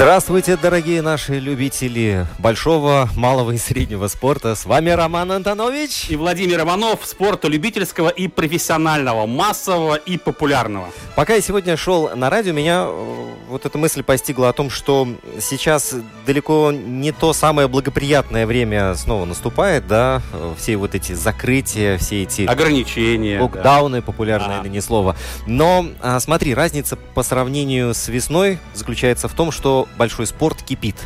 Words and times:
Здравствуйте, 0.00 0.56
дорогие 0.56 1.02
наши 1.02 1.38
любители 1.38 2.26
большого, 2.38 3.10
малого 3.16 3.50
и 3.50 3.58
среднего 3.58 4.08
спорта. 4.08 4.54
С 4.54 4.64
вами 4.64 4.88
Роман 4.88 5.30
Антонович. 5.30 6.06
И 6.08 6.16
Владимир 6.16 6.60
Иванов. 6.60 7.00
Спорта 7.04 7.48
любительского 7.48 8.08
и 8.08 8.26
профессионального, 8.26 9.26
массового 9.26 9.96
и 9.96 10.16
популярного. 10.16 10.88
Пока 11.16 11.34
я 11.34 11.42
сегодня 11.42 11.76
шел 11.76 12.16
на 12.16 12.30
радио, 12.30 12.54
меня 12.54 12.86
э, 12.86 13.30
вот 13.50 13.66
эта 13.66 13.76
мысль 13.76 14.02
постигла 14.02 14.48
о 14.48 14.52
том, 14.54 14.70
что 14.70 15.06
сейчас 15.38 15.94
далеко 16.24 16.72
не 16.72 17.12
то 17.12 17.34
самое 17.34 17.68
благоприятное 17.68 18.46
время 18.46 18.94
снова 18.94 19.26
наступает, 19.26 19.86
да, 19.86 20.22
все 20.56 20.78
вот 20.78 20.94
эти 20.94 21.12
закрытия, 21.12 21.98
все 21.98 22.22
эти... 22.22 22.46
Ограничения. 22.46 23.38
Локдауны, 23.38 23.98
да. 23.98 24.02
популярное 24.02 24.60
а. 24.62 24.66
не 24.66 24.80
слово. 24.80 25.14
Но 25.46 25.84
а, 26.00 26.18
смотри, 26.20 26.54
разница 26.54 26.96
по 26.96 27.22
сравнению 27.22 27.92
с 27.92 28.08
весной 28.08 28.58
заключается 28.72 29.28
в 29.28 29.34
том, 29.34 29.52
что 29.52 29.88
большой 29.96 30.26
спорт 30.26 30.62
кипит. 30.62 30.96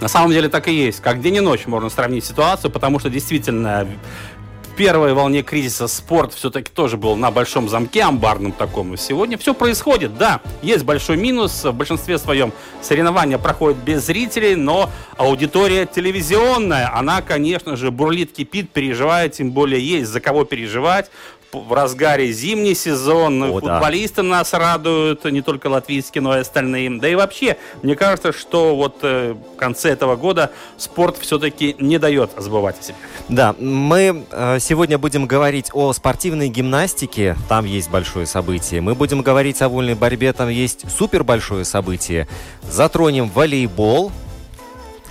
На 0.00 0.08
самом 0.08 0.30
деле 0.30 0.48
так 0.48 0.68
и 0.68 0.74
есть. 0.74 1.00
Как 1.00 1.20
день 1.20 1.36
и 1.36 1.40
ночь 1.40 1.66
можно 1.66 1.88
сравнить 1.88 2.24
ситуацию, 2.24 2.70
потому 2.70 2.98
что 2.98 3.08
действительно 3.08 3.86
в 4.62 4.76
первой 4.76 5.14
волне 5.14 5.42
кризиса 5.42 5.88
спорт 5.88 6.34
все-таки 6.34 6.70
тоже 6.70 6.98
был 6.98 7.16
на 7.16 7.30
большом 7.30 7.66
замке, 7.66 8.02
амбарном 8.02 8.52
таком. 8.52 8.94
Сегодня 8.98 9.38
все 9.38 9.54
происходит. 9.54 10.18
Да, 10.18 10.42
есть 10.60 10.84
большой 10.84 11.16
минус. 11.16 11.64
В 11.64 11.72
большинстве 11.72 12.18
своем 12.18 12.52
соревнования 12.82 13.38
проходят 13.38 13.78
без 13.78 14.04
зрителей, 14.04 14.54
но 14.54 14.90
аудитория 15.16 15.86
телевизионная, 15.86 16.94
она, 16.94 17.22
конечно 17.22 17.74
же, 17.76 17.90
бурлит, 17.90 18.32
кипит, 18.32 18.68
переживает, 18.70 19.32
тем 19.32 19.50
более 19.50 19.80
есть 19.80 20.10
за 20.10 20.20
кого 20.20 20.44
переживать 20.44 21.10
в 21.64 21.72
разгаре 21.72 22.32
зимний 22.32 22.74
сезон. 22.74 23.42
О, 23.42 23.60
Футболисты 23.60 24.22
да. 24.22 24.28
нас 24.28 24.52
радуют, 24.52 25.24
не 25.24 25.42
только 25.42 25.68
латвийские, 25.68 26.22
но 26.22 26.36
и 26.36 26.40
остальные. 26.40 26.98
Да 26.98 27.08
и 27.08 27.14
вообще, 27.14 27.56
мне 27.82 27.96
кажется, 27.96 28.32
что 28.32 28.76
вот 28.76 28.98
э, 29.02 29.34
в 29.34 29.56
конце 29.56 29.90
этого 29.90 30.16
года 30.16 30.50
спорт 30.76 31.16
все-таки 31.18 31.76
не 31.78 31.98
дает 31.98 32.30
забывать 32.36 32.78
о 32.80 32.82
себе. 32.82 32.96
Да, 33.28 33.54
мы 33.58 34.24
э, 34.30 34.58
сегодня 34.60 34.98
будем 34.98 35.26
говорить 35.26 35.70
о 35.72 35.92
спортивной 35.92 36.48
гимнастике, 36.48 37.36
там 37.48 37.64
есть 37.64 37.90
большое 37.90 38.26
событие. 38.26 38.80
Мы 38.80 38.94
будем 38.94 39.22
говорить 39.22 39.62
о 39.62 39.68
вольной 39.68 39.94
борьбе, 39.94 40.32
там 40.32 40.48
есть 40.48 40.90
супер 40.90 41.24
большое 41.24 41.64
событие. 41.64 42.28
Затронем 42.62 43.28
волейбол, 43.28 44.12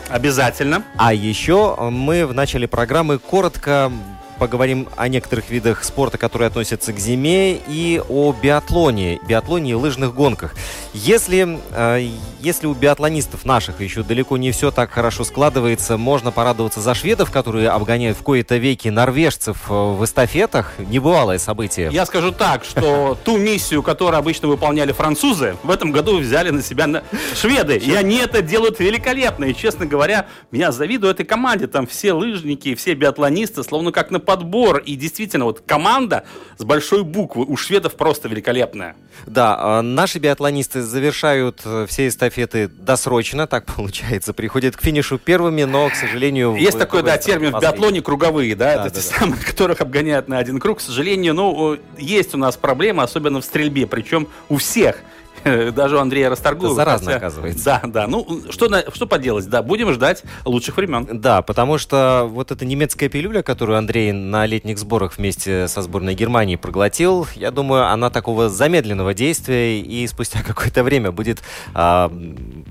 Обязательно. 0.09 0.83
А 0.97 1.13
еще 1.13 1.75
мы 1.89 2.27
в 2.27 2.33
начале 2.33 2.67
программы 2.67 3.17
коротко 3.17 3.91
поговорим 4.39 4.87
о 4.95 5.07
некоторых 5.07 5.49
видах 5.49 5.83
спорта, 5.83 6.17
которые 6.17 6.47
относятся 6.47 6.93
к 6.93 6.99
зиме, 6.99 7.55
и 7.55 8.01
о 8.07 8.33
биатлоне, 8.33 9.19
биатлоне 9.27 9.71
и 9.71 9.73
лыжных 9.73 10.13
гонках. 10.13 10.55
Если, 10.93 11.59
э, 11.71 12.09
если 12.39 12.67
у 12.67 12.73
биатлонистов 12.73 13.45
наших 13.45 13.81
еще 13.81 14.03
далеко 14.03 14.37
не 14.37 14.51
все 14.51 14.71
так 14.71 14.91
хорошо 14.91 15.23
складывается, 15.23 15.97
можно 15.97 16.31
порадоваться 16.31 16.81
за 16.81 16.93
шведов, 16.93 17.31
которые 17.31 17.69
обгоняют 17.69 18.17
в 18.17 18.23
кои-то 18.23 18.57
веки 18.57 18.89
норвежцев 18.89 19.69
э, 19.69 19.73
в 19.73 20.03
эстафетах. 20.03 20.73
Небывалое 20.77 21.37
событие. 21.37 21.89
Я 21.91 22.05
скажу 22.05 22.31
так, 22.31 22.63
что 22.63 23.17
ту 23.23 23.37
миссию, 23.37 23.83
которую 23.83 24.19
обычно 24.19 24.47
выполняли 24.47 24.91
французы, 24.91 25.55
в 25.63 25.69
этом 25.69 25.91
году 25.91 26.17
взяли 26.17 26.49
на 26.49 26.61
себя 26.61 27.03
шведы. 27.35 27.77
И 27.77 27.93
они 27.93 28.17
это 28.17 28.41
делают 28.41 28.79
великолепно. 28.79 29.45
И, 29.45 29.55
честно 29.55 29.85
говоря, 29.85 30.27
меня 30.51 30.71
завидую 30.71 31.11
этой 31.11 31.25
команде. 31.25 31.67
Там 31.67 31.87
все 31.87 32.13
лыжники, 32.13 32.75
все 32.75 32.93
биатлонисты, 32.93 33.63
словно 33.63 33.91
как 33.91 34.11
на 34.11 34.19
подбор. 34.25 34.79
И 34.79 34.95
действительно, 34.95 35.45
вот 35.45 35.61
команда 35.65 36.25
с 36.57 36.63
большой 36.63 37.03
буквы 37.03 37.45
у 37.45 37.55
шведов 37.55 37.95
просто 37.95 38.27
великолепная. 38.27 38.95
Да, 39.25 39.57
а 39.59 39.81
наши 39.81 40.19
биатлонисты 40.19 40.81
завершают 40.81 41.61
э, 41.65 41.85
все 41.87 42.07
эстафеты 42.07 42.67
досрочно, 42.67 43.47
так 43.47 43.65
получается. 43.75 44.33
Приходят 44.33 44.75
к 44.75 44.81
финишу 44.81 45.17
первыми, 45.17 45.63
но, 45.63 45.89
к 45.89 45.95
сожалению... 45.95 46.55
Есть 46.55 46.77
такой, 46.77 47.03
да, 47.03 47.17
термин 47.17 47.53
в 47.53 47.61
биатлоне 47.61 48.01
круговые, 48.01 48.55
да, 48.55 48.65
да 48.65 48.71
это 48.73 48.83
да, 48.95 49.01
те 49.01 49.09
да. 49.09 49.19
самые, 49.19 49.43
которых 49.45 49.81
обгоняют 49.81 50.27
на 50.27 50.37
один 50.37 50.59
круг. 50.59 50.79
К 50.79 50.81
сожалению, 50.81 51.33
ну, 51.33 51.77
есть 51.97 52.33
у 52.33 52.37
нас 52.37 52.57
проблемы, 52.57 53.03
особенно 53.03 53.41
в 53.41 53.45
стрельбе, 53.45 53.87
причем 53.87 54.27
у 54.49 54.57
всех. 54.57 54.97
даже 55.75 55.97
у 55.97 55.99
Андрея 55.99 56.29
Расторгуева. 56.29 56.73
Это 56.73 56.75
заразно, 56.75 57.05
хотя... 57.05 57.17
оказывается. 57.17 57.63
Да, 57.63 57.81
да. 57.85 58.07
Ну, 58.07 58.41
что, 58.49 58.67
что 58.93 59.07
поделать, 59.07 59.47
да, 59.47 59.61
будем 59.61 59.93
ждать 59.93 60.23
лучших 60.43 60.77
времен. 60.77 61.07
Да, 61.21 61.41
потому 61.41 61.77
что 61.77 62.27
вот 62.29 62.51
эта 62.51 62.65
немецкая 62.65 63.09
пилюля, 63.09 63.43
которую 63.43 63.77
Андрей 63.77 64.11
на 64.11 64.45
летних 64.45 64.79
сборах 64.79 65.17
вместе 65.17 65.67
со 65.67 65.81
сборной 65.81 66.15
Германии 66.15 66.55
проглотил, 66.55 67.27
я 67.35 67.51
думаю, 67.51 67.87
она 67.87 68.09
такого 68.09 68.49
замедленного 68.49 69.13
действия 69.13 69.79
и 69.79 70.07
спустя 70.07 70.41
какое-то 70.47 70.83
время 70.83 71.11
будет 71.11 71.43
а, 71.73 72.11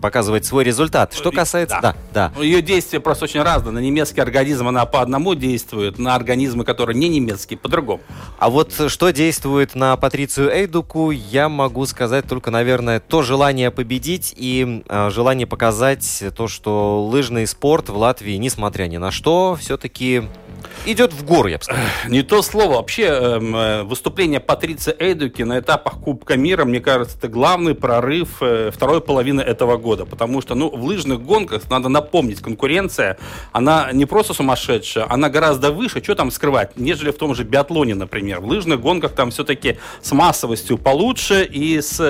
показывать 0.00 0.44
свой 0.44 0.64
результат. 0.64 1.14
Что 1.14 1.30
касается... 1.30 1.78
Да, 1.80 1.94
да. 2.12 2.32
да. 2.34 2.42
Ее 2.42 2.62
действие 2.62 3.00
просто 3.00 3.24
очень 3.24 3.42
разное. 3.42 3.72
На 3.72 3.78
немецкий 3.78 4.20
организм 4.20 4.68
она 4.68 4.84
по 4.86 5.00
одному 5.00 5.34
действует, 5.34 5.98
на 5.98 6.14
организмы, 6.14 6.64
которые 6.64 6.98
не 6.98 7.08
немецкие, 7.08 7.58
по-другому. 7.58 8.02
А 8.38 8.50
вот 8.50 8.72
что 8.88 9.10
действует 9.10 9.74
на 9.74 9.96
Патрицию 9.96 10.50
Эйдуку, 10.50 11.10
я 11.10 11.48
могу 11.48 11.86
сказать 11.86 12.26
только, 12.26 12.50
наверное, 12.50 12.74
наверное, 12.74 13.00
то 13.00 13.22
желание 13.22 13.70
победить 13.70 14.34
и 14.36 14.82
э, 14.88 15.10
желание 15.10 15.46
показать 15.46 16.24
то, 16.36 16.48
что 16.48 17.06
лыжный 17.06 17.46
спорт 17.46 17.88
в 17.88 17.96
Латвии, 17.96 18.36
несмотря 18.36 18.86
ни 18.86 18.96
на 18.96 19.10
что, 19.10 19.56
все-таки 19.60 20.24
идет 20.86 21.12
в 21.12 21.24
гору, 21.24 21.48
я 21.48 21.58
бы 21.58 21.64
сказал. 21.64 21.84
Не 22.08 22.22
то 22.22 22.42
слово. 22.42 22.74
Вообще, 22.74 23.04
эм, 23.04 23.56
э, 23.56 23.82
выступление 23.84 24.40
Патриции 24.40 24.94
Эйдуки 24.98 25.42
на 25.42 25.58
этапах 25.58 25.94
Кубка 26.00 26.36
мира, 26.36 26.64
мне 26.64 26.80
кажется, 26.80 27.16
это 27.18 27.28
главный 27.28 27.74
прорыв 27.74 28.42
э, 28.42 28.70
второй 28.72 29.00
половины 29.00 29.40
этого 29.40 29.76
года. 29.76 30.04
Потому 30.04 30.40
что, 30.40 30.54
ну, 30.54 30.68
в 30.70 30.82
лыжных 30.84 31.22
гонках, 31.22 31.68
надо 31.70 31.88
напомнить, 31.88 32.40
конкуренция, 32.40 33.18
она 33.52 33.90
не 33.92 34.06
просто 34.06 34.34
сумасшедшая, 34.34 35.06
она 35.08 35.28
гораздо 35.28 35.72
выше, 35.72 36.02
что 36.02 36.14
там 36.14 36.30
скрывать, 36.30 36.76
нежели 36.76 37.10
в 37.10 37.18
том 37.18 37.34
же 37.34 37.44
биатлоне, 37.44 37.94
например. 37.94 38.40
В 38.40 38.46
лыжных 38.46 38.80
гонках 38.80 39.12
там 39.12 39.30
все-таки 39.30 39.78
с 40.02 40.12
массовостью 40.12 40.78
получше 40.78 41.44
и 41.44 41.80
с 41.80 42.00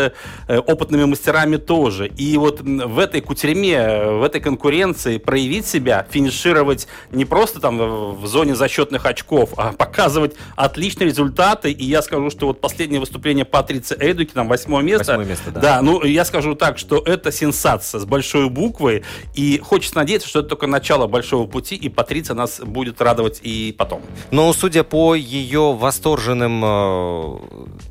э, 0.49 0.59
опытными 0.59 1.05
мастерами 1.05 1.57
тоже. 1.57 2.09
И 2.09 2.37
вот 2.39 2.61
в 2.61 2.99
этой 2.99 3.21
кутерьме, 3.21 4.05
в 4.05 4.23
этой 4.23 4.41
конкуренции 4.41 5.19
проявить 5.19 5.67
себя, 5.67 6.07
финишировать 6.11 6.87
не 7.11 7.25
просто 7.25 7.61
там 7.61 7.79
в 8.15 8.27
зоне 8.27 8.54
зачетных 8.55 9.07
очков, 9.07 9.51
а 9.57 9.73
показывать 9.73 10.35
отличные 10.57 11.09
результаты. 11.09 11.71
И 11.71 11.85
я 11.85 12.03
скажу, 12.03 12.31
что 12.31 12.47
вот 12.47 12.61
последнее 12.61 13.01
выступление 13.01 13.45
Патриции 13.45 13.97
Эдуки, 13.99 14.33
там 14.33 14.49
восьмое 14.49 14.83
место. 14.83 15.13
Восьмое 15.13 15.27
место, 15.27 15.51
да. 15.51 15.61
Да, 15.61 15.83
ну 15.83 16.05
я 16.05 16.25
скажу 16.25 16.55
так, 16.55 16.79
что 16.79 16.99
это 16.99 17.33
сенсация 17.33 18.01
с 18.01 18.05
большой 18.05 18.49
буквы. 18.49 19.05
И 19.35 19.59
хочется 19.59 19.97
надеяться, 19.97 20.29
что 20.29 20.41
это 20.41 20.51
только 20.51 20.67
начало 20.67 21.07
большого 21.07 21.47
пути, 21.47 21.75
и 21.75 21.89
Патриция 21.89 22.35
нас 22.35 22.61
будет 22.61 23.01
радовать 23.01 23.41
и 23.43 23.75
потом. 23.77 24.03
Но 24.31 24.53
судя 24.53 24.85
по 24.85 25.15
ее 25.15 25.75
восторженным 25.75 26.63
э, 26.65 27.39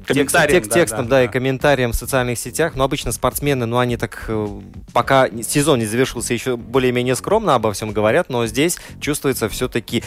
комментариям, 0.06 0.62
текст, 0.62 0.70
да, 0.72 0.80
текстам, 0.80 1.06
да, 1.06 1.10
да, 1.10 1.16
да, 1.18 1.24
и 1.24 1.28
комментариям 1.28 1.92
в 1.92 1.96
социальных 1.96 2.40
сетях, 2.40 2.74
ну 2.76 2.84
обычно 2.84 3.12
спортсмены, 3.12 3.66
ну 3.66 3.78
они 3.78 3.98
так, 3.98 4.26
э, 4.28 4.48
пока 4.94 5.30
сезон 5.42 5.80
не 5.80 5.86
завершился, 5.86 6.34
еще 6.34 6.58
более-менее 6.58 7.16
скромно 7.16 7.56
обо 7.56 7.72
всем 7.74 7.92
говорят, 7.92 8.30
но 8.30 8.46
здесь 8.48 8.78
чувствуется 9.00 9.50
все-таки 9.50 10.04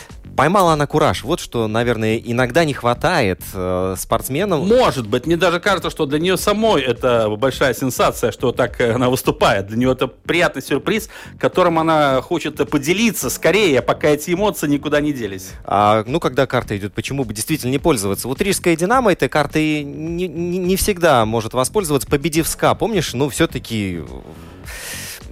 поймала 0.46 0.74
она 0.74 0.86
кураж. 0.86 1.24
Вот 1.24 1.40
что, 1.40 1.66
наверное, 1.66 2.18
иногда 2.18 2.64
не 2.64 2.72
хватает 2.72 3.40
э, 3.52 3.96
спортсменам. 3.98 4.68
Может 4.68 5.08
быть. 5.08 5.26
Мне 5.26 5.36
даже 5.36 5.58
кажется, 5.58 5.90
что 5.90 6.06
для 6.06 6.20
нее 6.20 6.36
самой 6.36 6.82
это 6.82 7.28
большая 7.30 7.74
сенсация, 7.74 8.30
что 8.30 8.52
так 8.52 8.80
э, 8.80 8.92
она 8.92 9.10
выступает. 9.10 9.66
Для 9.66 9.76
нее 9.76 9.90
это 9.90 10.06
приятный 10.06 10.62
сюрприз, 10.62 11.08
которым 11.40 11.80
она 11.80 12.22
хочет 12.22 12.58
поделиться 12.70 13.28
скорее, 13.28 13.82
пока 13.82 14.10
эти 14.10 14.32
эмоции 14.32 14.68
никуда 14.68 15.00
не 15.00 15.12
делись. 15.12 15.50
А, 15.64 16.04
ну, 16.06 16.20
когда 16.20 16.46
карта 16.46 16.76
идет, 16.76 16.94
почему 16.94 17.24
бы 17.24 17.34
действительно 17.34 17.72
не 17.72 17.80
пользоваться? 17.80 18.28
Вот 18.28 18.40
Рижская 18.40 18.76
«Динамо» 18.76 19.10
этой 19.10 19.28
картой 19.28 19.82
не, 19.82 20.28
не, 20.28 20.58
не 20.58 20.76
всегда 20.76 21.26
может 21.26 21.54
воспользоваться, 21.54 22.06
победив 22.06 22.46
СКА. 22.46 22.76
Помнишь, 22.76 23.14
ну, 23.14 23.28
все-таки 23.30 24.00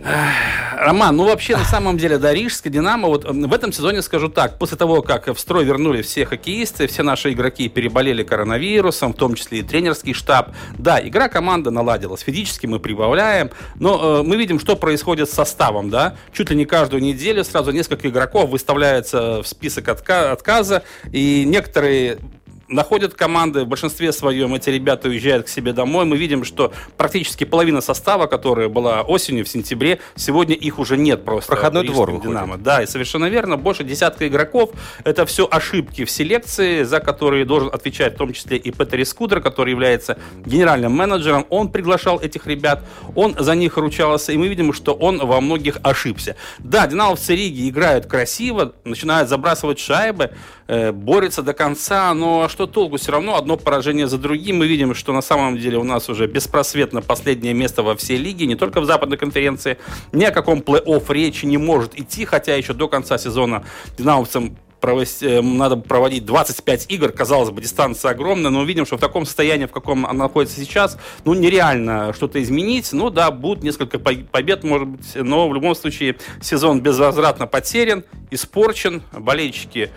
Роман, 0.04 1.16
ну 1.16 1.24
вообще 1.24 1.56
на 1.56 1.64
самом 1.64 1.96
деле, 1.96 2.18
да, 2.18 2.34
Рижская 2.34 2.72
Динамо, 2.72 3.08
вот 3.08 3.24
в 3.24 3.52
этом 3.52 3.72
сезоне 3.72 4.02
скажу 4.02 4.28
так, 4.28 4.58
после 4.58 4.76
того, 4.76 5.00
как 5.00 5.28
в 5.28 5.38
строй 5.38 5.64
вернули 5.64 6.02
все 6.02 6.26
хоккеисты, 6.26 6.86
все 6.86 7.02
наши 7.02 7.32
игроки 7.32 7.68
переболели 7.68 8.22
коронавирусом, 8.22 9.14
в 9.14 9.16
том 9.16 9.34
числе 9.34 9.60
и 9.60 9.62
тренерский 9.62 10.12
штаб, 10.12 10.50
да, 10.76 11.00
игра 11.00 11.28
команда 11.28 11.70
наладилась, 11.70 12.20
физически 12.20 12.66
мы 12.66 12.80
прибавляем, 12.80 13.50
но 13.76 14.20
э, 14.20 14.22
мы 14.22 14.36
видим, 14.36 14.60
что 14.60 14.76
происходит 14.76 15.30
с 15.30 15.32
составом, 15.32 15.88
да, 15.88 16.16
чуть 16.32 16.50
ли 16.50 16.56
не 16.56 16.66
каждую 16.66 17.02
неделю 17.02 17.42
сразу 17.42 17.70
несколько 17.70 18.08
игроков 18.08 18.50
выставляется 18.50 19.42
в 19.42 19.46
список 19.46 19.88
отка- 19.88 20.32
отказа, 20.32 20.82
и 21.10 21.44
некоторые 21.46 22.18
находят 22.68 23.14
команды, 23.14 23.64
в 23.64 23.68
большинстве 23.68 24.12
своем 24.12 24.54
эти 24.54 24.70
ребята 24.70 25.08
уезжают 25.08 25.46
к 25.46 25.48
себе 25.48 25.72
домой. 25.72 26.04
Мы 26.04 26.16
видим, 26.16 26.44
что 26.44 26.72
практически 26.96 27.44
половина 27.44 27.80
состава, 27.80 28.26
которая 28.26 28.68
была 28.68 29.02
осенью, 29.02 29.44
в 29.44 29.48
сентябре, 29.48 30.00
сегодня 30.16 30.54
их 30.54 30.78
уже 30.78 30.96
нет 30.96 31.24
просто. 31.24 31.52
Проходной 31.52 31.86
двор 31.86 32.20
Динамо. 32.20 32.56
Да, 32.56 32.82
и 32.82 32.86
совершенно 32.86 33.26
верно, 33.26 33.56
больше 33.56 33.84
десятка 33.84 34.26
игроков. 34.28 34.70
Это 35.04 35.26
все 35.26 35.46
ошибки 35.50 36.04
в 36.04 36.10
селекции, 36.10 36.82
за 36.82 37.00
которые 37.00 37.44
должен 37.44 37.68
отвечать 37.72 38.14
в 38.14 38.16
том 38.16 38.32
числе 38.32 38.56
и 38.56 38.70
Петер 38.70 39.04
Скудер, 39.04 39.40
который 39.40 39.70
является 39.70 40.18
генеральным 40.44 40.92
менеджером. 40.92 41.46
Он 41.50 41.68
приглашал 41.70 42.20
этих 42.20 42.46
ребят, 42.46 42.82
он 43.14 43.36
за 43.38 43.54
них 43.54 43.76
ручался, 43.76 44.32
и 44.32 44.36
мы 44.36 44.48
видим, 44.48 44.72
что 44.72 44.94
он 44.94 45.18
во 45.18 45.40
многих 45.40 45.78
ошибся. 45.82 46.36
Да, 46.58 46.86
динамовцы 46.86 47.34
Риги 47.34 47.68
играют 47.68 48.06
красиво, 48.06 48.72
начинают 48.84 49.28
забрасывать 49.28 49.78
шайбы, 49.78 50.30
э, 50.66 50.92
борются 50.92 51.42
до 51.42 51.52
конца, 51.52 52.14
но 52.14 52.42
что 52.54 52.68
толку? 52.68 52.98
Все 52.98 53.10
равно 53.10 53.36
одно 53.36 53.56
поражение 53.56 54.06
за 54.06 54.16
другим. 54.16 54.58
Мы 54.58 54.68
видим, 54.68 54.94
что 54.94 55.12
на 55.12 55.22
самом 55.22 55.58
деле 55.58 55.76
у 55.76 55.82
нас 55.82 56.08
уже 56.08 56.28
беспросветно 56.28 57.02
последнее 57.02 57.52
место 57.52 57.82
во 57.82 57.96
всей 57.96 58.16
лиге, 58.16 58.46
не 58.46 58.54
только 58.54 58.80
в 58.80 58.84
западной 58.84 59.16
конференции. 59.16 59.76
Ни 60.12 60.24
о 60.24 60.30
каком 60.30 60.60
плей-офф 60.60 61.12
речи 61.12 61.46
не 61.46 61.58
может 61.58 61.98
идти, 61.98 62.24
хотя 62.24 62.54
еще 62.54 62.72
до 62.72 62.86
конца 62.86 63.18
сезона 63.18 63.64
динамовцам 63.98 64.56
надо 65.42 65.76
проводить 65.76 66.24
25 66.24 66.86
игр, 66.88 67.12
казалось 67.12 67.50
бы, 67.50 67.60
дистанция 67.62 68.10
огромная, 68.10 68.50
но 68.50 68.60
увидим, 68.60 68.86
что 68.86 68.96
в 68.96 69.00
таком 69.00 69.26
состоянии, 69.26 69.66
в 69.66 69.72
каком 69.72 70.06
она 70.06 70.24
находится 70.24 70.60
сейчас, 70.60 70.98
ну, 71.24 71.34
нереально 71.34 72.12
что-то 72.12 72.42
изменить. 72.42 72.92
Ну, 72.92 73.10
да, 73.10 73.30
будут 73.30 73.62
несколько 73.62 73.98
побед, 73.98 74.64
может 74.64 74.88
быть, 74.88 75.14
но 75.14 75.48
в 75.48 75.54
любом 75.54 75.74
случае 75.74 76.16
сезон 76.40 76.80
безвозвратно 76.80 77.46
потерян, 77.46 78.04
испорчен, 78.30 79.02
болельщики 79.12 79.90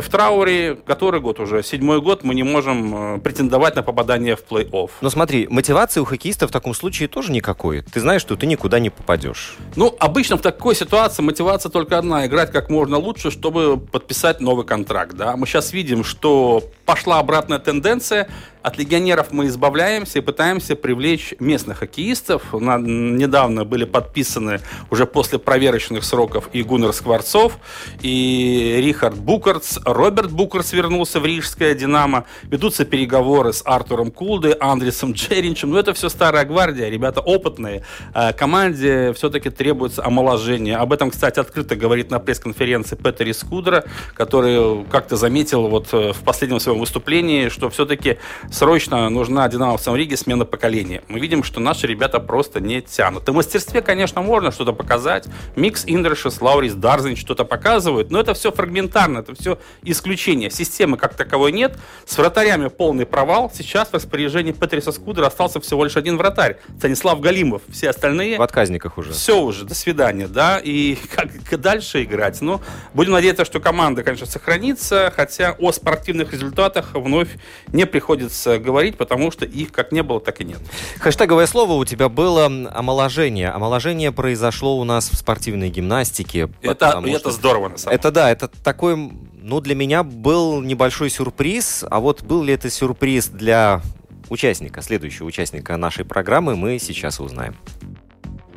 в 0.00 0.08
трауре, 0.08 0.74
который 0.74 1.20
год 1.20 1.38
уже, 1.38 1.62
седьмой 1.62 2.00
год, 2.00 2.24
мы 2.24 2.34
не 2.34 2.42
можем 2.42 3.16
э, 3.16 3.20
претендовать 3.20 3.76
на 3.76 3.82
попадание 3.84 4.34
в 4.34 4.44
плей-офф. 4.44 4.90
Но 5.00 5.10
смотри, 5.10 5.46
мотивации 5.48 6.00
у 6.00 6.04
хоккеиста 6.04 6.48
в 6.48 6.50
таком 6.50 6.74
случае 6.74 7.08
тоже 7.08 7.30
никакой. 7.30 7.82
Ты 7.82 8.00
знаешь, 8.00 8.20
что 8.20 8.34
ты 8.34 8.46
никуда 8.46 8.80
не 8.80 8.90
попадешь. 8.90 9.56
Ну, 9.76 9.94
обычно 10.00 10.36
в 10.36 10.40
такой 10.40 10.74
ситуации 10.74 11.22
мотивация 11.22 11.70
только 11.70 11.96
одна, 11.96 12.26
играть 12.26 12.50
как 12.50 12.70
можно 12.70 12.98
лучше, 12.98 13.30
чтобы 13.30 13.78
подписать 13.78 14.33
новый 14.40 14.64
контракт, 14.64 15.14
да. 15.14 15.36
Мы 15.36 15.46
сейчас 15.46 15.72
видим, 15.72 16.04
что 16.04 16.62
пошла 16.84 17.18
обратная 17.18 17.58
тенденция, 17.58 18.28
от 18.64 18.78
легионеров 18.78 19.30
мы 19.30 19.48
избавляемся 19.48 20.20
и 20.20 20.22
пытаемся 20.22 20.74
привлечь 20.74 21.34
местных 21.38 21.80
хоккеистов. 21.80 22.54
На, 22.54 22.78
недавно 22.78 23.66
были 23.66 23.84
подписаны 23.84 24.60
уже 24.90 25.04
после 25.06 25.38
проверочных 25.38 26.02
сроков 26.02 26.48
и 26.54 26.62
Гуннер 26.62 26.94
Скворцов, 26.94 27.58
и 28.00 28.76
Рихард 28.78 29.18
Букарц, 29.18 29.78
Роберт 29.84 30.32
Букарц 30.32 30.72
вернулся 30.72 31.20
в 31.20 31.26
Рижское 31.26 31.74
«Динамо». 31.74 32.24
Ведутся 32.44 32.86
переговоры 32.86 33.52
с 33.52 33.60
Артуром 33.66 34.10
Кулдой, 34.10 34.52
Андресом 34.52 35.12
Джеринчем. 35.12 35.70
Но 35.70 35.78
это 35.78 35.92
все 35.92 36.08
старая 36.08 36.46
гвардия, 36.46 36.88
ребята 36.88 37.20
опытные. 37.20 37.84
А 38.14 38.32
команде 38.32 39.12
все-таки 39.12 39.50
требуется 39.50 40.02
омоложение. 40.02 40.76
Об 40.76 40.94
этом, 40.94 41.10
кстати, 41.10 41.38
открыто 41.38 41.76
говорит 41.76 42.10
на 42.10 42.18
пресс-конференции 42.18 42.96
Петер 42.96 43.34
Скудра, 43.34 43.84
который 44.14 44.84
как-то 44.86 45.16
заметил 45.16 45.68
вот 45.68 45.88
э, 45.92 46.12
в 46.14 46.20
последнем 46.24 46.60
своем 46.60 46.78
выступлении, 46.78 47.50
что 47.50 47.68
все-таки 47.68 48.16
срочно 48.54 49.08
нужна 49.10 49.48
динамовцам 49.48 49.96
Риге 49.96 50.16
смена 50.16 50.44
поколения. 50.44 51.02
Мы 51.08 51.18
видим, 51.18 51.42
что 51.42 51.60
наши 51.60 51.86
ребята 51.86 52.20
просто 52.20 52.60
не 52.60 52.80
тянут. 52.80 53.28
И 53.28 53.32
в 53.32 53.34
мастерстве, 53.34 53.82
конечно, 53.82 54.22
можно 54.22 54.52
что-то 54.52 54.72
показать. 54.72 55.26
Микс 55.56 55.84
Индрашис, 55.86 56.40
Лаурис 56.40 56.74
Дарзиньш 56.74 57.16
что-то 57.16 57.44
показывают, 57.44 58.10
но 58.10 58.20
это 58.20 58.32
все 58.34 58.52
фрагментарно, 58.52 59.18
это 59.18 59.34
все 59.34 59.58
исключение. 59.82 60.50
Системы 60.50 60.96
как 60.96 61.14
таковой 61.14 61.52
нет. 61.52 61.76
С 62.06 62.16
вратарями 62.16 62.68
полный 62.68 63.06
провал. 63.06 63.50
Сейчас 63.52 63.88
в 63.88 63.94
распоряжении 63.94 64.52
Петериса 64.52 64.92
Скудры 64.92 65.26
остался 65.26 65.60
всего 65.60 65.84
лишь 65.84 65.96
один 65.96 66.16
вратарь. 66.16 66.58
Станислав 66.78 67.20
Галимов. 67.20 67.62
Все 67.68 67.90
остальные... 67.90 68.38
В 68.38 68.42
отказниках 68.42 68.98
уже. 68.98 69.12
Все 69.12 69.40
уже, 69.40 69.64
до 69.64 69.74
свидания, 69.74 70.28
да. 70.28 70.60
И 70.62 70.96
как 71.14 71.60
дальше 71.60 72.04
играть? 72.04 72.40
Ну, 72.40 72.60
будем 72.94 73.12
надеяться, 73.12 73.44
что 73.44 73.58
команда, 73.58 74.04
конечно, 74.04 74.26
сохранится, 74.26 75.12
хотя 75.14 75.56
о 75.58 75.72
спортивных 75.72 76.32
результатах 76.32 76.94
вновь 76.94 77.30
не 77.68 77.84
приходится 77.84 78.43
приходится 78.44 78.58
говорить, 78.58 78.96
потому 78.96 79.30
что 79.30 79.44
их 79.44 79.72
как 79.72 79.92
не 79.92 80.02
было, 80.02 80.20
так 80.20 80.40
и 80.40 80.44
нет. 80.44 80.60
Хэштеговое 81.00 81.46
слово 81.46 81.72
у 81.72 81.84
тебя 81.84 82.08
было 82.08 82.46
омоложение. 82.46 83.50
Омоложение 83.50 84.12
произошло 84.12 84.78
у 84.78 84.84
нас 84.84 85.10
в 85.10 85.16
спортивной 85.16 85.70
гимнастике. 85.70 86.50
Это, 86.62 87.02
это 87.04 87.30
здорово, 87.30 87.70
на 87.70 87.78
самом 87.78 87.94
Это 87.94 88.10
да, 88.10 88.30
это 88.30 88.48
такой, 88.48 88.96
ну, 88.96 89.60
для 89.60 89.74
меня 89.74 90.02
был 90.02 90.60
небольшой 90.60 91.10
сюрприз. 91.10 91.84
А 91.88 92.00
вот 92.00 92.22
был 92.22 92.42
ли 92.42 92.54
это 92.54 92.70
сюрприз 92.70 93.28
для 93.28 93.82
участника, 94.28 94.82
следующего 94.82 95.26
участника 95.26 95.76
нашей 95.76 96.04
программы, 96.04 96.56
мы 96.56 96.78
сейчас 96.78 97.20
узнаем. 97.20 97.56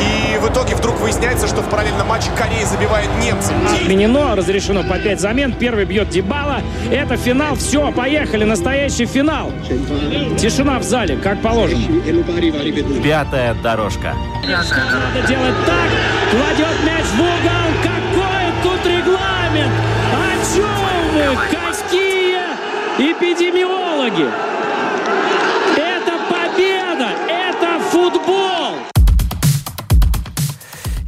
И 0.00 0.38
в 0.38 0.50
итоге 0.50 0.74
вдруг 0.74 1.00
выясняется, 1.00 1.46
что 1.46 1.62
в 1.62 1.70
параллельном 1.70 2.06
матче 2.06 2.30
Корея 2.36 2.66
забивает 2.66 3.08
немцев. 3.22 3.52
Отменено, 3.72 4.36
разрешено 4.36 4.82
по 4.82 4.98
5 4.98 5.20
замен. 5.20 5.52
Первый 5.52 5.84
бьет 5.84 6.08
Дебала. 6.10 6.60
Это 6.90 7.16
финал. 7.16 7.56
Все, 7.56 7.90
поехали. 7.92 8.44
Настоящий 8.44 9.06
финал. 9.06 9.50
Тишина 10.38 10.78
в 10.78 10.82
зале, 10.82 11.16
как 11.16 11.40
положено. 11.40 11.80
Пятая 13.02 13.54
дорожка. 13.62 14.14
Надо 14.46 15.26
делать 15.26 15.54
так. 15.66 15.90
Кладет 16.30 16.84
мяч 16.84 17.04
в 17.04 17.20
угол. 17.20 17.66
Какой 17.82 18.52
тут 18.62 18.86
регламент? 18.86 19.72
О 20.12 20.54
чем 20.54 21.00
вы? 21.14 21.36
Какие 21.50 23.12
эпидемиологи? 23.12 24.28
Это 25.76 26.12
победа. 26.28 27.08
Это 27.28 27.80
футбол. 27.90 28.95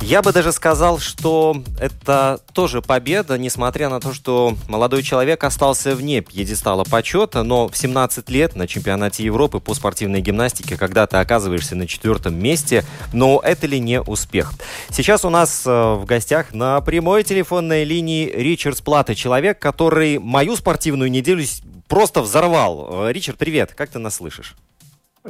Я 0.09 0.23
бы 0.23 0.33
даже 0.33 0.53
сказал, 0.53 0.99
что 1.01 1.63
это 1.79 2.41
тоже 2.55 2.81
победа, 2.81 3.37
несмотря 3.37 3.91
на 3.91 4.01
то, 4.01 4.15
что 4.15 4.55
молодой 4.67 5.03
человек 5.03 5.45
остался 5.45 5.95
вне 5.95 6.23
пьедестала 6.23 6.83
почета, 6.85 7.43
но 7.43 7.69
в 7.69 7.77
17 7.77 8.31
лет 8.31 8.57
на 8.57 8.67
чемпионате 8.67 9.23
Европы 9.23 9.61
по 9.61 9.75
спортивной 9.75 10.23
гимнастике, 10.23 10.79
когда 10.79 11.07
ты 11.07 11.19
оказываешься 11.19 11.77
на 11.77 11.87
четвертом 11.87 12.43
месте, 12.43 12.87
но 13.13 13.39
это 13.45 13.67
ли 13.67 13.79
не 13.81 14.01
успех? 14.01 14.55
Сейчас 14.89 15.27
у 15.27 15.29
нас 15.29 15.65
э, 15.67 15.71
в 15.71 16.07
гостях 16.07 16.55
на 16.55 16.81
прямой 16.81 17.23
телефонной 17.23 17.85
линии 17.85 18.33
Ричард 18.35 18.79
Сплата, 18.79 19.15
человек, 19.15 19.59
который 19.59 20.19
мою 20.19 20.57
спортивную 20.57 21.11
неделю 21.11 21.45
просто 21.87 22.23
взорвал. 22.23 23.09
Э, 23.09 23.13
Ричард, 23.13 23.37
привет, 23.37 23.75
как 23.75 23.91
ты 23.91 23.99
нас 23.99 24.15
слышишь? 24.15 24.57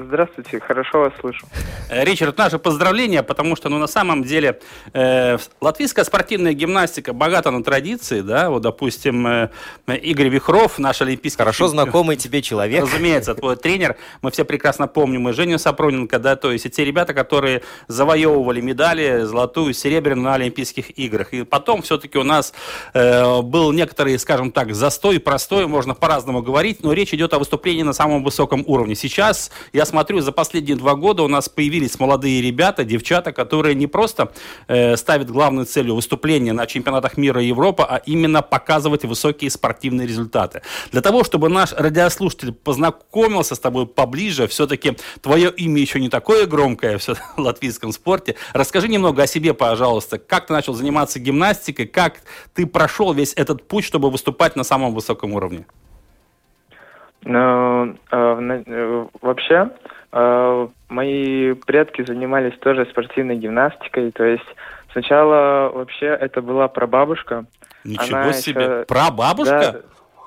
Здравствуйте, 0.00 0.60
хорошо 0.60 1.00
вас 1.00 1.12
слышу. 1.20 1.44
Э, 1.88 2.04
Ричард, 2.04 2.38
наше 2.38 2.58
поздравление, 2.60 3.24
потому 3.24 3.56
что, 3.56 3.68
ну, 3.68 3.78
на 3.78 3.88
самом 3.88 4.22
деле, 4.22 4.60
э, 4.92 5.38
латвийская 5.60 6.04
спортивная 6.04 6.52
гимнастика 6.52 7.12
богата 7.12 7.50
на 7.50 7.64
традиции, 7.64 8.20
да, 8.20 8.48
вот, 8.48 8.62
допустим, 8.62 9.26
э, 9.26 9.50
Игорь 9.88 10.28
Вихров, 10.28 10.78
наш 10.78 11.02
олимпийский... 11.02 11.38
Хорошо 11.38 11.66
чемпион. 11.66 11.84
знакомый 11.84 12.16
тебе 12.16 12.42
человек. 12.42 12.82
Разумеется, 12.84 13.34
твой 13.34 13.56
тренер, 13.56 13.96
мы 14.22 14.30
все 14.30 14.44
прекрасно 14.44 14.86
помним, 14.86 15.28
и 15.30 15.32
Женю 15.32 15.58
Сапроненко, 15.58 16.20
да, 16.20 16.36
то 16.36 16.52
есть 16.52 16.66
и 16.66 16.70
те 16.70 16.84
ребята, 16.84 17.12
которые 17.12 17.62
завоевывали 17.88 18.60
медали, 18.60 19.22
золотую, 19.22 19.74
серебряную 19.74 20.24
на 20.24 20.34
Олимпийских 20.34 20.96
играх. 20.96 21.34
И 21.34 21.42
потом 21.42 21.82
все-таки 21.82 22.18
у 22.18 22.24
нас 22.24 22.54
э, 22.94 23.42
был 23.42 23.72
некоторый, 23.72 24.16
скажем 24.20 24.52
так, 24.52 24.74
застой, 24.74 25.18
простой, 25.18 25.66
можно 25.66 25.94
по-разному 25.94 26.40
говорить, 26.40 26.84
но 26.84 26.92
речь 26.92 27.12
идет 27.12 27.34
о 27.34 27.40
выступлении 27.40 27.82
на 27.82 27.92
самом 27.92 28.22
высоком 28.22 28.62
уровне. 28.64 28.94
Сейчас, 28.94 29.50
я 29.72 29.87
смотрю, 29.88 30.20
за 30.20 30.32
последние 30.32 30.76
два 30.76 30.94
года 30.94 31.22
у 31.22 31.28
нас 31.28 31.48
появились 31.48 31.98
молодые 31.98 32.40
ребята, 32.40 32.84
девчата, 32.84 33.32
которые 33.32 33.74
не 33.74 33.86
просто 33.86 34.32
э, 34.68 34.96
ставят 34.96 35.30
главной 35.30 35.64
целью 35.64 35.94
выступления 35.96 36.52
на 36.52 36.66
чемпионатах 36.66 37.16
мира 37.16 37.42
и 37.42 37.46
Европы, 37.46 37.82
а 37.82 37.96
именно 38.06 38.42
показывать 38.42 39.04
высокие 39.04 39.50
спортивные 39.50 40.06
результаты. 40.06 40.62
Для 40.92 41.00
того, 41.00 41.24
чтобы 41.24 41.48
наш 41.48 41.72
радиослушатель 41.72 42.52
познакомился 42.52 43.54
с 43.54 43.58
тобой 43.58 43.86
поближе, 43.86 44.46
все-таки 44.46 44.96
твое 45.20 45.50
имя 45.50 45.80
еще 45.80 46.00
не 46.00 46.08
такое 46.08 46.46
громкое 46.46 46.98
в 47.36 47.38
латвийском 47.38 47.92
спорте. 47.92 48.36
Расскажи 48.52 48.88
немного 48.88 49.22
о 49.22 49.26
себе, 49.26 49.54
пожалуйста. 49.54 50.18
Как 50.18 50.46
ты 50.46 50.52
начал 50.52 50.74
заниматься 50.74 51.18
гимнастикой, 51.18 51.86
как 51.86 52.20
ты 52.54 52.66
прошел 52.66 53.12
весь 53.12 53.32
этот 53.34 53.66
путь, 53.66 53.84
чтобы 53.84 54.10
выступать 54.10 54.56
на 54.56 54.64
самом 54.64 54.94
высоком 54.94 55.32
уровне? 55.32 55.66
Ну, 57.24 57.96
вообще, 59.20 59.70
э, 60.12 60.68
мои 60.88 61.52
предки 61.54 62.04
занимались 62.06 62.56
тоже 62.58 62.86
спортивной 62.86 63.36
гимнастикой, 63.36 64.12
то 64.12 64.24
есть 64.24 64.46
сначала 64.92 65.70
вообще 65.74 66.06
это 66.06 66.40
была 66.42 66.68
прабабушка. 66.68 67.44
Ничего 67.84 68.18
Она 68.18 68.32
себе, 68.32 68.62
еще... 68.62 68.84
прабабушка? 68.86 69.60
Да, 69.60 69.80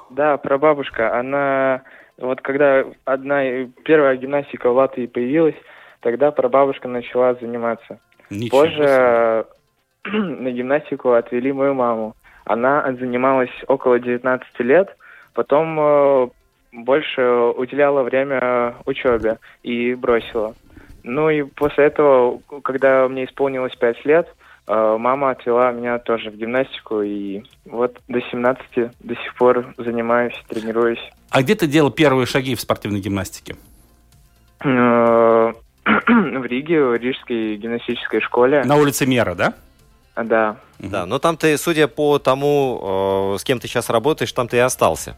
да, 0.09 0.37
прабабушка. 0.37 1.17
Она, 1.17 1.81
вот 2.17 2.41
когда 2.41 2.83
одна, 3.05 3.41
первая 3.83 4.15
гимнастика 4.17 4.69
в 4.69 4.75
Латвии 4.75 5.07
появилась, 5.07 5.55
тогда 6.01 6.31
прабабушка 6.31 6.87
начала 6.87 7.33
заниматься. 7.35 7.99
Ничего 8.29 8.61
Позже 8.61 8.75
себе. 8.77 9.45
на 10.41 10.51
гимнастику 10.51 11.11
отвели 11.11 11.51
мою 11.51 11.73
маму. 11.73 12.15
Она 12.45 12.83
занималась 12.99 13.51
около 13.67 13.99
19 13.99 14.59
лет, 14.59 14.95
потом 15.33 16.31
больше 16.71 17.21
уделяла 17.21 18.03
время 18.03 18.75
учебе 18.85 19.37
и 19.63 19.93
бросила. 19.93 20.55
Ну 21.03 21.29
и 21.29 21.43
после 21.43 21.85
этого, 21.85 22.39
когда 22.63 23.07
мне 23.07 23.25
исполнилось 23.25 23.75
5 23.75 24.05
лет, 24.05 24.27
э, 24.67 24.97
мама 24.99 25.31
отвела 25.31 25.71
меня 25.71 25.97
тоже 25.99 26.29
в 26.29 26.35
гимнастику, 26.35 27.01
и 27.01 27.43
вот 27.65 27.97
до 28.07 28.21
17 28.21 28.91
до 28.99 29.15
сих 29.15 29.35
пор 29.35 29.73
занимаюсь, 29.77 30.35
тренируюсь. 30.47 31.01
А 31.29 31.41
где 31.41 31.55
ты 31.55 31.67
делал 31.67 31.91
первые 31.91 32.25
шаги 32.25 32.55
в 32.55 32.61
спортивной 32.61 32.99
гимнастике? 32.99 33.55
Э, 34.63 35.53
в 35.85 36.45
Риге, 36.45 36.83
в 36.83 36.95
Рижской 36.95 37.55
гимнастической 37.55 38.21
школе. 38.21 38.63
На 38.63 38.75
улице 38.75 39.05
Мера, 39.05 39.33
да? 39.33 39.53
Да. 40.15 40.57
Да, 40.77 41.05
но 41.05 41.19
там 41.19 41.37
ты, 41.37 41.57
судя 41.57 41.87
по 41.87 42.19
тому, 42.19 43.33
э, 43.35 43.39
с 43.39 43.43
кем 43.43 43.59
ты 43.59 43.67
сейчас 43.67 43.89
работаешь, 43.89 44.31
там 44.33 44.47
ты 44.47 44.57
и 44.57 44.59
остался. 44.59 45.15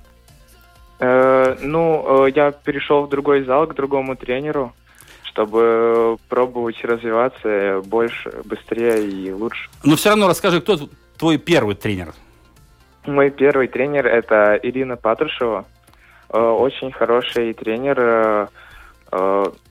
Э, 1.04 1.58
ну, 1.60 2.26
э, 2.28 2.32
я 2.34 2.52
перешел 2.52 3.04
в 3.04 3.10
другой 3.10 3.44
зал 3.44 3.68
к 3.68 3.76
другому 3.76 4.16
тренеру, 4.16 4.74
чтобы 5.24 6.18
пробовать 6.30 6.82
развиваться 6.86 7.82
больше, 7.84 8.32
быстрее 8.46 9.06
и 9.06 9.32
лучше. 9.34 9.70
Но 9.84 9.98
все 9.98 10.10
равно 10.10 10.30
расскажи, 10.30 10.62
кто 10.62 10.78
твой 11.18 11.38
первый 11.38 11.76
тренер? 11.76 12.14
Мой 13.06 13.32
первый 13.32 13.68
тренер 13.68 14.08
это 14.08 14.58
Ирина 14.64 14.96
Патрушева. 14.96 15.66
Э, 16.30 16.40
очень 16.40 16.92
хороший 16.94 17.54
тренер. 17.54 18.50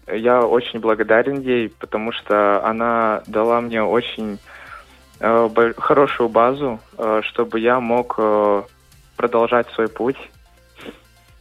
Я 0.06 0.42
очень 0.42 0.78
благодарен 0.78 1.40
ей, 1.40 1.68
потому 1.68 2.12
что 2.12 2.64
она 2.64 3.22
дала 3.26 3.60
мне 3.60 3.82
очень 3.82 4.38
хорошую 5.18 6.28
базу, 6.28 6.78
чтобы 7.22 7.58
я 7.58 7.80
мог 7.80 8.20
продолжать 9.16 9.68
свой 9.70 9.88
путь 9.88 10.18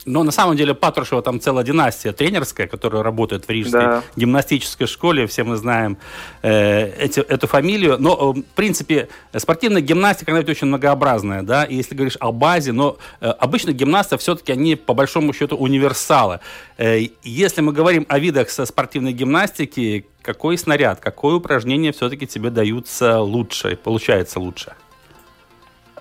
но 0.05 0.23
на 0.23 0.31
самом 0.31 0.55
деле 0.55 0.73
Патрушева 0.73 1.21
там 1.21 1.39
целая 1.39 1.63
династия 1.63 2.11
тренерская, 2.11 2.67
которая 2.67 3.03
работает 3.03 3.45
в 3.45 3.49
Рижской 3.49 3.81
да. 3.81 4.03
гимнастической 4.15 4.87
школе. 4.87 5.27
Все 5.27 5.43
мы 5.43 5.55
знаем 5.57 5.97
э, 6.41 6.91
эти, 6.97 7.19
эту 7.19 7.47
фамилию. 7.47 7.97
Но, 7.99 8.33
э, 8.35 8.39
в 8.39 8.55
принципе, 8.55 9.09
спортивная 9.35 9.81
гимнастика, 9.81 10.31
она 10.31 10.39
ведь 10.39 10.49
очень 10.49 10.67
многообразная, 10.67 11.43
да, 11.43 11.65
и 11.65 11.75
если 11.75 11.95
говоришь 11.95 12.17
о 12.19 12.31
базе, 12.31 12.71
но 12.71 12.97
э, 13.19 13.27
обычно 13.27 13.71
гимнасты 13.71 14.17
все-таки, 14.17 14.51
они 14.51 14.75
по 14.75 14.93
большому 14.93 15.33
счету 15.33 15.55
универсалы. 15.55 16.39
Э, 16.77 16.99
если 17.23 17.61
мы 17.61 17.71
говорим 17.71 18.05
о 18.09 18.17
видах 18.19 18.49
со 18.49 18.65
спортивной 18.65 19.13
гимнастики, 19.13 20.05
какой 20.21 20.57
снаряд, 20.57 20.99
какое 20.99 21.35
упражнение 21.35 21.91
все-таки 21.91 22.27
тебе 22.27 22.49
даются 22.49 23.19
лучше, 23.19 23.75
получается 23.75 24.39
лучше? 24.39 24.73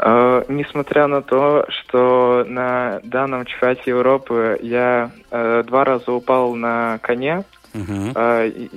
Э, 0.03 0.45
несмотря 0.49 1.07
на 1.07 1.21
то, 1.21 1.67
что 1.69 2.45
на 2.49 3.01
данном 3.05 3.45
чемпионате 3.45 3.83
Европы 3.87 4.59
я 4.63 5.11
э, 5.31 5.63
два 5.67 5.85
раза 5.85 6.13
упал 6.13 6.55
на 6.55 6.99
коне, 7.03 7.45
uh 7.75 8.13
э, 8.15 8.69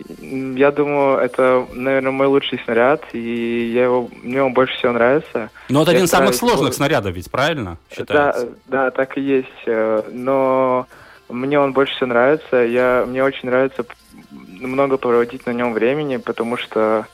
я 0.55 0.71
думаю, 0.71 1.17
это, 1.19 1.65
наверное, 1.71 2.11
мой 2.11 2.27
лучший 2.27 2.59
снаряд, 2.65 3.03
и 3.13 3.71
я 3.73 3.85
его, 3.85 4.09
мне 4.21 4.43
он 4.43 4.53
больше 4.53 4.75
всего 4.75 4.91
нравится. 4.91 5.49
Но 5.69 5.83
это 5.83 5.91
я 5.91 5.97
один 5.97 6.05
из 6.05 6.11
самых 6.11 6.35
сложных 6.35 6.73
снарядов, 6.73 7.13
ведь 7.15 7.31
правильно 7.31 7.77
считается? 7.89 8.45
Да, 8.67 8.85
да, 8.85 8.91
так 8.91 9.17
и 9.17 9.21
есть. 9.21 9.63
Э, 9.65 10.03
но 10.11 10.87
мне 11.29 11.57
он 11.57 11.71
больше 11.71 11.95
всего 11.95 12.07
нравится. 12.07 12.57
Я, 12.57 13.05
мне 13.07 13.23
очень 13.23 13.47
нравится 13.47 13.85
много 14.31 14.97
проводить 14.97 15.45
на 15.45 15.51
нем 15.51 15.73
времени, 15.73 16.17
потому 16.17 16.57
что 16.57 17.05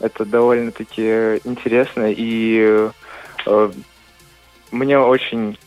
это 0.00 0.24
довольно-таки 0.24 1.40
интересно 1.44 2.10
и 2.10 2.90
мне 4.70 4.98
очень 4.98 5.58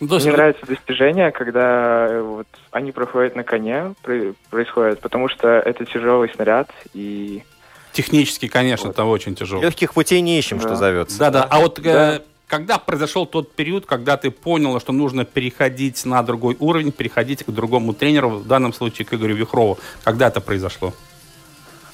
ну, 0.00 0.14
есть... 0.14 0.26
Мне 0.26 0.34
нравится 0.34 0.64
достижение, 0.66 1.30
когда 1.30 2.06
э, 2.08 2.22
вот 2.22 2.46
они 2.70 2.90
проходят 2.90 3.36
на 3.36 3.44
коне, 3.44 3.94
происходит, 4.48 5.00
потому 5.00 5.28
что 5.28 5.48
это 5.48 5.84
тяжелый 5.84 6.30
снаряд 6.34 6.70
и... 6.94 7.42
Технически, 7.92 8.48
конечно, 8.48 8.86
вот. 8.86 8.94
это 8.94 9.04
очень 9.04 9.34
тяжело. 9.34 9.62
Легких 9.62 9.92
путей 9.92 10.20
не 10.22 10.38
ищем, 10.38 10.58
да. 10.58 10.68
что 10.68 10.76
зовется. 10.76 11.18
Да-да, 11.18 11.42
а 11.42 11.60
вот 11.60 11.80
да. 11.82 12.16
э, 12.16 12.20
когда 12.46 12.78
произошел 12.78 13.26
тот 13.26 13.52
период, 13.52 13.84
когда 13.84 14.16
ты 14.16 14.30
понял, 14.30 14.80
что 14.80 14.92
нужно 14.92 15.26
переходить 15.26 16.06
на 16.06 16.22
другой 16.22 16.56
уровень, 16.60 16.92
переходить 16.92 17.44
к 17.44 17.50
другому 17.50 17.92
тренеру, 17.92 18.30
в 18.30 18.46
данном 18.46 18.72
случае 18.72 19.04
к 19.04 19.12
Игорю 19.12 19.36
Вихрову, 19.36 19.78
когда 20.02 20.28
это 20.28 20.40
произошло? 20.40 20.94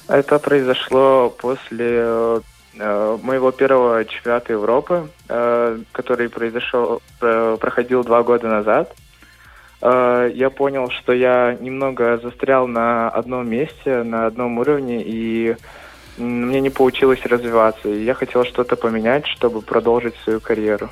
Это 0.07 0.39
произошло 0.39 1.29
после 1.29 1.87
э, 1.89 2.39
Э, 2.39 2.56
моего 2.77 3.51
первого 3.51 4.05
чемпионата 4.05 4.53
Европы, 4.53 5.09
э, 5.29 5.79
который 5.91 6.29
произошел, 6.29 7.01
проходил 7.19 8.03
два 8.03 8.23
года 8.23 8.47
назад. 8.47 8.93
Э, 9.81 10.29
я 10.33 10.49
понял, 10.49 10.89
что 10.89 11.13
я 11.13 11.57
немного 11.59 12.17
застрял 12.17 12.67
на 12.67 13.09
одном 13.09 13.49
месте, 13.49 14.03
на 14.03 14.25
одном 14.25 14.57
уровне, 14.57 15.03
и 15.03 15.55
мне 16.17 16.61
не 16.61 16.69
получилось 16.69 17.23
развиваться. 17.25 17.89
И 17.89 18.03
я 18.03 18.13
хотел 18.13 18.43
что-то 18.43 18.75
поменять, 18.75 19.27
чтобы 19.27 19.61
продолжить 19.61 20.15
свою 20.23 20.39
карьеру. 20.39 20.89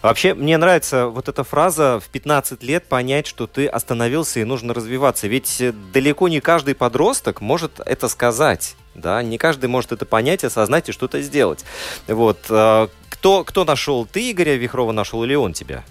Вообще, 0.00 0.34
мне 0.34 0.56
нравится 0.56 1.06
вот 1.06 1.28
эта 1.28 1.44
фраза 1.44 2.00
в 2.00 2.08
15 2.08 2.62
лет 2.62 2.86
понять, 2.86 3.26
что 3.26 3.46
ты 3.46 3.66
остановился 3.66 4.40
и 4.40 4.44
нужно 4.44 4.74
развиваться. 4.74 5.28
Ведь 5.28 5.62
далеко 5.92 6.28
не 6.28 6.40
каждый 6.40 6.74
подросток 6.74 7.40
может 7.40 7.80
это 7.84 8.08
сказать. 8.08 8.76
Да, 8.94 9.22
не 9.22 9.38
каждый 9.38 9.66
может 9.66 9.92
это 9.92 10.04
понять, 10.04 10.44
осознать 10.44 10.88
и 10.88 10.92
что-то 10.92 11.20
сделать. 11.22 11.64
Вот. 12.06 12.38
А, 12.50 12.88
кто, 13.08 13.44
кто 13.44 13.64
нашел? 13.64 14.06
Ты 14.06 14.30
Игоря 14.30 14.56
Вихрова 14.56 14.92
нашел 14.92 15.24
или 15.24 15.34
он 15.34 15.52
тебя? 15.52 15.84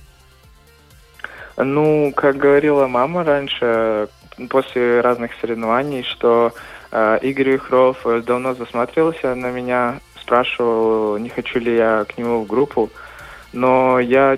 Ну, 1.57 2.11
как 2.15 2.37
говорила 2.37 2.87
мама 2.87 3.23
раньше, 3.23 4.07
после 4.49 5.01
разных 5.01 5.31
соревнований, 5.39 6.03
что 6.03 6.53
э, 6.91 7.19
Игорь 7.21 7.51
Вихров 7.51 8.05
давно 8.25 8.53
засматривался 8.53 9.35
на 9.35 9.51
меня, 9.51 9.99
спрашивал, 10.19 11.17
не 11.17 11.29
хочу 11.29 11.59
ли 11.59 11.75
я 11.75 12.05
к 12.05 12.17
нему 12.17 12.43
в 12.43 12.47
группу. 12.47 12.89
Но 13.53 13.99
я 13.99 14.37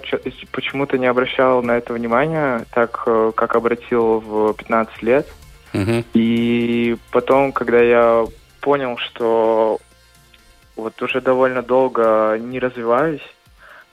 почему-то 0.52 0.98
не 0.98 1.06
обращал 1.06 1.62
на 1.62 1.78
это 1.78 1.94
внимания, 1.94 2.66
так 2.74 3.04
э, 3.06 3.32
как 3.36 3.56
обратил 3.56 4.20
в 4.20 4.54
15 4.54 5.04
лет. 5.04 5.28
Uh-huh. 5.74 6.04
И 6.14 6.98
потом, 7.12 7.52
когда 7.52 7.80
я 7.80 8.26
понял, 8.62 8.98
что 8.98 9.80
вот 10.76 11.00
уже 11.02 11.22
довольно 11.22 11.62
долго 11.62 12.38
не 12.40 12.60
развиваюсь, 12.60 13.22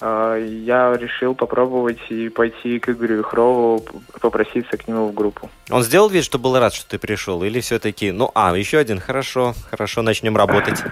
я 0.03 0.97
решил 0.99 1.35
попробовать 1.35 1.99
и 2.09 2.31
пойти 2.31 2.79
к 2.79 2.89
Игорю 2.89 3.19
Вихрову, 3.19 3.85
попроситься 4.21 4.79
к 4.79 4.89
нему 4.89 5.09
в 5.09 5.15
группу. 5.15 5.51
Он 5.69 5.83
сделал 5.83 6.09
вид, 6.09 6.25
что 6.25 6.39
был 6.39 6.59
рад, 6.59 6.73
что 6.73 6.89
ты 6.89 6.99
пришел? 6.99 7.43
Или 7.45 7.61
все-таки, 7.61 8.11
ну, 8.11 8.31
а, 8.35 8.57
еще 8.57 8.79
один, 8.79 8.99
хорошо, 8.99 9.55
хорошо, 9.71 10.01
начнем 10.01 10.37
работать. 10.39 10.83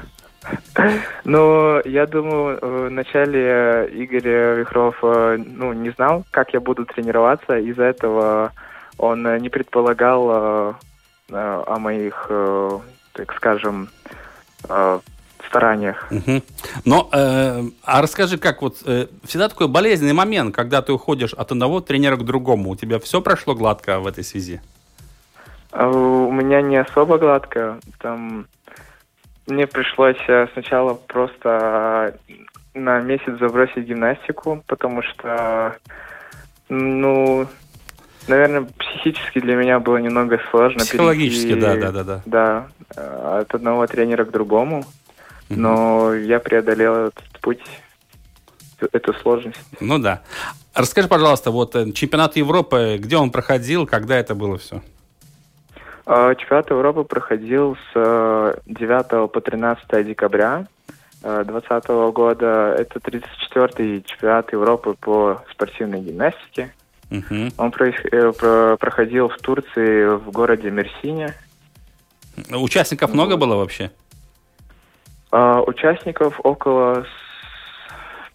Ну, 1.25 1.81
я 1.85 2.07
думаю, 2.07 2.59
вначале 2.89 3.89
Игорь 3.93 4.59
Вихров 4.59 4.97
ну, 5.03 5.73
не 5.73 5.91
знал, 5.91 6.25
как 6.31 6.55
я 6.55 6.61
буду 6.61 6.87
тренироваться. 6.87 7.59
Из-за 7.59 7.85
этого 7.85 8.53
он 8.97 9.37
не 9.39 9.49
предполагал 9.49 10.77
о 11.31 11.79
моих, 11.79 12.31
так 13.13 13.35
скажем, 13.35 13.89
стараниях. 15.49 16.07
Угу. 16.11 16.43
Но, 16.85 17.09
э, 17.13 17.63
а 17.83 18.03
расскажи, 18.03 18.39
как 18.39 18.63
вот 18.63 18.77
э, 18.87 19.07
всегда 19.25 19.49
такой 19.49 19.69
болезненный 19.69 20.13
момент, 20.13 20.55
когда 20.55 20.83
ты 20.83 20.93
уходишь 20.93 21.33
от 21.33 21.53
одного 21.53 21.81
тренера 21.81 22.17
к 22.17 22.25
другому, 22.25 22.71
у 22.71 22.77
тебя 22.77 22.99
все 22.99 23.21
прошло 23.21 23.55
гладко 23.55 24.01
в 24.01 24.07
этой 24.07 24.25
связи? 24.25 24.61
У 25.73 26.33
меня 26.33 26.63
не 26.63 26.77
особо 26.77 27.19
гладко. 27.19 27.79
Там 28.01 28.47
мне 29.49 29.67
пришлось 29.67 30.17
э, 30.29 30.47
сначала 30.53 30.95
просто 30.95 32.15
на 32.75 33.01
месяц 33.01 33.39
забросить 33.39 33.87
гимнастику, 33.87 34.63
потому 34.67 35.03
что, 35.03 35.77
ну, 36.69 37.47
наверное, 38.29 38.69
психически 38.79 39.41
для 39.41 39.57
меня 39.57 39.81
было 39.81 39.97
немного 39.97 40.41
сложно. 40.51 40.81
Психологически, 40.81 41.55
перейти, 41.55 41.61
да, 41.61 41.77
да, 41.77 41.91
да, 41.91 42.05
да. 42.05 42.23
Да, 42.27 42.69
э, 42.97 43.41
от 43.41 43.55
одного 43.55 43.87
тренера 43.87 44.25
к 44.25 44.31
другому. 44.31 44.85
Но 45.49 46.15
я 46.15 46.41
преодолел 46.41 47.07
этот 47.07 47.41
путь, 47.41 47.63
эту 48.93 49.15
сложность. 49.15 49.59
Ну 49.81 49.99
да. 49.99 50.23
Расскажи, 50.75 51.09
пожалуйста, 51.09 51.51
вот 51.51 51.75
э, 51.75 51.91
чемпионат 51.93 52.37
Европы, 52.37 52.99
где 53.01 53.17
он 53.17 53.31
проходил, 53.31 53.87
когда 53.87 54.17
это 54.19 54.35
было 54.35 54.59
все? 54.59 54.83
А, 56.11 56.35
чемпионат 56.37 56.71
Европы 56.71 57.05
проходил 57.05 57.77
с 57.93 58.61
9 58.65 59.07
э, 59.11 59.29
по 59.29 59.41
13 59.43 60.07
декабря 60.07 60.67
2020 61.21 61.85
э, 61.87 62.11
года. 62.13 62.75
Это 62.79 62.99
34-й 62.99 64.03
чемпионат 64.07 64.51
Европы 64.55 64.97
по 64.99 65.43
спортивной 65.53 66.01
гимнастике. 66.01 66.73
Угу. 67.11 67.51
Он 67.59 67.71
проходил 67.71 69.29
в 69.29 69.37
Турции, 69.37 70.17
в 70.17 70.31
городе 70.31 70.71
Мерсине. 70.71 71.35
Участников 72.53 73.13
много 73.13 73.37
было 73.37 73.57
вообще? 73.57 73.91
А, 75.31 75.61
участников 75.61 76.41
около 76.43 77.05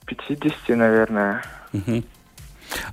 50, 0.05 0.77
наверное. 0.77 1.41
Угу. 1.73 2.03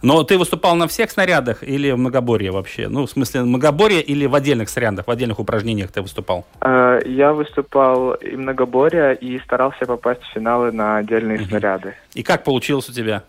Но 0.02 0.22
ты 0.22 0.38
выступал 0.38 0.76
на 0.76 0.87
всех 0.87 1.10
снарядах 1.10 1.62
или 1.62 1.90
в 1.90 1.99
многоборье 1.99 2.50
вообще? 2.50 2.88
Ну, 2.88 3.06
в 3.06 3.10
смысле, 3.10 3.42
многоборье 3.42 4.02
или 4.02 4.26
в 4.26 4.34
отдельных 4.34 4.68
снарядах, 4.68 5.06
в 5.06 5.10
отдельных 5.10 5.38
упражнениях 5.38 5.90
ты 5.90 6.02
выступал? 6.02 6.44
Uh, 6.60 7.06
я 7.08 7.32
выступал 7.32 8.14
и 8.14 8.37
многоборье, 8.37 9.14
и 9.14 9.38
старался 9.40 9.87
попасть 9.87 10.22
в 10.22 10.32
финалы 10.32 10.72
на 10.72 10.99
отдельные 10.99 11.38
uh 11.38 11.44
снаряды. 11.44 11.94
И 12.14 12.22
как 12.22 12.44
получилось 12.44 12.88
у 12.88 12.92
тебя? 12.92 13.22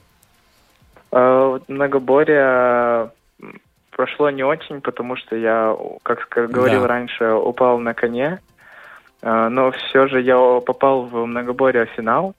Uh, 1.12 1.62
многоборье 1.68 3.12
прошло 3.92 4.30
не 4.30 4.44
очень, 4.44 4.82
потому 4.82 5.16
что 5.16 5.36
я, 5.36 5.76
как 6.04 6.28
говорил 6.50 6.82
да. 6.82 6.88
раньше, 6.88 7.32
упал 7.34 7.78
на 7.80 7.94
коне. 7.94 8.40
А, 9.22 9.50
но 9.50 9.72
все 9.72 10.08
же 10.08 10.22
я 10.22 10.38
попал 10.66 11.04
в 11.04 11.26
многоборье 11.26 11.88
финал. 11.96 12.34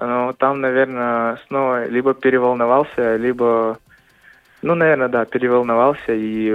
Но 0.00 0.32
там, 0.32 0.60
наверное, 0.62 1.38
снова 1.46 1.86
либо 1.86 2.14
переволновался, 2.14 3.16
либо, 3.16 3.78
ну, 4.62 4.74
наверное, 4.74 5.08
да, 5.08 5.26
переволновался 5.26 6.12
и 6.12 6.54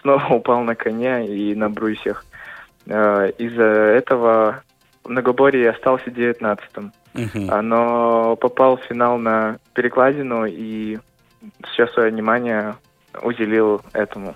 снова 0.00 0.26
упал 0.30 0.62
на 0.62 0.74
коне 0.74 1.28
и 1.28 1.54
на 1.54 1.68
брусьях. 1.68 2.24
А, 2.88 3.26
из-за 3.26 3.64
этого 3.64 4.62
в 5.04 5.10
многоборье 5.10 5.70
остался 5.70 6.10
девятнадцатым. 6.10 6.92
Uh-huh. 7.12 7.60
Но 7.60 8.36
попал 8.36 8.76
в 8.76 8.84
финал 8.84 9.18
на 9.18 9.58
перекладину 9.74 10.46
и 10.46 10.98
сейчас 11.66 11.92
свое 11.92 12.10
внимание 12.10 12.76
уделил 13.22 13.82
этому. 13.92 14.34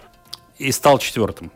И 0.59 0.71
стал 0.73 0.99
четвертым. 0.99 1.51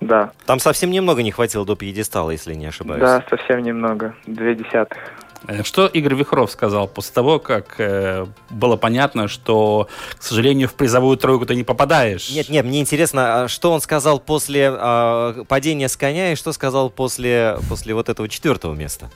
Да. 0.00 0.32
Там 0.44 0.58
совсем 0.58 0.90
немного 0.90 1.22
не 1.22 1.30
хватило 1.30 1.64
до 1.64 1.76
пьедестала, 1.76 2.30
если 2.30 2.54
не 2.54 2.66
ошибаюсь. 2.66 3.00
Да, 3.00 3.24
совсем 3.30 3.62
немного. 3.62 4.14
Две 4.26 4.54
десятых. 4.54 4.98
Э, 5.46 5.62
что 5.62 5.86
Игорь 5.86 6.14
Вихров 6.14 6.50
сказал 6.50 6.88
после 6.88 7.14
того, 7.14 7.38
как 7.38 7.74
э, 7.78 8.26
было 8.50 8.76
понятно, 8.76 9.28
что, 9.28 9.88
к 10.16 10.22
сожалению, 10.22 10.68
в 10.68 10.74
призовую 10.74 11.16
тройку 11.16 11.46
ты 11.46 11.54
не 11.54 11.64
попадаешь? 11.64 12.30
Нет, 12.30 12.48
нет, 12.48 12.64
мне 12.64 12.80
интересно, 12.80 13.44
а 13.44 13.48
что 13.48 13.72
он 13.72 13.80
сказал 13.80 14.20
после 14.20 14.72
э, 14.74 15.44
падения 15.48 15.88
с 15.88 15.96
коня 15.96 16.32
и 16.32 16.36
что 16.36 16.52
сказал 16.52 16.90
после, 16.90 17.58
после 17.68 17.94
вот 17.94 18.08
этого 18.08 18.28
четвертого 18.28 18.74
места? 18.74 19.10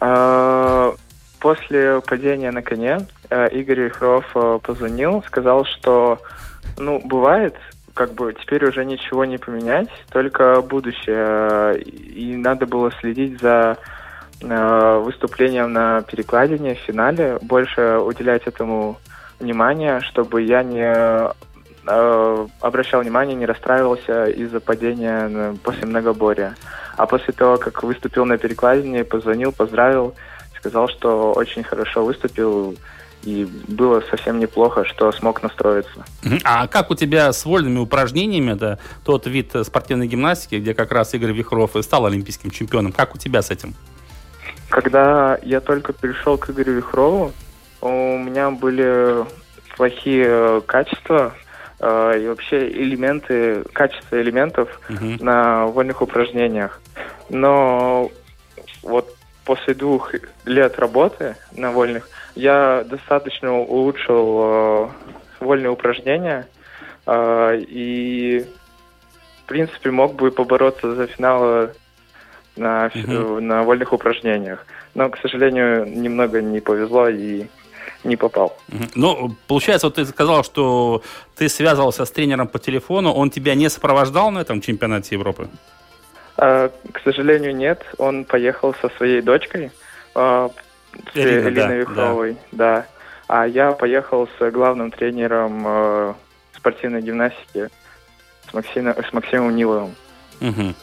А, 0.00 0.94
после 1.38 2.00
падения 2.00 2.50
на 2.50 2.62
коне 2.62 3.06
э, 3.30 3.48
Игорь 3.50 3.82
Вихров 3.82 4.24
э, 4.34 4.58
позвонил, 4.62 5.22
сказал, 5.26 5.64
что 5.64 6.18
ну, 6.78 7.00
бывает, 7.04 7.54
как 7.94 8.14
бы 8.14 8.34
теперь 8.34 8.64
уже 8.66 8.84
ничего 8.84 9.24
не 9.24 9.38
поменять, 9.38 9.88
только 10.10 10.60
будущее. 10.62 11.80
И 11.82 12.34
надо 12.36 12.66
было 12.66 12.90
следить 13.00 13.40
за 13.40 13.78
выступлением 14.44 15.72
на 15.72 16.02
перекладине 16.02 16.74
в 16.74 16.78
финале, 16.78 17.38
больше 17.42 17.98
уделять 17.98 18.42
этому 18.46 18.98
внимание, 19.40 20.00
чтобы 20.00 20.42
я 20.42 20.62
не 20.62 21.32
э, 21.86 22.46
обращал 22.60 23.02
внимание, 23.02 23.34
не 23.34 23.46
расстраивался 23.46 24.26
из-за 24.26 24.60
падения 24.60 25.56
после 25.62 25.86
многоборья. 25.86 26.54
А 26.96 27.06
после 27.06 27.32
того, 27.32 27.56
как 27.56 27.82
выступил 27.82 28.24
на 28.24 28.38
перекладине, 28.38 29.04
позвонил, 29.04 29.52
поздравил, 29.52 30.14
сказал, 30.58 30.88
что 30.88 31.32
очень 31.32 31.64
хорошо 31.64 32.04
выступил, 32.04 32.76
и 33.22 33.48
было 33.68 34.02
совсем 34.10 34.38
неплохо, 34.38 34.84
что 34.84 35.10
смог 35.12 35.42
настроиться. 35.42 36.04
А 36.44 36.66
как 36.66 36.90
у 36.90 36.94
тебя 36.94 37.32
с 37.32 37.44
вольными 37.44 37.78
упражнениями, 37.78 38.52
это 38.52 38.78
тот 39.04 39.26
вид 39.26 39.52
спортивной 39.64 40.06
гимнастики, 40.06 40.56
где 40.56 40.74
как 40.74 40.92
раз 40.92 41.14
Игорь 41.14 41.32
Вихров 41.32 41.74
и 41.76 41.82
стал 41.82 42.06
олимпийским 42.06 42.50
чемпионом, 42.50 42.92
как 42.92 43.14
у 43.14 43.18
тебя 43.18 43.42
с 43.42 43.50
этим? 43.50 43.74
Когда 44.74 45.38
я 45.42 45.60
только 45.60 45.92
пришел 45.92 46.36
к 46.36 46.50
Игорю 46.50 46.72
Вихрову, 46.72 47.30
у 47.80 48.18
меня 48.18 48.50
были 48.50 49.24
плохие 49.76 50.62
качества 50.62 51.32
э, 51.78 52.20
и 52.20 52.26
вообще 52.26 52.68
элементы, 52.72 53.62
качество 53.72 54.20
элементов 54.20 54.80
угу. 54.90 55.22
на 55.24 55.66
вольных 55.66 56.02
упражнениях. 56.02 56.80
Но 57.28 58.10
вот 58.82 59.14
после 59.44 59.74
двух 59.74 60.12
лет 60.44 60.76
работы 60.80 61.36
на 61.52 61.70
вольных 61.70 62.08
я 62.34 62.82
достаточно 62.84 63.56
улучшил 63.56 64.40
э, 64.42 64.88
вольные 65.38 65.70
упражнения 65.70 66.48
э, 67.06 67.58
и, 67.60 68.44
в 69.44 69.46
принципе, 69.46 69.92
мог 69.92 70.16
бы 70.16 70.32
побороться 70.32 70.96
за 70.96 71.06
финал 71.06 71.68
на, 72.56 72.90
угу. 72.94 73.40
на 73.40 73.62
вольных 73.62 73.92
упражнениях. 73.92 74.66
Но, 74.94 75.08
к 75.10 75.18
сожалению, 75.18 75.86
немного 75.86 76.40
не 76.40 76.60
повезло 76.60 77.08
и 77.08 77.46
не 78.04 78.16
попал. 78.16 78.56
Ну, 78.94 79.34
получается, 79.46 79.86
вот 79.86 79.96
ты 79.96 80.04
сказал, 80.04 80.44
что 80.44 81.02
ты 81.36 81.48
связывался 81.48 82.04
с 82.04 82.10
тренером 82.10 82.48
по 82.48 82.58
телефону, 82.58 83.12
он 83.12 83.30
тебя 83.30 83.54
не 83.54 83.68
сопровождал 83.68 84.30
на 84.30 84.40
этом 84.40 84.60
чемпионате 84.60 85.16
Европы? 85.16 85.48
А, 86.36 86.70
к 86.92 87.00
сожалению, 87.02 87.56
нет. 87.56 87.84
Он 87.98 88.24
поехал 88.24 88.74
со 88.80 88.88
своей 88.90 89.22
дочкой, 89.22 89.70
а, 90.14 90.50
с 91.12 91.16
Ирина, 91.16 91.48
Элиной 91.48 91.68
да, 91.68 91.74
Вихровой, 91.74 92.36
да. 92.52 92.76
да. 92.76 92.86
А 93.26 93.46
я 93.46 93.72
поехал 93.72 94.28
с 94.38 94.50
главным 94.50 94.90
тренером 94.90 95.64
э, 95.66 96.14
спортивной 96.56 97.00
гимнастики 97.00 97.70
с, 98.48 98.52
Максима, 98.52 98.94
с 98.94 99.12
Максимом 99.12 99.56
Ниловым. 99.56 99.94
Угу. 100.40 100.74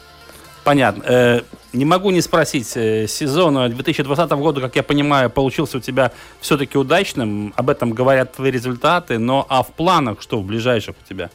Понятно. 0.64 1.02
Э, 1.06 1.40
не 1.72 1.84
могу 1.84 2.10
не 2.10 2.20
спросить, 2.20 2.76
э, 2.76 3.06
сезон 3.08 3.70
2020 3.70 4.30
года, 4.32 4.60
как 4.60 4.76
я 4.76 4.82
понимаю, 4.82 5.30
получился 5.30 5.78
у 5.78 5.80
тебя 5.80 6.12
все-таки 6.40 6.78
удачным. 6.78 7.52
Об 7.56 7.70
этом 7.70 7.92
говорят 7.92 8.32
твои 8.32 8.50
результаты. 8.50 9.18
Но 9.18 9.46
а 9.48 9.62
в 9.62 9.72
планах 9.72 10.22
что 10.22 10.38
в 10.38 10.44
ближайших 10.44 10.94
у 11.02 11.08
тебя? 11.08 11.30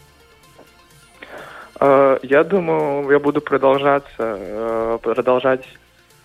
Э, 1.79 2.19
я 2.23 2.43
думаю, 2.43 3.09
я 3.11 3.19
буду 3.19 3.41
продолжаться, 3.41 4.07
э, 4.19 4.99
продолжать 5.01 5.65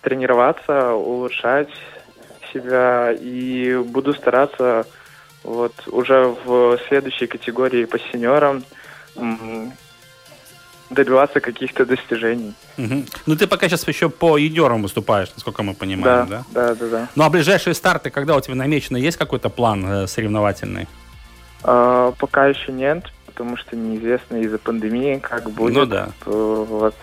тренироваться, 0.01 0.93
улучшать 0.93 1.69
себя 2.51 3.11
и 3.11 3.75
буду 3.77 4.13
стараться 4.13 4.85
вот 5.43 5.73
уже 5.87 6.33
в 6.45 6.77
следующей 6.87 7.27
категории 7.27 7.85
по 7.85 7.99
сеньорам 7.99 8.63
добиваться 10.93 11.39
каких-то 11.39 11.85
достижений. 11.85 12.53
Угу. 12.77 13.05
Ну, 13.25 13.35
ты 13.35 13.47
пока 13.47 13.67
сейчас 13.67 13.87
еще 13.87 14.09
по 14.09 14.37
юниорам 14.37 14.81
выступаешь, 14.83 15.29
насколько 15.35 15.63
мы 15.63 15.73
понимаем, 15.73 16.27
да? 16.27 16.43
Да, 16.51 16.67
да, 16.67 16.75
да. 16.75 16.87
да. 16.89 17.09
Ну, 17.15 17.23
а 17.23 17.29
ближайшие 17.29 17.73
старты, 17.73 18.09
когда 18.09 18.35
у 18.35 18.41
тебя 18.41 18.55
намечено, 18.55 18.97
есть 18.97 19.17
какой-то 19.17 19.49
план 19.49 19.85
э, 19.85 20.07
соревновательный? 20.07 20.87
А, 21.63 22.11
пока 22.17 22.47
еще 22.47 22.71
нет, 22.71 23.11
потому 23.25 23.57
что 23.57 23.75
неизвестно 23.75 24.37
из-за 24.37 24.57
пандемии, 24.57 25.19
как 25.19 25.49
будет. 25.49 25.75
Ну, 25.75 25.85
да. 25.85 26.09
Вот. 26.25 26.95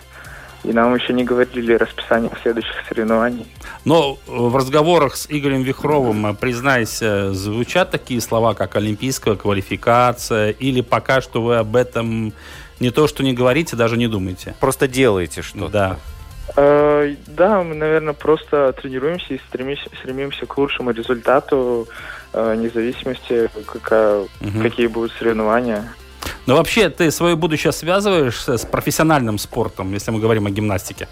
И 0.63 0.73
нам 0.73 0.93
еще 0.93 1.13
не 1.13 1.23
говорили 1.23 1.73
расписание 1.73 2.29
следующих 2.43 2.75
соревнований. 2.87 3.47
Но 3.83 4.19
в 4.27 4.55
разговорах 4.55 5.15
с 5.15 5.25
Игорем 5.27 5.63
Вихровым, 5.63 6.27
э, 6.27 6.33
признайся, 6.35 7.33
звучат 7.33 7.89
такие 7.89 8.21
слова, 8.21 8.53
как 8.53 8.75
олимпийская 8.75 9.35
квалификация, 9.35 10.51
или 10.51 10.81
пока 10.81 11.21
что 11.21 11.41
вы 11.41 11.57
об 11.57 11.75
этом 11.75 12.33
не 12.81 12.91
то, 12.91 13.07
что 13.07 13.23
не 13.23 13.33
говорите, 13.33 13.75
даже 13.75 13.95
не 13.95 14.07
думаете? 14.07 14.55
Просто 14.59 14.87
делаете 14.87 15.41
что-то. 15.41 15.69
Да. 15.69 15.97
Э, 16.57 17.15
да, 17.27 17.63
мы, 17.63 17.75
наверное, 17.75 18.13
просто 18.13 18.73
тренируемся 18.73 19.35
и 19.35 19.39
стремимся, 19.47 19.89
стремимся 19.99 20.45
к 20.45 20.57
лучшему 20.57 20.91
результату, 20.91 21.87
э, 22.33 22.55
независимости, 22.55 23.49
какая, 23.65 24.21
угу. 24.21 24.61
какие 24.61 24.87
будут 24.87 25.13
соревнования. 25.13 25.93
Но 26.45 26.57
вообще 26.57 26.89
ты 26.89 27.11
свое 27.11 27.35
будущее 27.35 27.71
связываешь 27.71 28.41
с 28.47 28.65
профессиональным 28.65 29.37
спортом, 29.37 29.93
если 29.93 30.11
мы 30.11 30.19
говорим 30.19 30.47
о 30.47 30.49
гимнастике? 30.49 31.07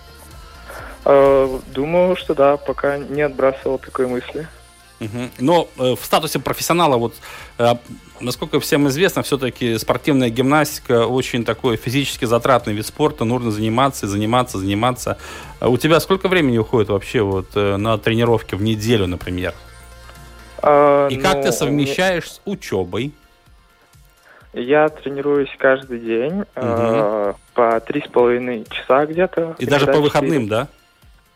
Э, 1.06 1.60
думаю, 1.74 2.16
что 2.16 2.34
да, 2.34 2.58
пока 2.58 2.98
не 2.98 3.22
отбрасывал 3.22 3.78
такой 3.78 4.08
мысли. 4.08 4.48
Угу. 5.00 5.30
Но 5.40 5.68
э, 5.78 5.96
в 5.96 6.04
статусе 6.04 6.40
профессионала, 6.40 6.98
вот, 6.98 7.16
э, 7.58 7.74
насколько 8.20 8.60
всем 8.60 8.88
известно, 8.90 9.24
все-таки 9.24 9.78
спортивная 9.78 10.30
гимнастика 10.30 11.08
очень 11.08 11.46
такой 11.46 11.78
физически 11.78 12.26
затратный 12.26 12.74
вид 12.74 12.86
спорта, 12.86 13.24
нужно 13.24 13.52
заниматься, 13.52 14.08
заниматься, 14.08 14.58
заниматься. 14.58 15.18
А 15.60 15.70
у 15.70 15.78
тебя 15.78 16.00
сколько 16.00 16.28
времени 16.28 16.58
уходит 16.58 16.90
вообще 16.90 17.22
вот, 17.22 17.48
э, 17.56 17.78
на 17.78 17.98
тренировки 17.98 18.56
в 18.56 18.62
неделю, 18.62 19.08
например? 19.08 19.54
А, 20.62 21.08
И 21.08 21.16
ну, 21.16 21.24
как 21.24 21.44
ты 21.44 21.52
совмещаешь 21.52 22.30
с 22.30 22.42
учебой? 22.46 23.14
Я 24.52 24.90
тренируюсь 24.90 25.56
каждый 25.58 26.00
день 26.00 26.42
угу. 26.42 26.46
э, 26.56 27.34
по 27.54 27.80
три 27.82 28.02
с 28.02 28.08
половиной 28.08 28.66
часа 28.70 29.06
где-то. 29.06 29.56
И 29.60 29.66
даже 29.66 29.86
по 29.86 30.00
выходным, 30.00 30.44
4. 30.44 30.48
да? 30.48 30.68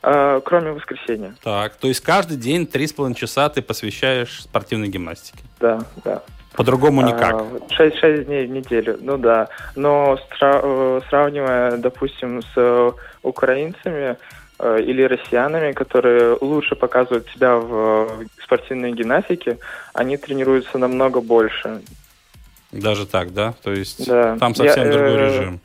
Э, 0.04 0.42
кроме 0.44 0.74
воскресенья. 0.74 1.34
Так, 1.42 1.76
то 1.76 1.88
есть 1.88 2.02
каждый 2.02 2.36
день 2.36 2.68
три 2.68 2.88
с 2.88 2.94
половиной 2.94 3.16
часа 3.16 3.48
ты 3.48 3.62
посвящаешь 3.62 4.44
спортивной 4.44 4.90
гимнастике? 4.90 5.40
Да, 5.62 5.80
да. 6.04 6.22
По-другому 6.52 7.02
никак. 7.02 7.42
Шесть, 7.72 7.98
шесть 7.98 8.26
дней 8.26 8.46
в 8.46 8.50
неделю, 8.50 8.98
ну 9.02 9.18
да. 9.18 9.48
Но 9.76 10.20
э, 10.42 11.02
сравнивая, 11.10 11.78
допустим, 11.78 12.42
с 12.54 12.94
украинцами 13.24 14.18
э, 14.60 14.82
или 14.82 15.04
россиянами, 15.04 15.72
которые 15.72 16.38
лучше 16.42 16.76
показывают 16.76 17.28
себя 17.30 17.56
в 17.56 18.26
спортивной 18.44 18.92
гимнастике, 18.92 19.58
они 19.94 20.18
тренируются 20.18 20.78
намного 20.78 21.22
больше. 21.22 21.82
Даже 22.74 23.08
так, 23.08 23.34
да? 23.34 23.54
То 23.64 23.72
есть 23.72 24.06
да. 24.06 24.38
там 24.38 24.54
совсем 24.54 24.86
Я, 24.86 24.92
другой 24.92 25.14
э, 25.14 25.28
режим. 25.28 25.60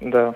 Да. 0.00 0.34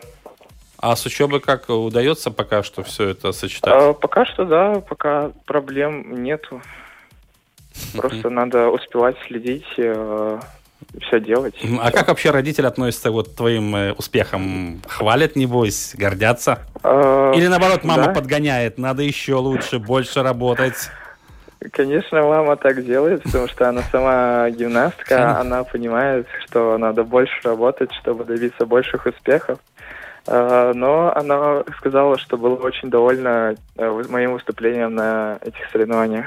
А 0.88 0.94
с 0.94 1.04
учебой 1.04 1.40
как 1.40 1.68
удается 1.68 2.30
пока 2.30 2.62
что 2.62 2.84
все 2.84 3.08
это 3.08 3.32
сочетать? 3.32 3.74
А, 3.74 3.92
пока 3.92 4.24
что 4.24 4.44
да, 4.44 4.74
пока 4.88 5.32
проблем 5.44 6.22
нету. 6.22 6.62
Просто 7.96 8.30
надо 8.30 8.68
успевать 8.68 9.16
следить, 9.26 9.66
э, 9.78 10.38
все 11.02 11.18
делать. 11.18 11.56
А 11.80 11.90
как 11.90 12.06
вообще 12.06 12.30
родители 12.30 12.66
относятся 12.66 13.10
вот 13.10 13.30
к 13.30 13.34
твоим 13.34 13.74
э, 13.74 13.92
успехам? 13.94 14.80
Хвалят, 14.86 15.34
небось, 15.34 15.96
гордятся? 15.98 16.60
А, 16.84 17.32
Или 17.32 17.48
наоборот, 17.48 17.82
мама 17.82 18.06
да? 18.06 18.12
подгоняет, 18.12 18.78
надо 18.78 19.02
еще 19.02 19.34
лучше, 19.34 19.80
больше 19.80 20.22
работать? 20.22 20.88
Конечно, 21.72 22.22
мама 22.22 22.54
так 22.56 22.84
делает, 22.84 23.24
потому 23.24 23.48
что 23.48 23.68
она 23.68 23.82
сама 23.90 24.48
гимнастка, 24.50 25.40
она 25.40 25.64
понимает, 25.64 26.28
что 26.44 26.78
надо 26.78 27.02
больше 27.02 27.34
работать, 27.42 27.92
чтобы 28.00 28.22
добиться 28.22 28.66
больших 28.66 29.06
успехов. 29.06 29.58
А, 30.26 30.72
но 30.74 31.12
она 31.14 31.62
сказала, 31.78 32.18
что 32.18 32.36
была 32.36 32.56
очень 32.56 32.90
довольна 32.90 33.54
э, 33.76 34.02
моим 34.08 34.32
выступлением 34.34 34.94
на 34.94 35.38
этих 35.40 35.70
соревнованиях. 35.70 36.26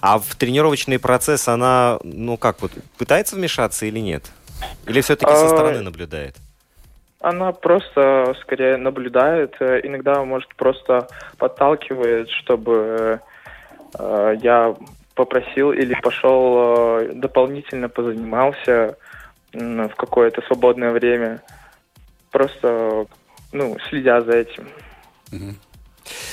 А 0.00 0.18
в 0.18 0.34
тренировочный 0.36 0.98
процесс 0.98 1.48
она, 1.48 1.98
ну 2.02 2.36
как 2.36 2.60
вот, 2.62 2.72
пытается 2.98 3.36
вмешаться 3.36 3.86
или 3.86 4.00
нет? 4.00 4.30
Или 4.86 5.00
все-таки 5.00 5.32
со 5.32 5.46
а, 5.46 5.48
стороны 5.48 5.82
наблюдает? 5.82 6.36
Она 7.20 7.52
просто 7.52 8.34
скорее 8.42 8.76
наблюдает, 8.76 9.56
э, 9.60 9.80
иногда 9.84 10.24
может 10.24 10.54
просто 10.56 11.08
подталкивает, 11.38 12.28
чтобы 12.30 13.20
Э, 13.98 14.34
я 14.42 14.74
попросил 15.14 15.72
или 15.72 15.94
пошел 16.02 16.98
э, 16.98 17.12
дополнительно 17.14 17.88
позанимался 17.88 18.96
в 19.52 19.90
какое-то 19.96 20.42
свободное 20.42 20.90
время, 20.90 21.40
просто 22.34 23.06
ну, 23.52 23.76
следя 23.88 24.20
за 24.20 24.32
этим. 24.32 24.66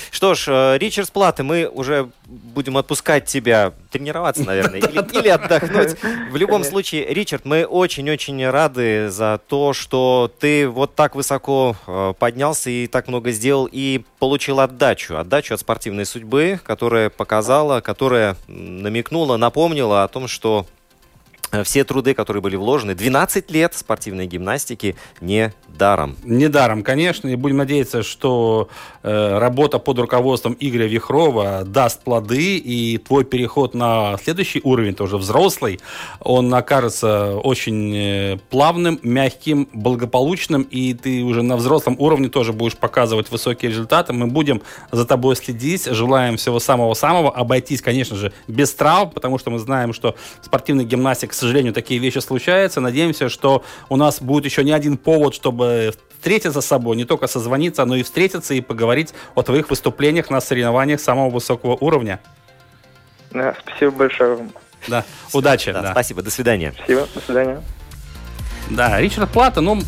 Что 0.09 0.33
ж, 0.33 0.47
э, 0.49 0.77
Ричард 0.77 1.07
Сплаты, 1.07 1.43
мы 1.43 1.65
уже 1.67 2.09
будем 2.25 2.75
отпускать 2.75 3.25
тебя 3.25 3.71
тренироваться, 3.89 4.43
наверное, 4.43 4.79
или, 4.79 5.19
или 5.19 5.29
отдохнуть. 5.29 5.95
В 6.29 6.35
любом 6.35 6.65
случае, 6.65 7.05
Ричард, 7.13 7.45
мы 7.45 7.65
очень-очень 7.65 8.45
рады 8.49 9.09
за 9.09 9.39
то, 9.47 9.71
что 9.71 10.29
ты 10.39 10.67
вот 10.67 10.95
так 10.95 11.15
высоко 11.15 11.77
э, 11.87 12.13
поднялся 12.19 12.69
и 12.69 12.87
так 12.87 13.07
много 13.07 13.31
сделал 13.31 13.69
и 13.71 14.01
получил 14.19 14.59
отдачу. 14.59 15.15
Отдачу 15.15 15.53
от 15.53 15.61
спортивной 15.61 16.05
судьбы, 16.05 16.59
которая 16.61 17.09
показала, 17.09 17.79
которая 17.79 18.35
намекнула, 18.47 19.37
напомнила 19.37 20.03
о 20.03 20.07
том, 20.09 20.27
что 20.27 20.65
все 21.63 21.83
труды, 21.83 22.13
которые 22.13 22.41
были 22.41 22.55
вложены, 22.55 22.95
12 22.95 23.51
лет 23.51 23.73
спортивной 23.75 24.27
гимнастики 24.27 24.95
не 25.19 25.53
даром. 25.67 26.15
Не 26.23 26.47
даром, 26.47 26.83
конечно, 26.83 27.27
и 27.27 27.35
будем 27.35 27.57
надеяться, 27.57 28.03
что 28.03 28.69
э, 29.03 29.37
работа 29.37 29.79
под 29.79 29.99
руководством 29.99 30.55
Игоря 30.59 30.87
Вихрова 30.87 31.63
даст 31.65 32.03
плоды, 32.03 32.57
и 32.57 32.97
твой 32.97 33.25
переход 33.25 33.73
на 33.73 34.17
следующий 34.23 34.61
уровень, 34.63 34.95
тоже 34.95 35.17
взрослый, 35.17 35.79
он 36.19 36.53
окажется 36.53 37.35
очень 37.37 37.95
э, 37.95 38.37
плавным, 38.49 38.99
мягким, 39.03 39.67
благополучным, 39.73 40.63
и 40.63 40.93
ты 40.93 41.23
уже 41.23 41.41
на 41.41 41.57
взрослом 41.57 41.95
уровне 41.99 42.29
тоже 42.29 42.53
будешь 42.53 42.77
показывать 42.77 43.31
высокие 43.31 43.71
результаты. 43.71 44.13
Мы 44.13 44.27
будем 44.27 44.61
за 44.91 45.05
тобой 45.05 45.35
следить, 45.35 45.85
желаем 45.85 46.37
всего 46.37 46.59
самого-самого, 46.59 47.31
обойтись, 47.31 47.81
конечно 47.81 48.15
же, 48.15 48.31
без 48.47 48.73
травм, 48.73 49.11
потому 49.11 49.37
что 49.37 49.49
мы 49.51 49.59
знаем, 49.59 49.93
что 49.93 50.15
спортивный 50.41 50.85
гимнастик 50.85 51.33
сожалению, 51.41 51.73
такие 51.73 51.99
вещи 51.99 52.19
случаются. 52.19 52.81
Надеемся, 52.81 53.29
что 53.29 53.63
у 53.89 53.97
нас 53.97 54.21
будет 54.21 54.45
еще 54.45 54.63
не 54.63 54.71
один 54.71 54.97
повод, 54.97 55.35
чтобы 55.35 55.93
встретиться 56.13 56.61
с 56.61 56.65
собой, 56.65 56.95
не 56.95 57.05
только 57.05 57.27
созвониться, 57.27 57.83
но 57.85 57.95
и 57.95 58.03
встретиться 58.03 58.53
и 58.53 58.61
поговорить 58.61 59.13
о 59.35 59.41
твоих 59.41 59.69
выступлениях 59.69 60.29
на 60.29 60.39
соревнованиях 60.39 61.01
самого 61.01 61.29
высокого 61.29 61.75
уровня. 61.75 62.19
Да, 63.31 63.55
спасибо 63.59 63.91
большое 63.91 64.35
вам. 64.35 64.51
Да, 64.87 65.03
удачи. 65.33 65.71
Да, 65.71 65.81
да. 65.81 65.91
Спасибо, 65.91 66.21
до 66.21 66.31
свидания. 66.31 66.73
Спасибо, 66.77 67.07
до 67.13 67.21
свидания. 67.21 67.61
Да, 68.69 68.99
Ричард 68.99 69.29
Плата, 69.31 69.59
ну, 69.59 69.81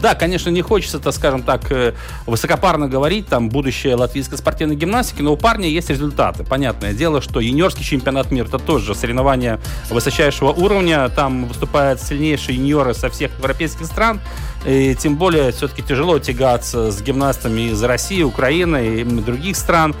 да, 0.00 0.14
конечно, 0.14 0.48
не 0.50 0.62
хочется, 0.62 0.98
так 0.98 1.12
скажем 1.12 1.42
так, 1.42 1.70
э, 1.70 1.92
высокопарно 2.26 2.88
говорить, 2.88 3.26
там, 3.26 3.48
будущее 3.48 3.94
латвийской 3.94 4.38
спортивной 4.38 4.76
гимнастики, 4.76 5.20
но 5.20 5.32
у 5.32 5.36
парня 5.36 5.68
есть 5.68 5.90
результаты. 5.90 6.44
Понятное 6.44 6.94
дело, 6.94 7.20
что 7.20 7.40
юниорский 7.40 7.84
чемпионат 7.84 8.30
мира, 8.30 8.46
это 8.46 8.58
тоже 8.58 8.94
соревнование 8.94 9.60
высочайшего 9.90 10.50
уровня, 10.50 11.08
там 11.10 11.46
выступают 11.46 12.00
сильнейшие 12.00 12.56
юниоры 12.56 12.94
со 12.94 13.10
всех 13.10 13.36
европейских 13.38 13.86
стран, 13.86 14.20
и 14.64 14.94
тем 14.94 15.16
более 15.16 15.52
все-таки 15.52 15.82
тяжело 15.82 16.18
тягаться 16.18 16.90
с 16.90 17.02
гимнастами 17.02 17.72
из 17.72 17.82
России, 17.82 18.22
Украины 18.22 19.00
и 19.00 19.04
других 19.04 19.56
стран. 19.56 19.94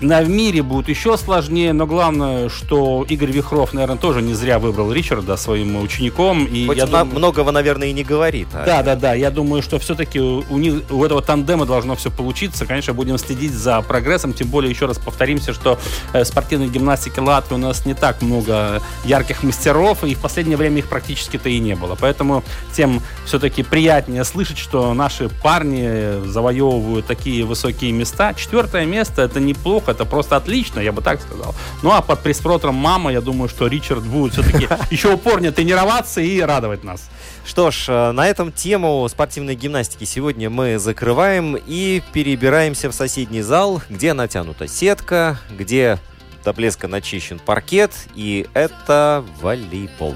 На 0.00 0.22
в 0.22 0.28
мире 0.28 0.62
будет 0.62 0.88
еще 0.88 1.16
сложнее, 1.16 1.72
но 1.72 1.84
главное, 1.84 2.48
что 2.48 3.04
Игорь 3.08 3.32
Вихров, 3.32 3.72
наверное, 3.72 3.96
тоже 3.96 4.22
не 4.22 4.32
зря 4.32 4.60
выбрал 4.60 4.92
Ричарда 4.92 5.36
своим 5.36 5.76
учеником. 5.82 6.44
И 6.44 6.66
Хоть 6.66 6.78
я 6.78 6.86
дум... 6.86 7.08
многого, 7.08 7.50
наверное, 7.50 7.88
и 7.88 7.92
не 7.92 8.04
говорит. 8.04 8.46
А... 8.52 8.64
Да, 8.64 8.82
да, 8.84 8.94
да. 8.94 9.14
Я 9.14 9.32
думаю, 9.32 9.60
что 9.60 9.80
все-таки 9.80 10.20
у, 10.20 10.56
них, 10.56 10.82
у 10.90 11.04
этого 11.04 11.20
тандема 11.20 11.66
должно 11.66 11.96
все 11.96 12.12
получиться. 12.12 12.64
Конечно, 12.64 12.94
будем 12.94 13.18
следить 13.18 13.52
за 13.52 13.80
прогрессом. 13.82 14.32
Тем 14.34 14.48
более, 14.48 14.70
еще 14.70 14.86
раз 14.86 14.98
повторимся, 14.98 15.52
что 15.52 15.80
э, 16.12 16.24
спортивной 16.24 16.68
гимнастики 16.68 17.18
Латвии 17.18 17.56
у 17.56 17.58
нас 17.58 17.84
не 17.84 17.94
так 17.94 18.22
много 18.22 18.80
ярких 19.04 19.42
мастеров, 19.42 20.04
и 20.04 20.14
в 20.14 20.20
последнее 20.20 20.56
время 20.56 20.78
их 20.78 20.88
практически-то 20.88 21.48
и 21.48 21.58
не 21.58 21.74
было. 21.74 21.96
Поэтому 22.00 22.44
тем 22.72 23.02
все-таки 23.24 23.64
приятнее 23.64 24.22
слышать, 24.22 24.58
что 24.58 24.94
наши 24.94 25.28
парни 25.28 26.24
завоевывают 26.24 27.06
такие 27.06 27.44
высокие 27.44 27.90
места. 27.90 28.32
Четвертое 28.34 28.86
место 28.86 29.22
это 29.22 29.40
неплохо 29.40 29.87
это 29.88 30.04
просто 30.04 30.36
отлично, 30.36 30.80
я 30.80 30.92
бы 30.92 31.02
так 31.02 31.20
сказал. 31.20 31.54
Ну 31.82 31.92
а 31.92 32.02
под 32.02 32.20
присмотром 32.20 32.74
мама, 32.74 33.12
я 33.12 33.20
думаю, 33.20 33.48
что 33.48 33.66
Ричард 33.66 34.04
будет 34.04 34.32
все-таки 34.32 34.68
еще 34.90 35.12
упорнее 35.12 35.52
тренироваться 35.52 36.20
и 36.20 36.40
радовать 36.40 36.84
нас. 36.84 37.08
Что 37.44 37.70
ж, 37.70 37.86
э, 37.88 38.12
на 38.12 38.28
этом 38.28 38.52
тему 38.52 39.06
спортивной 39.08 39.54
гимнастики 39.54 40.04
сегодня 40.04 40.50
мы 40.50 40.78
закрываем 40.78 41.56
и 41.56 42.02
перебираемся 42.12 42.90
в 42.90 42.92
соседний 42.92 43.42
зал, 43.42 43.82
где 43.88 44.12
натянута 44.12 44.68
сетка, 44.68 45.38
где 45.50 45.98
до 46.44 46.52
блеска 46.52 46.88
начищен 46.88 47.38
паркет, 47.38 47.92
и 48.14 48.46
это 48.54 49.24
волейбол. 49.40 50.14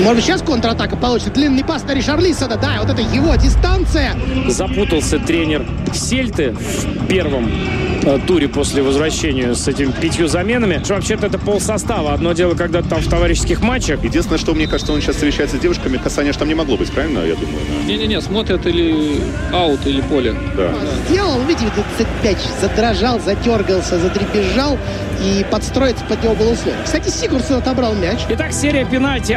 Может 0.00 0.16
быть, 0.16 0.24
сейчас 0.24 0.42
контратака 0.42 0.96
получится. 0.96 1.32
Длинный 1.32 1.64
пас 1.64 1.84
на 1.84 1.92
Ришарлисона. 1.92 2.56
Да, 2.56 2.78
вот 2.80 2.90
это 2.90 3.02
его 3.02 3.34
дистанция. 3.34 4.16
Запутался 4.48 5.18
тренер 5.18 5.66
Сельты 5.92 6.52
в 6.52 7.06
первом 7.06 7.50
Э, 8.02 8.18
туре 8.26 8.48
после 8.48 8.82
возвращения 8.82 9.54
с 9.54 9.68
этими 9.68 9.90
пятью 9.90 10.26
заменами. 10.26 10.82
Вообще-то 10.88 11.26
это 11.26 11.38
пол 11.38 11.60
состава. 11.60 12.14
Одно 12.14 12.32
дело, 12.32 12.54
когда 12.54 12.82
там 12.82 13.00
в 13.00 13.08
товарищеских 13.08 13.60
матчах. 13.60 14.02
Единственное, 14.02 14.38
что 14.38 14.54
мне 14.54 14.66
кажется, 14.66 14.92
он 14.92 15.00
сейчас 15.00 15.16
встречается 15.16 15.58
с 15.58 15.60
девушками, 15.60 15.98
касания 15.98 16.32
там 16.32 16.48
не 16.48 16.54
могло 16.54 16.76
быть, 16.76 16.90
правильно, 16.90 17.18
я 17.18 17.34
думаю? 17.34 17.58
Не-не-не, 17.86 18.20
смотрят 18.22 18.66
или 18.66 19.20
аут, 19.52 19.86
или 19.86 20.00
поле. 20.00 20.34
Да. 20.56 20.72
Сделал, 21.08 21.40
видите, 21.42 21.66
мяч 22.22 22.38
задрожал, 22.60 23.20
затергался, 23.20 23.98
задребезжал 23.98 24.78
и 25.22 25.44
подстроиться 25.50 26.04
под 26.04 26.22
него 26.22 26.34
было 26.34 26.52
условие. 26.52 26.80
Кстати, 26.82 27.10
Сигурсон 27.10 27.58
отобрал 27.58 27.94
мяч. 27.94 28.20
Итак, 28.30 28.52
серия 28.52 28.86
пенальти 28.86 29.32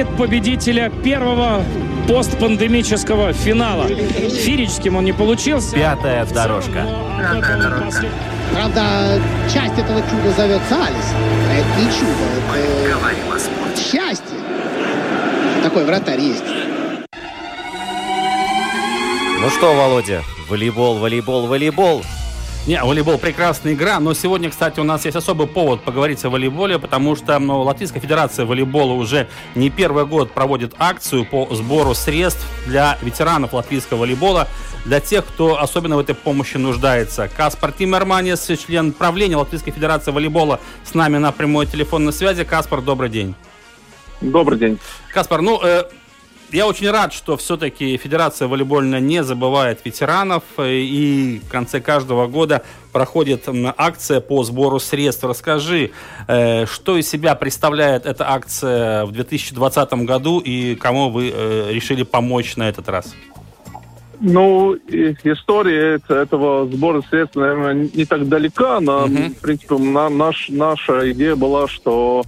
определит 0.00 0.16
победителя 0.16 0.90
первого 1.02 1.62
постпандемического 2.08 3.32
финала. 3.32 3.86
Фирическим 3.86 4.96
он 4.96 5.04
не 5.04 5.12
получился. 5.12 5.74
Пятая 5.74 6.24
дорожка. 6.26 6.86
Пятая 7.18 7.58
дорожка. 7.58 8.06
Правда, 8.52 9.20
часть 9.52 9.78
этого 9.78 10.02
чуда 10.02 10.32
зовется 10.36 10.74
Алис. 10.74 11.14
А 11.48 11.54
это 11.54 11.68
не 11.78 11.86
чудо, 11.92 12.24
это 13.64 13.80
счастье. 13.80 14.38
Такой 15.62 15.84
вратарь 15.84 16.20
есть. 16.20 16.44
Ну 19.40 19.48
что, 19.48 19.74
Володя, 19.74 20.22
волейбол, 20.48 20.98
волейбол, 20.98 21.46
волейбол. 21.46 22.02
Не, 22.66 22.82
волейбол 22.84 23.16
прекрасная 23.16 23.72
игра, 23.72 23.98
но 24.00 24.12
сегодня, 24.12 24.50
кстати, 24.50 24.80
у 24.80 24.84
нас 24.84 25.06
есть 25.06 25.16
особый 25.16 25.46
повод 25.46 25.82
поговорить 25.82 26.22
о 26.26 26.28
волейболе, 26.30 26.78
потому 26.78 27.16
что 27.16 27.38
ну, 27.38 27.62
Латвийская 27.62 28.00
Федерация 28.00 28.44
волейбола 28.44 28.92
уже 28.92 29.28
не 29.54 29.70
первый 29.70 30.04
год 30.04 30.32
проводит 30.32 30.74
акцию 30.78 31.24
по 31.24 31.48
сбору 31.54 31.94
средств 31.94 32.46
для 32.66 32.98
ветеранов 33.00 33.54
латвийского 33.54 34.00
волейбола, 34.00 34.46
для 34.84 35.00
тех, 35.00 35.24
кто 35.24 35.58
особенно 35.58 35.96
в 35.96 36.00
этой 36.00 36.14
помощи 36.14 36.58
нуждается. 36.58 37.30
Каспар 37.34 37.72
Тиммерманис, 37.72 38.46
член 38.46 38.92
правления 38.92 39.36
Латвийской 39.36 39.70
Федерации 39.70 40.10
волейбола, 40.10 40.60
с 40.84 40.92
нами 40.92 41.16
на 41.16 41.32
прямой 41.32 41.64
телефонной 41.64 42.12
связи. 42.12 42.44
Каспар, 42.44 42.82
добрый 42.82 43.08
день. 43.08 43.34
Добрый 44.20 44.58
день. 44.58 44.78
Каспар, 45.14 45.40
ну, 45.40 45.58
э, 45.62 45.84
я 46.52 46.66
очень 46.66 46.90
рад, 46.90 47.12
что 47.12 47.36
все-таки 47.36 47.96
Федерация 47.96 48.48
волейбольная 48.48 49.00
не 49.00 49.22
забывает 49.22 49.84
ветеранов. 49.84 50.42
Э, 50.56 50.72
и 50.72 51.40
в 51.40 51.50
конце 51.50 51.80
каждого 51.80 52.26
года 52.26 52.62
проходит 52.92 53.48
акция 53.76 54.20
по 54.20 54.42
сбору 54.42 54.78
средств. 54.78 55.24
Расскажи, 55.24 55.90
э, 56.28 56.66
что 56.66 56.96
из 56.96 57.08
себя 57.08 57.34
представляет 57.34 58.06
эта 58.06 58.30
акция 58.30 59.04
в 59.06 59.12
2020 59.12 59.92
году 60.04 60.40
и 60.40 60.74
кому 60.74 61.10
вы 61.10 61.32
э, 61.34 61.72
решили 61.72 62.02
помочь 62.02 62.56
на 62.56 62.68
этот 62.68 62.88
раз? 62.88 63.14
Ну, 64.22 64.74
история 64.74 65.98
этого 66.08 66.66
сбора 66.66 67.02
средств, 67.08 67.36
наверное, 67.36 67.88
не 67.94 68.04
так 68.04 68.28
далека, 68.28 68.78
но, 68.80 69.06
uh-huh. 69.06 69.30
в 69.30 69.40
принципе, 69.40 69.78
на, 69.78 70.10
наш, 70.10 70.50
наша 70.50 71.10
идея 71.12 71.36
была, 71.36 71.66
что 71.68 72.24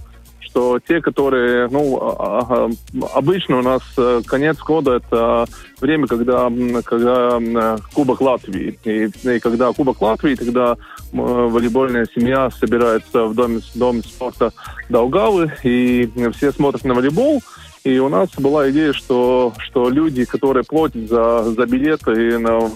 что 0.53 0.79
те, 0.87 1.01
которые, 1.01 1.67
ну, 1.69 1.99
а, 1.99 2.45
а, 2.47 2.69
обычно 3.15 3.57
у 3.57 3.61
нас 3.63 3.81
э, 3.97 4.21
конец 4.23 4.59
года 4.59 4.97
это 4.97 5.45
время, 5.81 6.05
когда, 6.05 6.51
когда 6.85 7.39
э, 7.41 7.77
Кубок 7.93 8.21
Латвии. 8.21 8.77
И, 8.83 9.09
и 9.27 9.39
когда 9.39 9.73
Кубок 9.73 9.99
Латвии, 9.99 10.35
тогда 10.35 10.77
волейбольная 11.11 12.07
семья 12.13 12.51
собирается 12.51 13.25
в 13.25 13.33
доме, 13.33 13.61
доме 13.73 14.03
спорта 14.03 14.53
Даугавы, 14.89 15.51
и 15.63 16.07
все 16.33 16.51
смотрят 16.51 16.83
на 16.83 16.93
волейбол. 16.93 17.41
И 17.83 17.97
у 17.97 18.07
нас 18.07 18.29
была 18.37 18.69
идея, 18.69 18.93
что, 18.93 19.53
что 19.57 19.89
люди, 19.89 20.23
которые 20.23 20.63
платят 20.63 21.09
за, 21.09 21.51
за 21.51 21.65
билеты 21.65 22.37
на, 22.37 22.69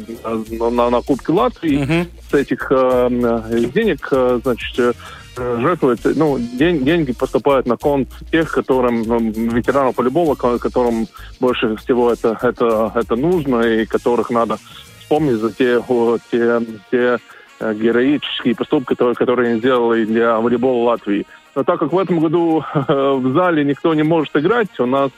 на, 0.50 0.90
на 0.90 1.02
Кубке 1.02 1.32
Латвии, 1.32 1.80
uh-huh. 1.80 2.08
с 2.30 2.34
этих 2.34 2.72
э, 2.72 3.70
денег, 3.74 4.08
э, 4.12 4.40
значит, 4.44 4.98
жертвуется, 5.38 6.13
ну, 6.15 6.38
день, 6.39 6.84
деньги 6.84 7.13
поступают 7.13 7.67
на 7.67 7.78
конт 7.78 8.10
тех, 8.32 8.52
которым, 8.52 9.04
ну, 9.04 9.19
ветеранов 9.19 9.97
волейбола, 9.97 10.36
которым 10.36 11.08
больше 11.39 11.76
всего 11.78 12.12
это, 12.12 12.38
это, 12.41 12.91
это 12.95 13.15
нужно, 13.15 13.62
и 13.62 13.86
которых 13.86 14.30
надо 14.30 14.58
вспомнить 15.00 15.39
за 15.39 15.52
те, 15.52 15.82
те, 16.32 16.62
те 16.91 17.19
э, 17.60 17.73
героические 17.73 18.56
поступки, 18.56 18.89
которые, 18.89 19.15
которые 19.15 19.52
они 19.52 19.60
сделали 19.60 20.06
для 20.06 20.38
волейбола 20.39 20.91
Латвии. 20.91 21.26
Но 21.56 21.63
так 21.63 21.80
как 21.80 21.93
в 21.93 21.97
этом 21.97 22.19
году 22.19 22.63
э, 22.73 23.13
в 23.13 23.34
зале 23.34 23.63
никто 23.63 23.93
не 23.93 24.04
может 24.04 24.36
играть, 24.36 24.80
у 24.80 24.86
нас 24.86 25.12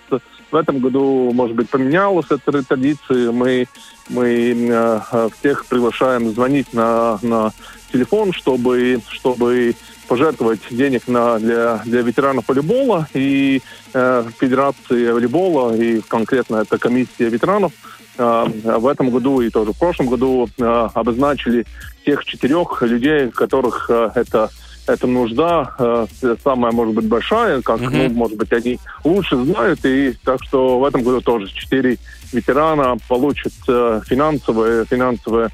в 0.52 0.56
этом 0.56 0.80
году, 0.80 1.32
может 1.34 1.56
быть, 1.56 1.70
поменялась 1.70 2.28
эта 2.30 2.64
традиция. 2.64 3.32
Мы, 3.32 3.68
мы 4.10 4.70
э, 4.72 5.30
всех 5.40 5.66
приглашаем 5.66 6.32
звонить 6.32 6.74
на, 6.74 7.20
на 7.22 7.52
телефон, 7.92 8.34
чтобы, 8.34 9.02
чтобы 9.10 9.76
пожертвовать 10.08 10.62
денег 10.72 11.08
на, 11.08 11.40
для, 11.40 11.82
для 11.86 12.02
ветеранов 12.02 12.46
волейбола 12.48 13.08
и 13.14 13.62
э, 13.94 14.24
Федерации 14.40 15.12
волейбола, 15.12 15.76
и 15.76 16.02
конкретно 16.02 16.58
это 16.58 16.78
комиссия 16.78 17.30
ветеранов, 17.30 17.72
э, 18.18 18.46
в 18.64 18.88
этом 18.88 19.12
году 19.12 19.42
и 19.42 19.50
тоже 19.50 19.74
в 19.74 19.78
прошлом 19.78 20.08
году 20.08 20.50
э, 20.58 20.90
обозначили 20.94 21.66
тех 22.06 22.26
четырех 22.26 22.82
людей, 22.82 23.30
которых 23.30 23.90
э, 23.90 24.12
это 24.16 24.50
эта 24.90 25.06
нужда 25.06 25.76
э, 25.78 26.08
самая, 26.44 26.72
может 26.72 26.96
быть, 26.96 27.06
большая, 27.06 27.62
как, 27.62 27.80
uh-huh. 27.80 28.10
ну, 28.10 28.16
может 28.16 28.38
быть, 28.38 28.52
они 28.52 28.80
лучше 29.04 29.36
знают, 29.38 29.86
и 29.86 30.14
так 30.24 30.44
что 30.44 30.80
в 30.80 30.84
этом 30.84 31.04
году 31.04 31.22
тоже 31.22 31.48
четыре 31.54 31.98
ветерана 32.34 32.98
получат 33.08 33.54
э, 33.68 34.02
финансовые, 34.06 34.86
финансовые 34.86 35.50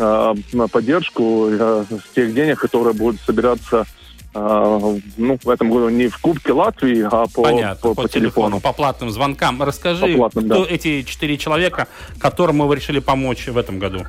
э, 0.00 0.34
поддержку 0.72 1.48
э, 1.50 1.84
тех 2.14 2.34
денег, 2.34 2.58
которые 2.58 2.94
будут 2.94 3.20
собираться 3.20 3.86
а, 4.32 4.96
ну, 5.16 5.38
в 5.42 5.48
этом 5.48 5.70
году 5.70 5.88
не 5.88 6.06
в 6.06 6.18
Кубке 6.18 6.52
Латвии, 6.52 7.02
а 7.02 7.26
по, 7.26 7.42
Понятно, 7.42 7.80
по, 7.82 7.94
по, 7.94 8.02
по 8.02 8.08
телефону. 8.08 8.60
По 8.60 8.72
платным 8.72 9.10
звонкам. 9.10 9.60
Расскажи, 9.60 10.12
по 10.12 10.18
платным, 10.18 10.44
кто 10.44 10.64
да. 10.64 10.70
эти 10.70 11.02
четыре 11.02 11.36
человека, 11.36 11.88
которым 12.18 12.58
мы 12.58 12.74
решили 12.74 13.00
помочь 13.00 13.48
в 13.48 13.58
этом 13.58 13.80
году? 13.80 14.06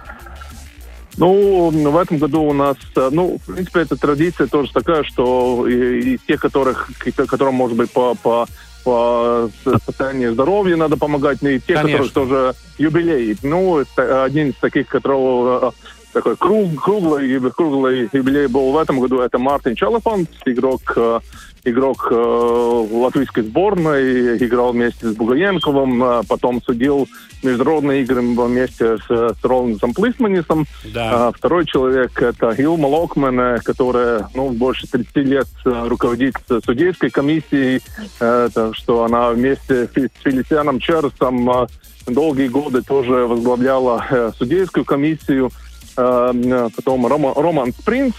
Ну, 1.18 1.70
в 1.70 1.98
этом 1.98 2.20
году 2.20 2.44
у 2.44 2.54
нас, 2.54 2.78
ну, 2.96 3.38
в 3.40 3.54
принципе, 3.54 3.82
эта 3.82 3.98
традиция 3.98 4.48
тоже 4.48 4.72
такая, 4.72 5.04
что 5.04 5.68
и, 5.68 6.14
и 6.14 6.20
те, 6.26 6.38
которых, 6.38 6.90
которым, 7.28 7.56
может 7.56 7.76
быть, 7.76 7.92
по, 7.92 8.16
по, 8.16 8.48
по 8.84 9.50
состоянию 9.64 10.34
здоровья 10.34 10.76
надо 10.76 10.98
помогать, 10.98 11.42
и 11.44 11.60
те, 11.60 11.76
Конечно. 11.76 12.08
которых 12.08 12.14
тоже 12.14 12.56
юбилей. 12.78 13.38
Ну, 13.44 13.84
один 13.96 14.50
из 14.50 14.56
таких, 14.56 14.88
которого 14.88 15.74
такой 16.14 16.36
круг, 16.36 16.84
круглый, 16.84 17.40
круглый 17.52 18.10
юбилей 18.12 18.48
был 18.48 18.72
в 18.72 18.78
этом 18.78 19.00
году. 19.00 19.22
Это 19.22 19.38
Мартин 19.38 19.76
Чалафант, 19.76 20.30
игрок, 20.46 20.82
э, 20.96 21.20
игрок 21.64 22.08
э, 22.12 22.16
латвийской 22.16 23.44
сборной, 23.44 24.38
играл 24.38 24.74
вместе 24.74 25.10
с 25.10 25.16
Бугаенковым, 25.16 26.04
э, 26.04 26.22
потом 26.28 26.62
судил 26.62 27.08
международные 27.44 28.04
игры 28.04 28.22
вместе 28.22 28.98
с, 28.98 29.08
с 29.08 29.44
Роландсом 29.44 29.94
Плисманисом. 29.94 30.66
Да. 30.94 31.28
А 31.28 31.32
второй 31.32 31.66
человек 31.66 32.22
это 32.22 32.50
Илма 32.52 32.88
Локман, 32.88 33.60
которая 33.60 34.30
ну, 34.36 34.50
больше 34.50 34.88
30 34.88 35.16
лет 35.18 35.48
руководит 35.66 36.36
судейской 36.64 37.10
комиссией, 37.10 37.82
так 38.20 38.76
что 38.76 39.04
она 39.04 39.32
вместе 39.32 39.88
с 39.88 40.24
Фелисианом 40.24 40.80
Черсом 40.80 41.68
долгие 42.06 42.48
годы 42.48 42.82
тоже 42.82 43.26
возглавляла 43.26 44.34
судейскую 44.38 44.86
комиссию. 44.86 45.52
Э, 45.98 46.70
потом 46.76 47.06
Рома, 47.06 47.34
Роман 47.36 47.74
Спринц, 47.74 48.14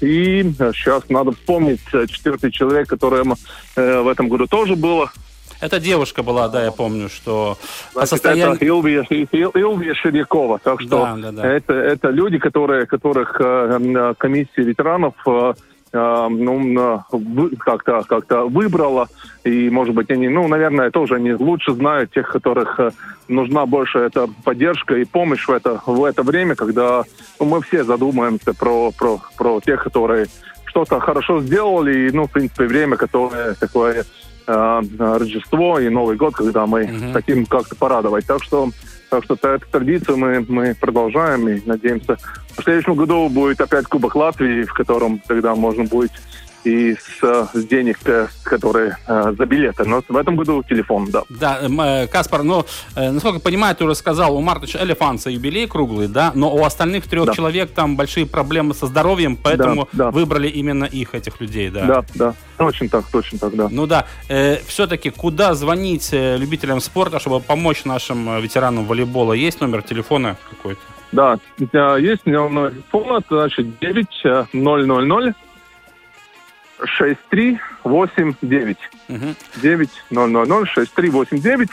и 0.00 0.42
сейчас 0.74 1.08
надо 1.08 1.32
вспомнить 1.32 1.80
э, 1.92 2.06
четвертый 2.06 2.50
человек, 2.50 2.88
который 2.88 3.22
э, 3.76 4.00
в 4.00 4.08
этом 4.08 4.28
году 4.28 4.46
тоже 4.46 4.76
было. 4.76 5.10
Это 5.60 5.80
девушка 5.80 6.22
была, 6.22 6.48
да, 6.48 6.64
я 6.64 6.70
помню, 6.70 7.08
что 7.08 7.58
Значит, 7.92 8.10
состоянии... 8.10 8.54
Это 8.54 8.64
Илвия, 8.64 9.02
Илвия 9.02 9.94
Ширякова. 9.94 10.60
Так 10.60 10.80
что 10.80 10.88
да, 10.88 11.16
да, 11.16 11.32
да. 11.32 11.46
Это, 11.46 11.72
это 11.72 12.10
люди, 12.10 12.38
которые, 12.38 12.86
которых 12.86 13.40
комиссия 14.18 14.62
ветеранов 14.62 15.14
э, 15.26 15.54
ну, 15.92 17.06
как-то 17.58 18.02
как 18.08 18.50
выбрала. 18.50 19.08
И, 19.44 19.70
может 19.70 19.94
быть, 19.94 20.10
они, 20.10 20.28
ну, 20.28 20.46
наверное, 20.48 20.90
тоже 20.90 21.16
они 21.16 21.32
лучше 21.32 21.72
знают 21.72 22.12
тех, 22.12 22.28
которых 22.28 22.78
э, 22.78 22.90
нужна 23.28 23.66
больше 23.66 23.98
эта 23.98 24.28
поддержка 24.44 24.96
и 24.96 25.04
помощь 25.04 25.46
в 25.46 25.50
это, 25.50 25.80
в 25.86 26.04
это 26.04 26.22
время, 26.22 26.54
когда 26.54 27.04
ну, 27.40 27.46
мы 27.46 27.62
все 27.62 27.84
задумаемся 27.84 28.52
про, 28.52 28.90
про, 28.90 29.20
про 29.36 29.60
тех, 29.60 29.82
которые 29.82 30.26
что-то 30.66 31.00
хорошо 31.00 31.40
сделали, 31.40 32.08
и, 32.08 32.12
ну, 32.12 32.26
в 32.26 32.30
принципе, 32.30 32.64
время, 32.64 32.96
которое 32.96 33.54
такое 33.54 34.04
э, 34.46 34.82
Рождество 34.98 35.78
и 35.78 35.88
Новый 35.88 36.16
год, 36.16 36.34
когда 36.34 36.66
мы 36.66 36.84
угу. 36.84 37.12
хотим 37.12 37.46
как-то 37.46 37.74
порадовать. 37.76 38.26
Так 38.26 38.42
что, 38.42 38.68
так 39.08 39.24
что 39.24 39.34
эту 39.34 39.66
традицию 39.70 40.16
мы, 40.16 40.44
мы 40.48 40.74
продолжаем 40.74 41.48
и 41.48 41.60
надеемся. 41.64 42.16
В 42.56 42.62
следующем 42.62 42.94
году 42.94 43.28
будет 43.28 43.60
опять 43.60 43.86
Кубок 43.86 44.14
Латвии, 44.14 44.64
в 44.64 44.72
котором 44.72 45.20
тогда 45.26 45.54
можно 45.54 45.84
будет 45.84 46.10
и 46.68 46.94
с, 46.94 47.64
денег, 47.64 47.98
э, 48.04 48.28
которые 48.42 48.96
э, 49.06 49.34
за 49.36 49.46
билеты. 49.46 49.84
Но 49.84 50.02
в 50.06 50.16
этом 50.16 50.36
году 50.36 50.62
телефон, 50.62 51.10
да. 51.10 51.22
Да, 51.28 51.58
э, 51.62 52.06
Каспар, 52.06 52.42
ну, 52.42 52.64
насколько 52.94 53.36
я 53.36 53.40
понимаю, 53.40 53.74
ты 53.74 53.84
уже 53.84 53.94
сказал, 53.94 54.36
у 54.36 54.40
Мартыча 54.40 54.78
Элефанса 54.82 55.30
юбилей 55.30 55.66
круглый, 55.66 56.08
да, 56.08 56.32
но 56.34 56.54
у 56.54 56.64
остальных 56.64 57.06
трех 57.06 57.26
да. 57.26 57.32
человек 57.32 57.70
там 57.70 57.96
большие 57.96 58.26
проблемы 58.26 58.74
со 58.74 58.86
здоровьем, 58.86 59.36
поэтому 59.36 59.88
да, 59.92 60.04
да. 60.04 60.10
выбрали 60.10 60.48
именно 60.48 60.84
их, 60.84 61.14
этих 61.14 61.40
людей, 61.40 61.70
да? 61.70 61.84
Да, 61.86 62.04
да, 62.14 62.34
точно 62.56 62.88
так, 62.88 63.06
точно 63.10 63.38
так, 63.38 63.56
да. 63.56 63.68
Ну 63.70 63.86
да, 63.86 64.06
э, 64.28 64.58
все-таки 64.66 65.10
куда 65.10 65.54
звонить 65.54 66.10
любителям 66.12 66.80
спорта, 66.80 67.18
чтобы 67.18 67.40
помочь 67.40 67.84
нашим 67.84 68.40
ветеранам 68.40 68.84
волейбола? 68.84 69.32
Есть 69.32 69.60
номер 69.60 69.82
телефона 69.82 70.36
какой-то? 70.50 70.80
Да, 71.10 71.38
есть 71.96 72.26
номер 72.26 72.72
телефона, 72.72 73.22
значит, 73.30 73.78
9000 73.78 74.48
6389. 76.84 78.76
Угу. 79.08 79.34
9000 79.56 80.68
6389. 80.68 81.68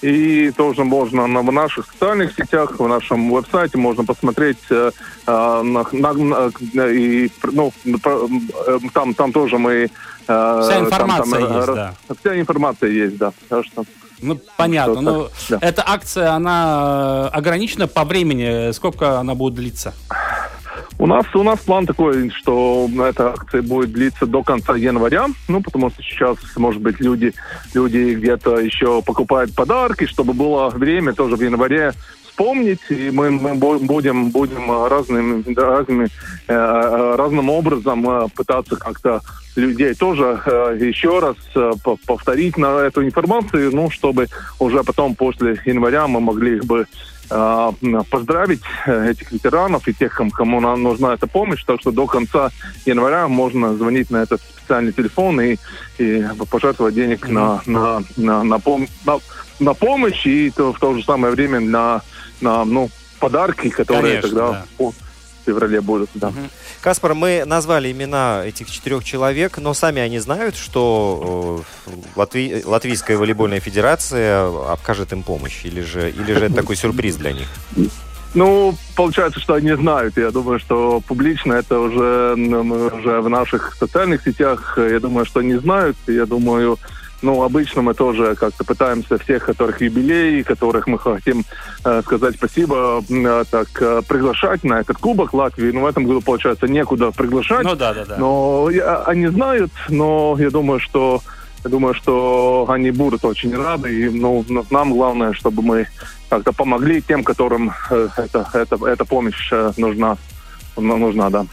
И 0.00 0.52
тоже 0.52 0.84
можно 0.84 1.26
на 1.26 1.42
в 1.42 1.50
наших 1.52 1.86
социальных 1.86 2.32
сетях, 2.32 2.78
в 2.78 2.86
нашем 2.86 3.30
веб-сайте 3.30 3.78
можно 3.78 4.04
посмотреть 4.04 4.58
э, 4.70 4.92
э 5.26 5.62
на, 5.62 5.84
на, 5.90 6.12
на, 6.12 6.86
и 6.86 7.28
ну 7.52 7.72
э, 7.84 8.78
там 8.94 9.12
там 9.14 9.32
тоже 9.32 9.58
мы 9.58 9.72
э, 9.72 9.88
вся 10.62 10.78
информация 10.78 11.40
там, 11.40 11.48
там, 11.48 11.56
есть, 11.56 11.66
да. 11.66 11.94
Вся 12.20 12.38
информация 12.38 12.90
есть, 12.90 13.16
да. 13.16 13.32
Так 13.48 13.64
что 13.64 13.84
ну, 14.20 14.40
понятно. 14.56 15.00
Ну, 15.00 15.28
да. 15.48 15.58
эта 15.60 15.84
акция, 15.86 16.32
она 16.32 17.28
ограничена 17.28 17.86
по 17.86 18.04
времени. 18.04 18.72
Сколько 18.72 19.18
она 19.18 19.34
будет 19.34 19.54
длиться? 19.54 19.94
У 21.00 21.06
нас, 21.06 21.26
у 21.34 21.44
нас 21.44 21.60
план 21.60 21.86
такой, 21.86 22.30
что 22.30 22.90
эта 23.06 23.30
акция 23.30 23.62
будет 23.62 23.92
длиться 23.92 24.26
до 24.26 24.42
конца 24.42 24.74
января, 24.74 25.26
ну, 25.46 25.62
потому 25.62 25.90
что 25.90 26.02
сейчас, 26.02 26.36
может 26.56 26.82
быть, 26.82 26.98
люди, 26.98 27.32
люди 27.72 28.14
где-то 28.14 28.58
еще 28.58 29.00
покупают 29.02 29.54
подарки, 29.54 30.06
чтобы 30.06 30.32
было 30.32 30.70
время 30.70 31.12
тоже 31.12 31.36
в 31.36 31.40
январе 31.40 31.92
вспомнить, 32.38 32.80
и 32.88 33.10
мы, 33.12 33.30
мы 33.30 33.54
будем, 33.54 34.30
будем 34.30 34.86
разным, 34.86 35.44
разными, 35.56 36.08
э, 36.46 37.14
разным 37.16 37.50
образом 37.50 38.08
э, 38.08 38.28
пытаться 38.34 38.76
как-то 38.76 39.20
людей 39.56 39.94
тоже 39.94 40.40
э, 40.46 40.78
еще 40.80 41.18
раз 41.18 41.36
э, 41.56 41.72
повторить 42.06 42.56
на 42.56 42.78
эту 42.78 43.04
информацию, 43.04 43.74
ну, 43.74 43.90
чтобы 43.90 44.28
уже 44.60 44.84
потом 44.84 45.14
после 45.16 45.60
января 45.64 46.06
мы 46.06 46.20
могли 46.20 46.60
бы 46.60 46.82
э, 46.82 46.86
поздравить 47.28 48.62
э, 48.86 49.10
этих 49.10 49.32
ветеранов 49.32 49.86
и 49.88 49.94
тех, 49.94 50.14
кому 50.32 50.60
нам 50.60 50.82
нужна 50.82 51.14
эта 51.14 51.26
помощь. 51.26 51.64
Так 51.64 51.80
что 51.80 51.90
до 51.90 52.06
конца 52.06 52.50
января 52.86 53.28
можно 53.28 53.74
звонить 53.74 54.10
на 54.10 54.18
этот 54.18 54.40
специальный 54.40 54.92
телефон 54.92 55.40
и, 55.40 55.56
и 55.98 56.24
пожертвовать 56.50 56.94
денег 56.94 57.28
на, 57.28 57.60
на, 57.66 58.02
на, 58.16 58.44
на, 58.44 58.54
пом- 58.54 58.88
на, 59.04 59.18
на 59.60 59.74
помощь 59.74 60.26
и 60.26 60.50
то, 60.50 60.72
в 60.72 60.78
то 60.78 60.94
же 60.94 61.04
самое 61.04 61.34
время 61.34 61.60
на 61.60 62.02
на 62.40 62.64
ну, 62.64 62.90
подарки, 63.18 63.68
которые 63.68 64.20
Конечно, 64.20 64.28
тогда 64.28 64.66
да. 64.78 64.86
Феврале 65.48 65.80
будут. 65.80 66.10
Да. 66.14 66.28
Угу. 66.28 66.36
Каспар, 66.80 67.14
мы 67.14 67.44
назвали 67.46 67.90
имена 67.90 68.42
этих 68.44 68.70
четырех 68.70 69.04
человек, 69.04 69.58
но 69.58 69.74
сами 69.74 70.00
они 70.02 70.18
знают, 70.18 70.56
что 70.56 71.64
э, 71.86 71.90
Латви... 72.16 72.62
Латвийская 72.64 73.16
волейбольная 73.16 73.60
федерация 73.60 74.46
окажет 74.72 75.12
им 75.12 75.22
помощь, 75.22 75.64
или 75.64 75.80
же, 75.80 76.10
или 76.10 76.32
же 76.34 76.46
это 76.46 76.54
такой 76.54 76.76
сюрприз 76.76 77.16
для 77.16 77.32
них? 77.32 77.48
Ну, 78.34 78.76
получается, 78.94 79.40
что 79.40 79.54
они 79.54 79.72
знают. 79.72 80.18
Я 80.18 80.30
думаю, 80.30 80.58
что 80.58 81.00
публично 81.00 81.54
это 81.54 81.78
уже, 81.78 82.34
уже 82.34 83.20
в 83.20 83.28
наших 83.28 83.74
социальных 83.74 84.22
сетях. 84.22 84.78
Я 84.78 85.00
думаю, 85.00 85.24
что 85.24 85.40
они 85.40 85.54
знают. 85.56 85.96
Я 86.06 86.26
думаю, 86.26 86.78
ну, 87.22 87.42
обычно 87.42 87.82
мы 87.82 87.94
тоже 87.94 88.34
как-то 88.34 88.64
пытаемся 88.64 89.18
всех, 89.18 89.46
которых 89.46 89.80
юбилей, 89.80 90.42
которых 90.44 90.86
мы 90.86 90.98
хотим 90.98 91.44
э, 91.84 92.02
сказать 92.02 92.36
спасибо, 92.36 93.02
э, 93.08 93.44
так, 93.50 93.68
э, 93.80 94.02
приглашать 94.06 94.64
на 94.64 94.80
этот 94.80 94.98
кубок 94.98 95.32
Латвии. 95.32 95.70
Ну, 95.70 95.82
в 95.82 95.86
этом 95.86 96.04
году, 96.04 96.20
получается, 96.20 96.68
некуда 96.68 97.10
приглашать. 97.10 97.64
Ну, 97.64 97.74
да, 97.74 97.92
да, 97.92 98.04
да. 98.04 98.16
Но 98.18 98.68
я, 98.70 99.02
они 99.02 99.26
знают, 99.28 99.72
но 99.88 100.36
я 100.38 100.50
думаю, 100.50 100.80
что 100.80 101.22
я 101.64 101.70
думаю, 101.70 101.94
что 101.94 102.66
они 102.68 102.90
будут 102.90 103.24
очень 103.24 103.54
рады. 103.56 103.92
И 103.92 104.08
ну, 104.08 104.44
нам 104.70 104.92
главное, 104.92 105.32
чтобы 105.32 105.62
мы 105.62 105.88
как-то 106.28 106.52
помогли 106.52 107.02
тем, 107.02 107.24
которым 107.24 107.72
э, 107.90 108.08
это, 108.16 108.48
это, 108.52 108.86
эта 108.86 109.04
помощь 109.04 109.48
э, 109.52 109.72
нужна, 109.76 110.16
нужна, 110.76 111.30
да. 111.30 111.46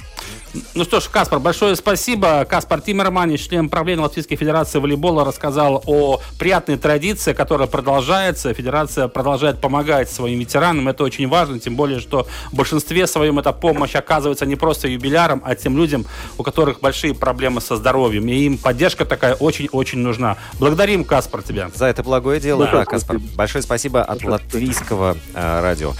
Ну 0.74 0.84
что 0.84 1.00
ж, 1.00 1.06
Каспар, 1.10 1.40
большое 1.40 1.76
спасибо. 1.76 2.46
Каспар 2.46 2.82
Тиммерманич, 2.82 3.48
член 3.48 3.70
правления 3.70 4.02
Латвийской 4.02 4.36
Федерации 4.36 4.80
волейбола, 4.80 5.26
рассказал 5.26 5.84
о 5.86 6.22
приятной 6.38 6.78
традиции, 6.78 7.34
которая 7.34 7.68
продолжается. 7.68 8.54
Федерация 8.54 9.08
продолжает 9.08 9.60
помогать 9.60 10.10
своим 10.10 10.40
ветеранам. 10.40 10.88
Это 10.88 11.04
очень 11.04 11.28
важно, 11.28 11.60
тем 11.60 11.76
более, 11.76 12.00
что 12.00 12.28
в 12.52 12.56
большинстве 12.56 13.08
своем 13.08 13.40
эта 13.40 13.52
помощь 13.52 13.96
оказывается 13.96 14.46
не 14.46 14.56
просто 14.56 14.88
юбилярам, 14.88 15.42
а 15.46 15.56
тем 15.56 15.78
людям, 15.78 16.06
у 16.38 16.44
которых 16.44 16.80
большие 16.80 17.14
проблемы 17.14 17.62
со 17.62 17.76
здоровьем. 17.76 18.28
И 18.28 18.34
им 18.34 18.58
поддержка 18.58 19.06
такая 19.06 19.36
очень-очень 19.36 20.00
нужна. 20.00 20.38
Благодарим, 20.60 21.04
Каспар, 21.04 21.44
тебя. 21.44 21.70
За 21.74 21.86
это 21.86 22.04
благое 22.04 22.40
дело, 22.40 22.66
да, 22.66 22.72
да 22.72 22.86
Каспар. 22.86 23.20
Большое 23.36 23.64
спасибо 23.64 24.04
от 24.04 24.24
латвийского 24.24 25.18
э, 25.34 25.62
радио. 25.62 25.94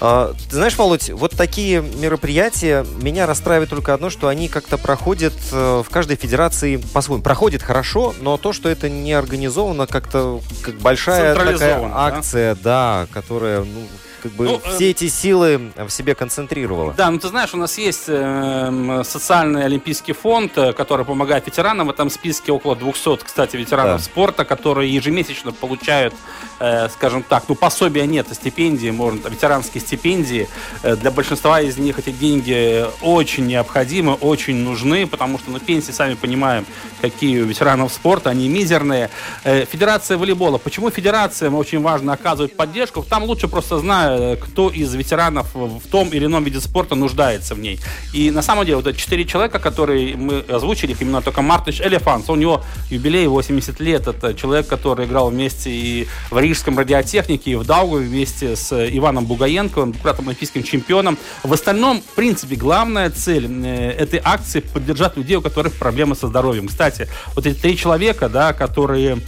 А, 0.00 0.32
ты 0.48 0.56
знаешь, 0.56 0.76
Володь, 0.78 1.10
вот 1.10 1.32
такие 1.32 1.82
мероприятия 1.82 2.86
меня 3.02 3.26
расстраивает 3.26 3.68
только 3.68 3.92
одно, 3.92 4.08
что 4.08 4.28
они 4.28 4.48
как-то 4.48 4.78
проходят 4.78 5.34
э, 5.52 5.82
в 5.86 5.90
каждой 5.90 6.16
федерации 6.16 6.76
по-своему. 6.76 7.22
Проходит 7.22 7.62
хорошо, 7.62 8.14
но 8.20 8.38
то, 8.38 8.52
что 8.54 8.68
это 8.68 8.88
не 8.88 9.12
организовано 9.12 9.86
как-то 9.86 10.40
как 10.62 10.76
большая 10.76 11.34
такая 11.34 11.90
акция, 11.94 12.54
да, 12.54 12.60
да 12.60 13.06
которая 13.12 13.60
ну, 13.60 13.86
как 14.22 14.32
бы 14.32 14.44
ну, 14.44 14.60
все 14.74 14.88
э... 14.88 14.90
эти 14.90 15.08
силы 15.08 15.72
в 15.76 15.90
себе 15.90 16.14
концентрировала. 16.14 16.94
Да, 16.94 17.10
ну 17.10 17.18
ты 17.18 17.28
знаешь, 17.28 17.54
у 17.54 17.56
нас 17.56 17.78
есть 17.78 18.04
э, 18.08 19.02
социальный 19.04 19.64
олимпийский 19.64 20.12
фонд, 20.12 20.56
э, 20.56 20.72
который 20.72 21.04
помогает 21.04 21.46
ветеранам. 21.46 21.88
В 21.88 21.90
этом 21.90 22.10
списке 22.10 22.52
около 22.52 22.76
200, 22.76 23.24
кстати, 23.24 23.56
ветеранов 23.56 23.98
да. 23.98 24.04
спорта, 24.04 24.44
которые 24.44 24.92
ежемесячно 24.92 25.52
получают, 25.52 26.14
э, 26.58 26.88
скажем 26.88 27.22
так, 27.22 27.44
ну 27.48 27.54
пособия 27.54 28.06
нет, 28.06 28.26
а 28.30 28.34
стипендии, 28.34 28.90
можно, 28.90 29.28
ветеранские 29.28 29.80
стипендии. 29.80 30.48
Э, 30.82 30.96
для 30.96 31.10
большинства 31.10 31.60
из 31.60 31.78
них 31.78 31.98
эти 31.98 32.10
деньги 32.10 32.86
очень 33.02 33.46
необходимы, 33.46 34.14
очень 34.14 34.56
нужны, 34.56 35.06
потому 35.06 35.38
что, 35.38 35.50
ну, 35.50 35.58
пенсии, 35.58 35.92
сами 35.92 36.14
понимаем, 36.14 36.66
какие 37.00 37.40
у 37.40 37.46
ветеранов 37.46 37.92
спорта, 37.92 38.30
они 38.30 38.48
мизерные. 38.48 39.10
Федерация 39.44 40.16
волейбола. 40.16 40.58
Почему 40.58 40.90
федерациям 40.90 41.54
очень 41.54 41.80
важно 41.80 42.12
оказывать 42.12 42.56
поддержку? 42.56 43.02
Там 43.02 43.24
лучше 43.24 43.48
просто 43.48 43.78
знать 44.16 44.40
кто 44.40 44.70
из 44.70 44.94
ветеранов 44.94 45.54
в 45.54 45.86
том 45.90 46.08
или 46.08 46.26
ином 46.26 46.44
виде 46.44 46.60
спорта 46.60 46.94
нуждается 46.94 47.54
в 47.54 47.60
ней. 47.60 47.80
И 48.12 48.30
на 48.30 48.42
самом 48.42 48.64
деле 48.64 48.76
вот 48.76 48.86
эти 48.86 48.98
четыре 48.98 49.24
человека, 49.24 49.58
которые 49.58 50.16
мы 50.16 50.40
озвучили, 50.40 50.92
их 50.92 51.02
именно 51.02 51.22
только 51.22 51.42
Мартыш 51.42 51.80
Элефанс, 51.80 52.28
у 52.28 52.34
него 52.34 52.62
юбилей 52.90 53.26
80 53.26 53.80
лет. 53.80 54.06
Это 54.06 54.34
человек, 54.34 54.66
который 54.66 55.06
играл 55.06 55.30
вместе 55.30 55.70
и 55.70 56.06
в 56.30 56.38
Рижском 56.38 56.78
радиотехнике, 56.78 57.52
и 57.52 57.54
в 57.54 57.64
Даугаве 57.64 58.06
вместе 58.06 58.56
с 58.56 58.72
Иваном 58.72 59.26
Бугаенко, 59.26 59.86
двукратным 59.86 60.28
олимпийским 60.28 60.62
чемпионом. 60.62 61.18
В 61.42 61.52
остальном, 61.52 62.00
в 62.00 62.14
принципе, 62.14 62.56
главная 62.56 63.10
цель 63.10 63.46
э, 63.64 63.90
этой 63.92 64.20
акции 64.22 64.60
поддержать 64.60 65.16
людей, 65.16 65.36
у 65.36 65.42
которых 65.42 65.74
проблемы 65.74 66.14
со 66.14 66.26
здоровьем. 66.26 66.68
Кстати, 66.68 67.08
вот 67.34 67.46
эти 67.46 67.58
три 67.58 67.76
человека, 67.76 68.28
да, 68.28 68.52
которые 68.52 69.18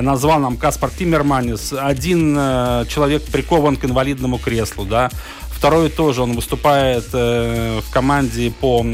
назвал 0.00 0.40
нам 0.40 0.56
Каспар 0.56 0.90
Тиммерманис. 0.90 1.74
Один 1.78 2.34
э, 2.38 2.84
человек 2.88 3.24
прикован 3.24 3.76
к 3.76 3.84
инвалидному 3.84 4.38
креслу, 4.38 4.84
да. 4.84 5.10
Второй 5.50 5.90
тоже, 5.90 6.22
он 6.22 6.32
выступает 6.32 7.04
э, 7.12 7.80
в 7.86 7.92
команде 7.92 8.50
по 8.50 8.84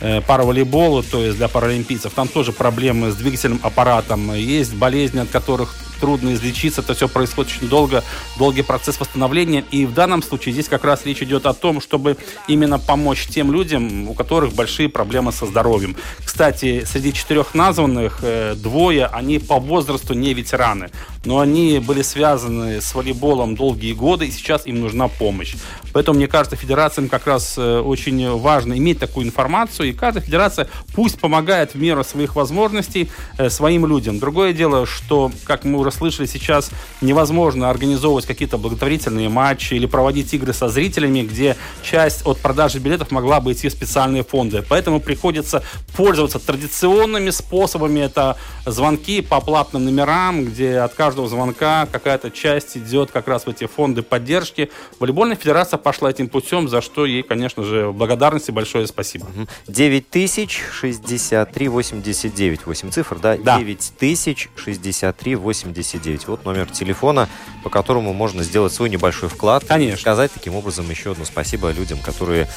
э, 0.00 0.20
параволейболу, 0.26 1.02
то 1.02 1.22
есть 1.22 1.38
для 1.38 1.48
паралимпийцев. 1.48 2.12
Там 2.12 2.28
тоже 2.28 2.52
проблемы 2.52 3.10
с 3.10 3.14
двигательным 3.14 3.60
аппаратом. 3.62 4.34
Есть 4.34 4.74
болезни, 4.74 5.20
от 5.20 5.28
которых 5.28 5.74
трудно 6.04 6.34
излечиться, 6.34 6.82
это 6.82 6.92
все 6.92 7.08
происходит 7.08 7.52
очень 7.56 7.66
долго, 7.66 8.04
долгий 8.36 8.60
процесс 8.60 9.00
восстановления. 9.00 9.64
И 9.70 9.86
в 9.86 9.94
данном 9.94 10.22
случае 10.22 10.52
здесь 10.52 10.68
как 10.68 10.84
раз 10.84 11.06
речь 11.06 11.22
идет 11.22 11.46
о 11.46 11.54
том, 11.54 11.80
чтобы 11.80 12.18
именно 12.46 12.78
помочь 12.78 13.26
тем 13.26 13.50
людям, 13.50 14.10
у 14.10 14.12
которых 14.12 14.52
большие 14.52 14.90
проблемы 14.90 15.32
со 15.32 15.46
здоровьем. 15.46 15.96
Кстати, 16.22 16.84
среди 16.84 17.14
четырех 17.14 17.54
названных 17.54 18.18
э, 18.20 18.54
двое, 18.54 19.06
они 19.06 19.38
по 19.38 19.58
возрасту 19.58 20.12
не 20.12 20.34
ветераны, 20.34 20.90
но 21.24 21.40
они 21.40 21.78
были 21.78 22.02
связаны 22.02 22.82
с 22.82 22.94
волейболом 22.94 23.56
долгие 23.56 23.94
годы, 23.94 24.26
и 24.26 24.30
сейчас 24.30 24.66
им 24.66 24.80
нужна 24.80 25.08
помощь. 25.08 25.54
Поэтому, 25.94 26.18
мне 26.18 26.28
кажется, 26.28 26.56
федерациям 26.56 27.08
как 27.08 27.26
раз 27.26 27.54
э, 27.56 27.78
очень 27.78 28.30
важно 28.36 28.76
иметь 28.76 28.98
такую 28.98 29.24
информацию, 29.24 29.88
и 29.88 29.94
каждая 29.94 30.22
федерация 30.22 30.68
пусть 30.94 31.18
помогает 31.18 31.72
в 31.72 31.78
меру 31.80 32.04
своих 32.04 32.36
возможностей 32.36 33.08
э, 33.38 33.48
своим 33.48 33.86
людям. 33.86 34.18
Другое 34.18 34.52
дело, 34.52 34.84
что, 34.84 35.32
как 35.44 35.64
мы 35.64 35.78
уже 35.78 35.93
слышали, 35.94 36.26
сейчас 36.26 36.70
невозможно 37.00 37.70
организовывать 37.70 38.26
какие-то 38.26 38.58
благотворительные 38.58 39.28
матчи 39.28 39.74
или 39.74 39.86
проводить 39.86 40.32
игры 40.34 40.52
со 40.52 40.68
зрителями, 40.68 41.22
где 41.22 41.56
часть 41.82 42.26
от 42.26 42.38
продажи 42.38 42.78
билетов 42.78 43.10
могла 43.10 43.40
бы 43.40 43.52
идти 43.52 43.68
в 43.68 43.72
специальные 43.72 44.24
фонды. 44.24 44.64
Поэтому 44.68 45.00
приходится 45.00 45.62
пользоваться 45.96 46.38
традиционными 46.38 47.30
способами. 47.30 48.00
Это 48.00 48.36
звонки 48.66 49.22
по 49.22 49.40
платным 49.40 49.84
номерам, 49.84 50.44
где 50.44 50.78
от 50.78 50.94
каждого 50.94 51.28
звонка 51.28 51.86
какая-то 51.90 52.30
часть 52.30 52.76
идет 52.76 53.10
как 53.10 53.28
раз 53.28 53.46
в 53.46 53.48
эти 53.48 53.66
фонды 53.66 54.02
поддержки. 54.02 54.70
Волейбольная 54.98 55.36
федерация 55.36 55.78
пошла 55.78 56.10
этим 56.10 56.28
путем, 56.28 56.68
за 56.68 56.80
что 56.80 57.06
ей, 57.06 57.22
конечно 57.22 57.62
же, 57.62 57.92
благодарность 57.92 58.48
и 58.48 58.52
большое 58.52 58.86
спасибо. 58.86 59.26
9063 59.68 61.68
89. 61.68 62.66
8 62.66 62.90
цифр, 62.90 63.18
да? 63.18 63.36
Да. 63.36 63.58
9063 63.58 65.36
89. 65.36 65.83
269. 65.84 66.28
Вот 66.28 66.44
номер 66.44 66.70
телефона, 66.70 67.28
по 67.62 67.70
которому 67.70 68.12
можно 68.12 68.42
сделать 68.42 68.72
свой 68.72 68.90
небольшой 68.90 69.28
вклад. 69.28 69.64
Конечно. 69.64 69.96
И 69.96 70.00
сказать 70.00 70.32
таким 70.32 70.54
образом 70.54 70.88
еще 70.90 71.12
одно 71.12 71.24
спасибо 71.24 71.70
людям, 71.70 71.98
которые 71.98 72.48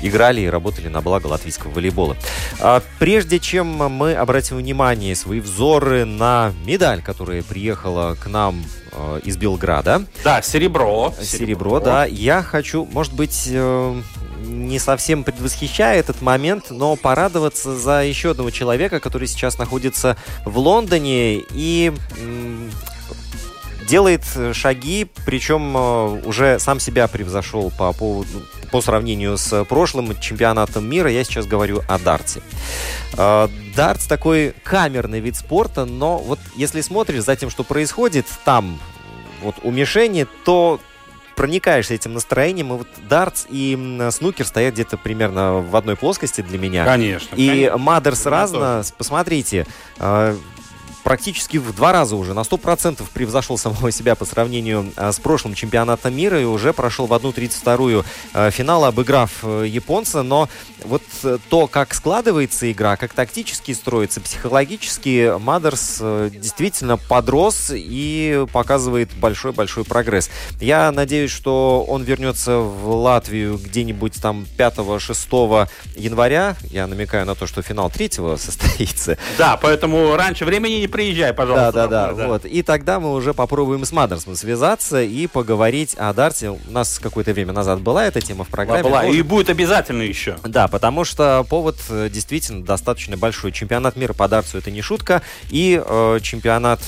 играли 0.00 0.40
и 0.40 0.46
работали 0.46 0.88
на 0.88 1.00
благо 1.00 1.28
латвийского 1.28 1.70
волейбола. 1.70 2.16
А 2.60 2.82
прежде 2.98 3.38
чем 3.38 3.66
мы 3.66 4.14
обратим 4.14 4.56
внимание, 4.56 5.14
свои 5.14 5.40
взоры 5.40 6.04
на 6.04 6.52
медаль, 6.64 7.02
которая 7.02 7.42
приехала 7.42 8.16
к 8.20 8.26
нам 8.26 8.64
э, 8.92 9.20
из 9.24 9.36
Белграда. 9.36 10.04
Да, 10.24 10.42
серебро. 10.42 11.14
Серебро, 11.20 11.24
серебро 11.24 11.80
да. 11.80 12.04
Я 12.04 12.42
хочу, 12.42 12.84
может 12.92 13.12
быть 13.12 13.48
э, 13.50 14.02
не 14.52 14.78
совсем 14.78 15.24
предвосхищая 15.24 15.98
этот 15.98 16.22
момент, 16.22 16.70
но 16.70 16.96
порадоваться 16.96 17.76
за 17.76 18.04
еще 18.04 18.30
одного 18.30 18.50
человека, 18.50 19.00
который 19.00 19.28
сейчас 19.28 19.58
находится 19.58 20.16
в 20.44 20.58
Лондоне 20.58 21.42
и 21.50 21.92
делает 23.88 24.22
шаги, 24.52 25.06
причем 25.26 25.76
э, 25.76 26.22
уже 26.24 26.58
сам 26.58 26.80
себя 26.80 27.08
превзошел 27.08 27.70
по 27.76 27.92
поводу 27.92 28.42
по 28.70 28.80
сравнению 28.80 29.36
с 29.36 29.64
прошлым 29.64 30.18
чемпионатом 30.18 30.88
мира, 30.88 31.10
я 31.10 31.24
сейчас 31.24 31.46
говорю 31.46 31.82
о 31.88 31.98
дартсе. 31.98 32.42
Э, 33.18 33.48
дартс 33.76 34.06
такой 34.06 34.54
камерный 34.62 35.20
вид 35.20 35.36
спорта, 35.36 35.84
но 35.84 36.18
вот 36.18 36.38
если 36.56 36.80
смотришь 36.80 37.24
за 37.24 37.36
тем, 37.36 37.50
что 37.50 37.64
происходит 37.64 38.26
там, 38.44 38.78
вот 39.42 39.56
у 39.62 39.70
мишени, 39.70 40.26
то 40.44 40.80
проникаешься 41.34 41.94
этим 41.94 42.14
настроением, 42.14 42.72
и 42.72 42.76
вот 42.78 42.88
дартс 43.08 43.46
и 43.48 44.08
снукер 44.10 44.46
стоят 44.46 44.74
где-то 44.74 44.96
примерно 44.96 45.54
в 45.54 45.74
одной 45.76 45.96
плоскости 45.96 46.40
для 46.40 46.58
меня. 46.58 46.84
Конечно. 46.84 47.34
И 47.36 47.48
конечно. 47.48 47.78
Мадерс 47.78 48.26
разно, 48.26 48.82
посмотрите, 48.96 49.66
э, 49.98 50.36
практически 51.02 51.58
в 51.58 51.74
два 51.74 51.92
раза 51.92 52.16
уже, 52.16 52.34
на 52.34 52.40
100% 52.40 53.02
превзошел 53.12 53.58
самого 53.58 53.90
себя 53.90 54.14
по 54.14 54.24
сравнению 54.24 54.92
а, 54.96 55.12
с 55.12 55.20
прошлым 55.20 55.54
чемпионатом 55.54 56.14
мира 56.16 56.40
и 56.40 56.44
уже 56.44 56.72
прошел 56.72 57.06
в 57.06 57.12
1-32 57.12 58.04
а, 58.32 58.50
финала, 58.50 58.88
обыграв 58.88 59.30
а, 59.42 59.64
японца. 59.64 60.22
Но 60.22 60.48
вот 60.84 61.02
э, 61.24 61.38
то, 61.48 61.66
как 61.66 61.94
складывается 61.94 62.70
игра, 62.70 62.96
как 62.96 63.12
тактически 63.12 63.72
строится, 63.72 64.20
психологически, 64.20 65.38
Мадерс 65.38 65.98
э, 66.00 66.30
действительно 66.32 66.96
подрос 66.96 67.70
и 67.72 68.46
показывает 68.52 69.12
большой-большой 69.14 69.84
прогресс. 69.84 70.30
Я 70.60 70.90
надеюсь, 70.92 71.30
что 71.30 71.84
он 71.88 72.02
вернется 72.02 72.58
в 72.58 72.88
Латвию 72.94 73.58
где-нибудь 73.58 74.20
там 74.20 74.46
5-6 74.58 75.68
января. 75.96 76.56
Я 76.70 76.86
намекаю 76.86 77.26
на 77.26 77.34
то, 77.34 77.46
что 77.46 77.62
финал 77.62 77.90
3 77.90 78.10
состоится. 78.36 79.18
Да, 79.38 79.56
поэтому 79.56 80.16
раньше 80.16 80.44
времени 80.44 80.74
не 80.74 80.88
приезжай, 80.92 81.32
пожалуйста. 81.32 81.72
Да, 81.72 81.86
да, 81.88 82.06
да, 82.08 82.14
да. 82.14 82.26
Вот. 82.28 82.44
И 82.44 82.62
тогда 82.62 83.00
мы 83.00 83.12
уже 83.12 83.34
попробуем 83.34 83.84
с 83.84 83.92
Мадерсом 83.92 84.36
связаться 84.36 85.02
и 85.02 85.26
поговорить 85.26 85.94
о 85.96 86.12
Дарте. 86.12 86.50
У 86.50 86.58
нас 86.68 86.98
какое-то 86.98 87.32
время 87.32 87.52
назад 87.52 87.80
была 87.80 88.06
эта 88.06 88.20
тема 88.20 88.44
в 88.44 88.48
программе. 88.48 88.82
Была, 88.82 89.04
и 89.04 89.22
будет 89.22 89.50
обязательно 89.50 90.02
еще. 90.02 90.36
Да, 90.44 90.68
потому 90.68 91.04
что 91.04 91.44
повод 91.48 91.78
э, 91.88 92.08
действительно 92.10 92.64
достаточно 92.64 93.16
большой. 93.16 93.52
Чемпионат 93.52 93.96
мира 93.96 94.12
по 94.12 94.28
дартсу 94.28 94.58
это 94.58 94.70
не 94.70 94.82
шутка. 94.82 95.22
И 95.50 95.82
э, 95.84 96.18
чемпионат 96.22 96.80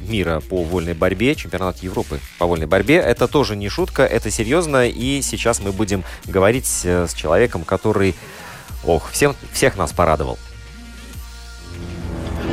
мира 0.00 0.40
по 0.48 0.62
вольной 0.62 0.94
борьбе, 0.94 1.34
чемпионат 1.34 1.78
Европы 1.78 2.20
по 2.38 2.46
вольной 2.46 2.66
борьбе. 2.66 2.96
Это 2.96 3.28
тоже 3.28 3.56
не 3.56 3.68
шутка, 3.68 4.04
это 4.04 4.30
серьезно. 4.30 4.88
И 4.88 5.22
сейчас 5.22 5.60
мы 5.60 5.72
будем 5.72 6.04
говорить 6.26 6.82
э, 6.84 7.06
с 7.08 7.14
человеком, 7.14 7.64
который, 7.64 8.14
ох, 8.84 9.10
всем, 9.10 9.36
всех 9.52 9.76
нас 9.76 9.92
порадовал. 9.92 10.38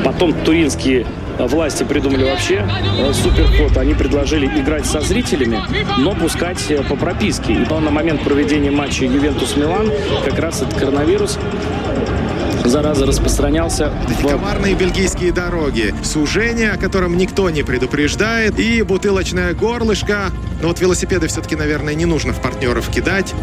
Потом 0.04 0.34
туринские 0.34 1.06
власти 1.38 1.84
придумали 1.84 2.24
вообще 2.24 2.68
э, 3.00 3.14
суперход. 3.14 3.78
Они 3.78 3.94
предложили 3.94 4.46
играть 4.46 4.86
со 4.86 5.02
зрителями, 5.02 5.60
но 5.98 6.14
пускать 6.14 6.70
э, 6.70 6.84
по 6.84 6.96
прописке. 6.96 7.54
И 7.54 7.66
на 7.86 7.92
момент 7.92 8.22
проведения 8.22 8.72
матча 8.72 9.06
Ювентус-Милан 9.06 9.92
как 10.26 10.40
раз 10.40 10.62
этот 10.62 10.76
коронавирус 10.76 11.40
зараза 12.70 13.06
распространялся. 13.06 13.92
В... 14.22 14.28
Коварные 14.28 14.76
бельгийские 14.76 15.32
дороги, 15.32 15.94
сужение, 16.04 16.72
о 16.72 16.78
котором 16.78 17.18
никто 17.18 17.50
не 17.50 17.64
предупреждает, 17.64 18.60
и 18.60 18.82
бутылочное 18.82 19.54
горлышко. 19.54 20.32
Но 20.62 20.68
вот 20.68 20.80
велосипеды 20.80 21.28
все-таки, 21.28 21.56
наверное, 21.56 21.94
не 21.96 22.06
нужно 22.06 22.34
в 22.34 22.42
партнеров 22.42 22.90
кидать. 22.90 23.34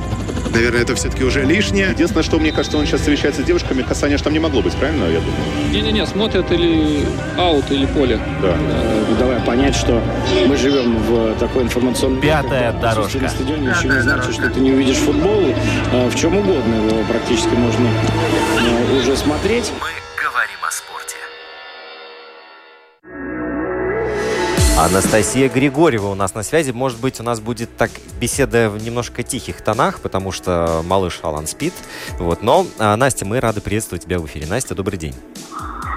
Наверное, 0.53 0.83
это 0.83 0.95
все-таки 0.95 1.25
уже 1.25 1.43
лишнее. 1.45 1.91
Единственное, 1.91 2.23
что 2.23 2.39
мне 2.39 2.53
кажется, 2.53 2.79
он 2.79 2.87
сейчас 2.87 3.01
встречается 3.01 3.43
с 3.43 3.45
девушками, 3.45 3.83
касания 3.83 4.17
же 4.17 4.25
там 4.25 4.33
не 4.33 4.39
могло 4.39 4.63
быть, 4.63 4.75
правильно, 4.75 5.05
я 5.05 5.21
думаю? 5.21 5.35
Не-не-не, 5.73 6.07
смотрят 6.07 6.51
или 6.53 7.05
аут, 7.37 7.71
или 7.71 7.87
поле. 7.87 8.19
Да. 8.41 8.57
Э, 8.57 9.05
давай 9.19 9.41
понять, 9.41 9.75
что 9.75 10.01
мы 10.47 10.57
живем 10.57 10.97
в 10.99 11.35
такой 11.39 11.65
информационной... 11.65 12.21
Пятая 12.21 12.73
мире, 12.73 12.81
дорожка. 12.81 13.19
На 13.19 13.29
стадионе 13.29 13.69
еще 13.69 13.89
не 13.89 14.01
значит, 14.01 14.33
что 14.33 14.49
ты 14.49 14.61
не 14.61 14.73
увидишь 14.73 14.97
футбол. 14.97 15.55
Э, 15.93 16.09
в 16.09 16.15
чем 16.15 16.37
угодно 16.37 16.75
его 16.75 17.03
практически 17.09 17.55
можно 17.55 17.89
э, 17.89 18.99
уже 19.01 19.16
смотреть. 19.17 19.73
Мы 19.81 19.89
говорим 20.23 20.59
о 20.67 20.71
спорте. 20.71 21.17
Анастасия 24.79 25.49
Григорьева 25.49 26.09
у 26.09 26.15
нас 26.15 26.35
на 26.35 26.43
связи. 26.43 26.71
Может 26.71 27.01
быть, 27.01 27.19
у 27.19 27.23
нас 27.23 27.41
будет 27.41 27.75
так 27.77 27.91
беседа 28.21 28.69
в 28.69 28.83
немножко 28.83 29.23
тихих 29.23 29.63
тонах, 29.63 30.01
потому 30.01 30.33
что 30.33 30.83
малыш 30.85 31.21
Алан 31.23 31.47
спит. 31.47 31.73
Вот. 32.19 32.43
Но, 32.43 32.67
а, 32.79 32.95
Настя, 32.97 33.25
мы 33.25 33.41
рады 33.41 33.63
приветствовать 33.63 34.05
тебя 34.05 34.19
в 34.19 34.27
эфире. 34.27 34.47
Настя, 34.47 34.75
добрый 34.75 34.99
день. 34.99 35.15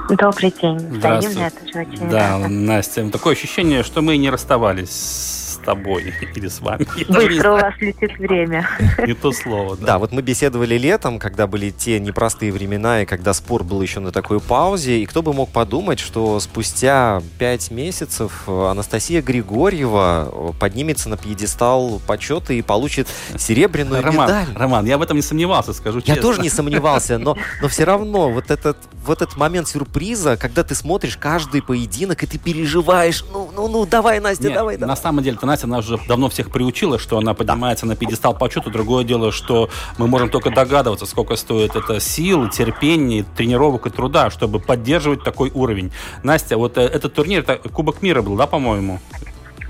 Добрый 0.09 0.51
день. 0.51 0.79
Здравствуй. 0.79 1.43
Это 1.43 1.67
же 1.67 1.79
очень 1.81 2.09
да, 2.09 2.37
рада. 2.37 2.47
Настя, 2.47 3.09
такое 3.09 3.33
ощущение, 3.33 3.83
что 3.83 4.01
мы 4.01 4.15
не 4.15 4.29
расставались 4.29 4.89
с 4.91 5.48
тобой 5.59 6.13
или 6.35 6.47
с 6.47 6.59
вами. 6.59 6.85
Быстро 7.09 7.51
у 7.51 7.55
вас 7.55 7.73
летит 7.79 8.17
время. 8.17 8.67
Не 9.05 9.13
то 9.13 9.31
слово, 9.31 9.77
да. 9.77 9.85
Да, 9.85 9.99
вот 9.99 10.11
мы 10.11 10.21
беседовали 10.21 10.77
летом, 10.77 11.19
когда 11.19 11.47
были 11.47 11.69
те 11.69 11.99
непростые 11.99 12.51
времена, 12.51 13.01
и 13.01 13.05
когда 13.05 13.33
спорт 13.33 13.65
был 13.65 13.81
еще 13.81 13.99
на 13.99 14.11
такой 14.11 14.39
паузе. 14.39 14.99
И 14.99 15.05
кто 15.05 15.21
бы 15.21 15.33
мог 15.33 15.49
подумать, 15.49 15.99
что 15.99 16.39
спустя 16.39 17.21
пять 17.37 17.71
месяцев 17.71 18.47
Анастасия 18.47 19.21
Григорьева 19.21 20.53
поднимется 20.59 21.09
на 21.09 21.17
пьедестал 21.17 22.01
почета 22.07 22.53
и 22.53 22.61
получит 22.61 23.07
серебряную 23.37 24.03
Роман, 24.03 24.27
медаль. 24.27 24.47
Роман, 24.55 24.85
я 24.85 24.97
в 24.97 25.01
этом 25.01 25.17
не 25.17 25.23
сомневался, 25.23 25.73
скажу 25.73 26.01
честно. 26.01 26.13
Я 26.13 26.21
тоже 26.21 26.41
не 26.41 26.49
сомневался, 26.49 27.17
но, 27.17 27.37
но 27.61 27.67
все 27.67 27.83
равно 27.83 28.29
вот 28.29 28.51
этот, 28.51 28.77
вот 29.05 29.21
этот 29.21 29.37
момент 29.37 29.67
сюрприза, 29.67 30.37
когда 30.37 30.63
ты 30.63 30.75
смотришь 30.75 31.17
каждый 31.17 31.61
поединок, 31.61 32.23
и 32.23 32.27
ты 32.27 32.37
переживаешь, 32.37 33.23
ну, 33.31 33.49
ну, 33.55 33.67
ну, 33.67 33.85
давай, 33.85 34.19
Настя, 34.19 34.45
Нет, 34.45 34.53
давай, 34.53 34.77
давай. 34.77 34.89
На 34.89 34.95
самом 34.95 35.23
деле, 35.23 35.37
Настя, 35.49 35.65
она 35.65 35.79
уже 35.79 35.97
давно 36.07 36.29
всех 36.29 36.51
приучила, 36.51 36.99
что 36.99 37.17
она 37.17 37.33
поднимается 37.33 37.87
на 37.87 37.95
пьедестал 37.95 38.35
почета. 38.37 38.69
Другое 38.69 39.03
дело, 39.03 39.31
что 39.31 39.69
мы 39.97 40.07
можем 40.07 40.29
только 40.29 40.51
догадываться, 40.51 41.07
сколько 41.07 41.35
стоит 41.35 41.75
это 41.75 41.99
сил, 41.99 42.47
терпения, 42.49 43.25
тренировок 43.35 43.87
и 43.87 43.89
труда, 43.89 44.29
чтобы 44.29 44.59
поддерживать 44.59 45.23
такой 45.23 45.49
уровень. 45.51 45.91
Настя, 46.21 46.57
вот 46.57 46.77
э, 46.77 46.81
этот 46.81 47.15
турнир, 47.15 47.39
это 47.41 47.57
Кубок 47.69 48.03
мира 48.03 48.21
был, 48.21 48.35
да, 48.35 48.45
по-моему? 48.45 48.99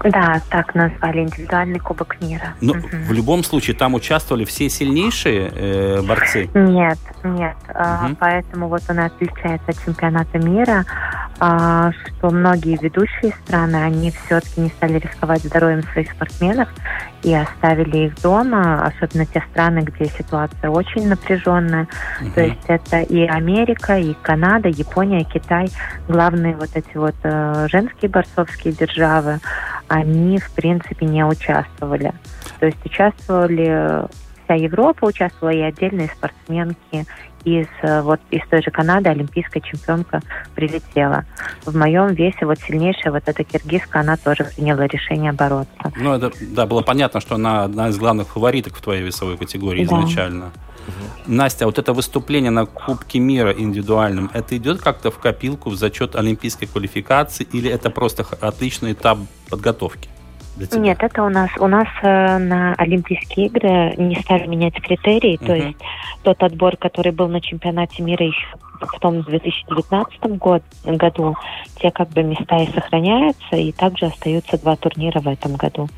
Да, 0.03 0.41
так 0.49 0.75
назвали 0.75 1.21
индивидуальный 1.23 1.79
Кубок 1.79 2.21
мира. 2.21 2.55
Но 2.61 2.73
Мгм. 2.73 2.87
в 3.05 3.11
любом 3.11 3.43
случае 3.43 3.75
там 3.75 3.93
участвовали 3.95 4.45
все 4.45 4.69
сильнейшие 4.69 5.51
э, 5.53 6.01
борцы. 6.01 6.49
Нет, 6.53 6.97
нет. 7.23 7.55
Мгм. 7.67 8.15
Поэтому 8.19 8.67
вот 8.67 8.81
он 8.89 8.99
и 8.99 9.03
отличается 9.03 9.71
от 9.71 9.83
чемпионата 9.83 10.37
мира. 10.37 10.85
а, 11.41 11.91
что 11.91 12.31
многие 12.31 12.77
ведущие 12.81 13.31
страны, 13.43 13.77
они 13.77 14.11
все-таки 14.11 14.59
не 14.59 14.69
стали 14.69 14.99
рисковать 14.99 15.41
здоровьем 15.41 15.83
своих 15.83 16.11
спортсменов 16.11 16.67
и 17.23 17.33
оставили 17.33 18.07
их 18.07 18.21
дома, 18.21 18.85
особенно 18.85 19.25
те 19.25 19.41
страны, 19.51 19.79
где 19.79 20.05
ситуация 20.05 20.69
очень 20.69 21.07
напряженная. 21.07 21.87
Угу. 22.21 22.31
То 22.31 22.41
есть 22.41 22.63
это 22.67 22.99
и 22.99 23.25
Америка, 23.25 23.97
и 23.97 24.13
Канада, 24.21 24.67
Япония, 24.67 25.23
Китай, 25.23 25.69
главные 26.09 26.55
вот 26.55 26.69
эти 26.73 26.97
вот 26.97 27.15
э, 27.23 27.67
женские 27.69 28.09
борцовские 28.09 28.73
державы, 28.73 29.39
они 29.87 30.39
в 30.39 30.51
принципе 30.51 31.05
не 31.05 31.23
участвовали. 31.23 32.13
То 32.59 32.65
есть 32.65 32.85
участвовали 32.85 34.07
вся 34.49 34.55
Европа 34.55 35.05
участвовала 35.05 35.53
и 35.53 35.61
отдельные 35.61 36.07
спортсменки 36.07 37.05
из 37.45 37.67
э, 37.83 38.01
вот 38.01 38.19
из 38.31 38.41
той 38.49 38.61
же 38.61 38.71
Канады 38.71 39.09
олимпийская 39.09 39.61
чемпионка 39.61 40.21
прилетела. 40.55 41.25
В 41.65 41.75
моем 41.75 42.13
весе 42.13 42.45
вот 42.45 42.59
сильнейшая 42.59 43.13
вот 43.13 43.23
эта 43.27 43.43
киргизка, 43.43 44.01
она 44.01 44.17
тоже 44.17 44.45
приняла 44.55 44.87
решение 44.87 45.31
бороться. 45.31 45.93
Ну, 45.95 46.13
это, 46.15 46.31
да, 46.41 46.65
было 46.65 46.81
понятно, 46.81 47.21
что 47.21 47.35
она 47.35 47.63
одна 47.63 47.89
из 47.89 47.97
главных 47.97 48.27
фавориток 48.27 48.75
в 48.75 48.81
твоей 48.81 49.03
весовой 49.03 49.37
категории 49.37 49.85
да. 49.85 49.95
изначально. 49.95 50.45
Угу. 50.45 51.33
Настя, 51.33 51.65
а 51.65 51.67
вот 51.67 51.77
это 51.77 51.93
выступление 51.93 52.51
на 52.51 52.65
Кубке 52.65 53.19
мира 53.19 53.51
индивидуальном, 53.51 54.31
это 54.33 54.57
идет 54.57 54.81
как-то 54.81 55.11
в 55.11 55.19
копилку, 55.19 55.69
в 55.69 55.75
зачет 55.75 56.15
олимпийской 56.15 56.65
квалификации, 56.65 57.47
или 57.53 57.69
это 57.69 57.89
просто 57.89 58.25
отличный 58.41 58.93
этап 58.93 59.19
подготовки? 59.49 60.09
Для 60.59 60.67
тебя? 60.67 60.81
Нет, 60.81 60.97
это 61.01 61.23
у 61.23 61.29
нас 61.29 61.49
у 61.57 61.67
нас 61.67 61.87
э, 62.03 62.37
на 62.37 62.73
Олимпийские 62.75 63.47
игры 63.47 63.95
не 63.97 64.15
стали 64.21 64.45
менять 64.45 64.75
критерии, 64.75 65.39
uh-huh. 65.39 65.45
то 65.45 65.55
есть 65.55 65.77
тот 66.23 66.43
отбор, 66.43 66.77
который 66.77 67.11
был 67.11 67.27
на 67.27 67.41
чемпионате 67.41 68.03
мира 68.03 68.25
еще 68.25 68.45
в 68.79 68.99
том 68.99 69.21
2019 69.23 70.37
год, 70.37 70.63
году, 70.85 71.35
те 71.81 71.91
как 71.91 72.09
бы 72.09 72.23
места 72.23 72.57
и 72.57 72.71
сохраняются, 72.71 73.55
и 73.55 73.71
также 73.71 74.05
остаются 74.05 74.57
два 74.57 74.75
турнира 74.75 75.19
в 75.19 75.27
этом 75.27 75.55
году, 75.55 75.89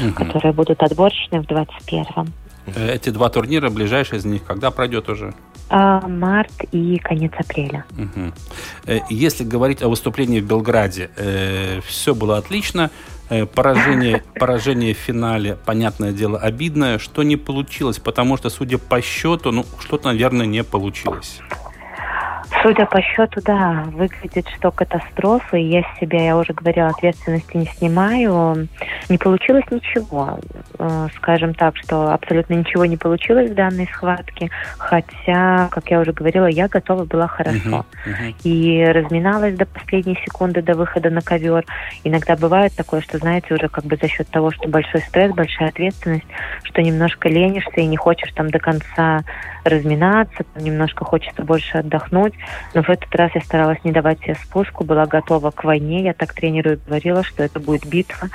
uh-huh. 0.00 0.12
которые 0.12 0.52
будут 0.52 0.82
отборочные 0.82 1.40
в 1.42 1.46
2021. 1.46 2.32
Э, 2.74 2.94
эти 2.94 3.10
два 3.10 3.28
турнира, 3.28 3.70
ближайший 3.70 4.18
из 4.18 4.24
них, 4.24 4.44
когда 4.44 4.70
пройдет 4.70 5.08
уже? 5.08 5.34
А, 5.68 6.06
март 6.06 6.52
и 6.70 6.98
конец 6.98 7.32
апреля. 7.36 7.84
Угу. 7.98 9.00
Если 9.10 9.42
говорить 9.42 9.82
о 9.82 9.88
выступлении 9.88 10.40
в 10.40 10.46
Белграде, 10.46 11.10
э, 11.16 11.80
все 11.84 12.14
было 12.14 12.38
отлично. 12.38 12.90
Э, 13.28 13.44
поражение, 13.44 14.22
поражение 14.38 14.94
в 14.94 14.98
финале, 14.98 15.58
понятное 15.64 16.12
дело, 16.12 16.38
обидное, 16.38 16.98
что 16.98 17.24
не 17.24 17.36
получилось, 17.36 17.98
потому 17.98 18.36
что, 18.36 18.50
судя 18.50 18.78
по 18.78 19.02
счету, 19.02 19.50
ну, 19.50 19.66
что-то, 19.80 20.08
наверное, 20.08 20.46
не 20.46 20.62
получилось. 20.62 21.40
Судя 22.62 22.86
по 22.86 23.00
счету, 23.02 23.40
да, 23.44 23.84
выглядит, 23.92 24.48
что 24.56 24.70
катастрофа, 24.70 25.56
и 25.56 25.64
я 25.64 25.82
с 25.82 26.00
себя, 26.00 26.22
я 26.22 26.36
уже 26.36 26.52
говорила, 26.52 26.88
ответственности 26.88 27.56
не 27.56 27.66
снимаю. 27.66 28.68
Не 29.08 29.18
получилось 29.18 29.64
ничего. 29.70 30.38
Э, 30.78 31.08
скажем 31.16 31.54
так, 31.54 31.76
что 31.76 32.12
абсолютно 32.12 32.54
ничего 32.54 32.86
не 32.86 32.96
получилось 32.96 33.50
в 33.50 33.54
данной 33.54 33.86
схватке, 33.86 34.50
хотя, 34.78 35.68
как 35.70 35.90
я 35.90 36.00
уже 36.00 36.12
говорила, 36.12 36.46
я 36.46 36.68
готова 36.68 37.04
была 37.04 37.26
хорошо. 37.26 37.56
Uh-huh, 37.56 37.84
uh-huh. 38.06 38.34
И 38.44 38.84
разминалась 38.84 39.56
до 39.56 39.66
последней 39.66 40.18
секунды, 40.24 40.62
до 40.62 40.74
выхода 40.74 41.10
на 41.10 41.22
ковер. 41.22 41.64
Иногда 42.04 42.36
бывает 42.36 42.74
такое, 42.76 43.00
что, 43.00 43.18
знаете, 43.18 43.54
уже 43.54 43.68
как 43.68 43.84
бы 43.84 43.96
за 43.96 44.08
счет 44.08 44.28
того, 44.28 44.50
что 44.52 44.68
большой 44.68 45.00
стресс, 45.00 45.32
большая 45.32 45.70
ответственность, 45.70 46.26
что 46.62 46.82
немножко 46.82 47.28
ленишься 47.28 47.80
и 47.80 47.86
не 47.86 47.96
хочешь 47.96 48.32
там 48.32 48.50
до 48.50 48.58
конца 48.58 49.22
разминаться, 49.64 50.44
немножко 50.56 51.04
хочется 51.04 51.42
больше 51.42 51.78
отдохнуть. 51.78 52.34
Но 52.74 52.82
в 52.82 52.88
этот 52.88 53.14
раз 53.14 53.30
я 53.34 53.40
старалась 53.40 53.82
не 53.84 53.92
давать 53.92 54.20
себе 54.20 54.34
спуску, 54.34 54.84
была 54.84 55.06
готова 55.06 55.50
к 55.50 55.64
войне. 55.64 56.02
Я 56.02 56.14
так 56.14 56.34
тренеру 56.34 56.72
и 56.72 56.76
говорила, 56.76 57.22
что 57.22 57.42
это 57.42 57.60
будет 57.60 57.86
битва. 57.86 58.28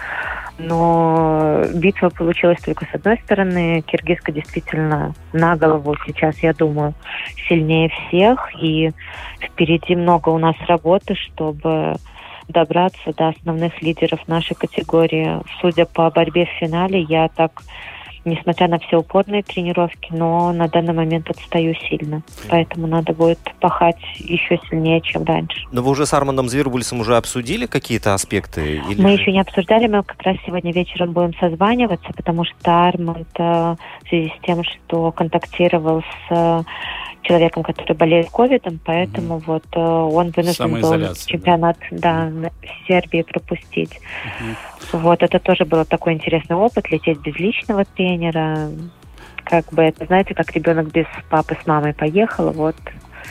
Но 0.58 1.64
битва 1.74 2.10
получилась 2.10 2.60
только 2.60 2.86
с 2.86 2.94
одной 2.94 3.18
стороны. 3.24 3.82
Киргизка 3.82 4.32
действительно 4.32 5.14
на 5.34 5.56
голову 5.56 5.96
сейчас, 6.06 6.38
я 6.40 6.54
думаю, 6.54 6.94
сильнее 7.48 7.90
всех. 7.90 8.50
И 8.62 8.92
впереди 9.42 9.96
много 9.96 10.30
у 10.30 10.38
нас 10.38 10.56
работы, 10.68 11.16
чтобы 11.16 11.96
добраться 12.48 13.14
до 13.14 13.30
основных 13.30 13.82
лидеров 13.82 14.28
нашей 14.28 14.56
категории. 14.56 15.40
Судя 15.62 15.86
по 15.86 16.10
борьбе 16.12 16.46
в 16.46 16.60
финале, 16.60 17.02
я 17.02 17.30
так 17.30 17.62
несмотря 18.26 18.68
на 18.68 18.80
все 18.80 18.98
упорные 18.98 19.44
тренировки, 19.44 20.10
но 20.12 20.52
на 20.52 20.68
данный 20.68 20.94
момент 20.94 21.30
отстаю 21.30 21.74
сильно. 21.90 22.22
Поэтому 22.50 22.88
надо 22.88 23.14
будет 23.14 23.40
пахать 23.60 23.98
еще 24.18 24.60
сильнее, 24.70 25.02
чем 25.02 25.24
раньше. 25.24 25.68
Но 25.72 25.82
вы 25.82 25.92
уже 25.92 26.06
с 26.06 26.14
Армандом 26.14 26.50
Звербульсом 26.50 27.00
уже 27.00 27.18
обсудили 27.18 27.66
какие-то 27.66 28.14
аспекты? 28.14 28.82
Или 28.90 29.02
мы 29.02 29.12
же... 29.12 29.22
еще 29.22 29.32
не 29.32 29.42
обсуждали, 29.42 29.88
мы 29.88 30.04
как 30.04 30.22
раз 30.24 30.38
сегодня 30.46 30.72
вечером 30.72 31.14
будем 31.14 31.34
созваниваться, 31.40 32.10
потому 32.16 32.46
что 32.46 32.88
Арманд 32.88 33.28
э, 33.38 33.76
в 34.04 34.10
связи 34.10 34.34
с 34.38 34.46
тем, 34.46 34.64
что 34.64 35.12
контактировал 35.12 36.04
с 36.30 36.66
человеком, 37.22 37.64
который 37.64 37.96
болеет 37.96 38.30
ковидом, 38.30 38.80
поэтому 38.84 39.38
mm 39.38 39.44
вот 39.46 39.64
э, 39.74 39.80
он 39.80 40.32
вынужден 40.36 40.82
был 40.82 41.16
чемпионат 41.16 41.78
да. 41.92 42.30
Да, 42.32 42.50
в 42.50 42.88
Сербии 42.88 43.22
пропустить. 43.22 44.00
mm 44.40 44.56
Вот 44.94 45.24
это 45.24 45.40
тоже 45.40 45.66
был 45.66 45.86
такой 45.86 46.14
интересный 46.14 46.56
опыт, 46.56 46.92
лететь 46.92 47.20
без 47.20 47.36
личного 47.38 47.86
тренера. 47.86 48.70
Как 49.44 49.72
бы 49.74 49.82
это, 49.84 50.06
знаете, 50.06 50.34
как 50.34 50.52
ребенок 50.52 50.92
без 50.92 51.08
папы 51.30 51.58
с 51.62 51.68
мамой 51.68 51.94
поехал, 51.94 52.52
вот 52.52 52.76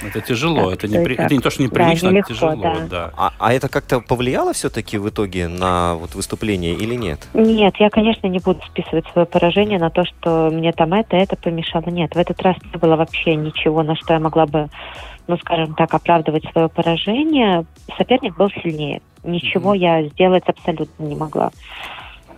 это 0.03 0.21
тяжело, 0.21 0.73
это, 0.73 0.89
не, 0.89 0.97
это 0.97 1.35
не 1.35 1.41
то, 1.41 1.51
что 1.51 1.63
неприлично, 1.63 2.09
да, 2.09 2.13
нелегко, 2.13 2.33
это 2.33 2.41
тяжело, 2.41 2.63
да. 2.63 2.87
да. 2.89 3.11
А, 3.17 3.33
а 3.39 3.53
это 3.53 3.69
как-то 3.69 4.01
повлияло 4.01 4.53
все-таки 4.53 4.99
в 4.99 5.09
итоге 5.09 5.49
на 5.49 5.95
вот 5.95 6.15
выступление 6.15 6.75
или 6.75 6.95
нет? 6.95 7.29
Нет, 7.35 7.75
я, 7.79 7.91
конечно, 7.91 8.27
не 8.27 8.39
буду 8.39 8.61
списывать 8.67 9.07
свое 9.13 9.27
поражение 9.27 9.79
на 9.79 9.91
то, 9.91 10.05
что 10.05 10.51
мне 10.51 10.73
там 10.73 10.93
это, 10.95 11.17
это 11.17 11.37
помешало. 11.37 11.85
Нет, 11.87 12.15
в 12.15 12.19
этот 12.19 12.41
раз 12.43 12.57
не 12.73 12.79
было 12.79 12.97
вообще 12.97 13.35
ничего, 13.35 13.83
на 13.83 13.97
что 13.97 14.15
я 14.15 14.21
могла 14.21 14.47
бы, 14.47 14.69
ну, 15.27 15.37
скажем 15.39 15.75
так, 15.75 15.93
оправдывать 15.93 16.45
свое 16.53 16.69
поражение. 16.69 17.65
Соперник 17.97 18.37
был 18.37 18.51
сильнее. 18.63 19.03
Ничего 19.23 19.75
mm-hmm. 19.75 19.79
я 19.79 20.03
сделать 20.09 20.45
абсолютно 20.47 21.05
не 21.05 21.15
могла. 21.15 21.51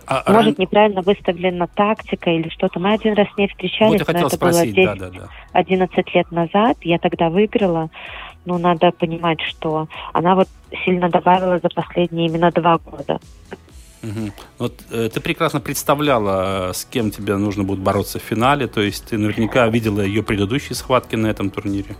А, 0.05 0.31
Может, 0.31 0.55
ран... 0.55 0.55
неправильно 0.57 1.01
выставлена 1.01 1.67
тактика 1.67 2.29
или 2.29 2.49
что-то. 2.49 2.79
Мы 2.79 2.93
один 2.93 3.13
раз 3.13 3.27
с 3.33 3.37
ней 3.37 3.47
встречались, 3.47 3.99
вот 3.99 4.13
но 4.13 4.19
это 4.19 4.35
спросить, 4.35 4.75
было 4.75 4.95
10, 4.95 4.99
да, 4.99 5.09
да, 5.09 5.19
да. 5.19 5.29
11 5.53 6.15
лет 6.15 6.31
назад. 6.31 6.77
Я 6.81 6.99
тогда 6.99 7.29
выиграла. 7.29 7.89
Ну, 8.45 8.57
надо 8.57 8.91
понимать, 8.91 9.39
что 9.41 9.87
она 10.11 10.35
вот 10.35 10.49
сильно 10.83 11.09
добавила 11.09 11.59
за 11.59 11.69
последние 11.69 12.27
именно 12.27 12.51
два 12.51 12.77
года. 12.77 13.19
Угу. 14.03 14.31
Вот 14.59 14.83
э, 14.91 15.09
ты 15.13 15.21
прекрасно 15.21 15.61
представляла, 15.61 16.71
э, 16.71 16.73
с 16.73 16.83
кем 16.83 17.09
тебе 17.09 17.37
нужно 17.37 17.63
будет 17.63 17.79
бороться 17.79 18.19
в 18.19 18.21
финале, 18.21 18.67
то 18.67 18.81
есть 18.81 19.05
ты 19.05 19.17
наверняка 19.17 19.65
видела 19.67 20.01
ее 20.01 20.23
предыдущие 20.23 20.75
схватки 20.75 21.15
на 21.15 21.27
этом 21.27 21.49
турнире. 21.49 21.95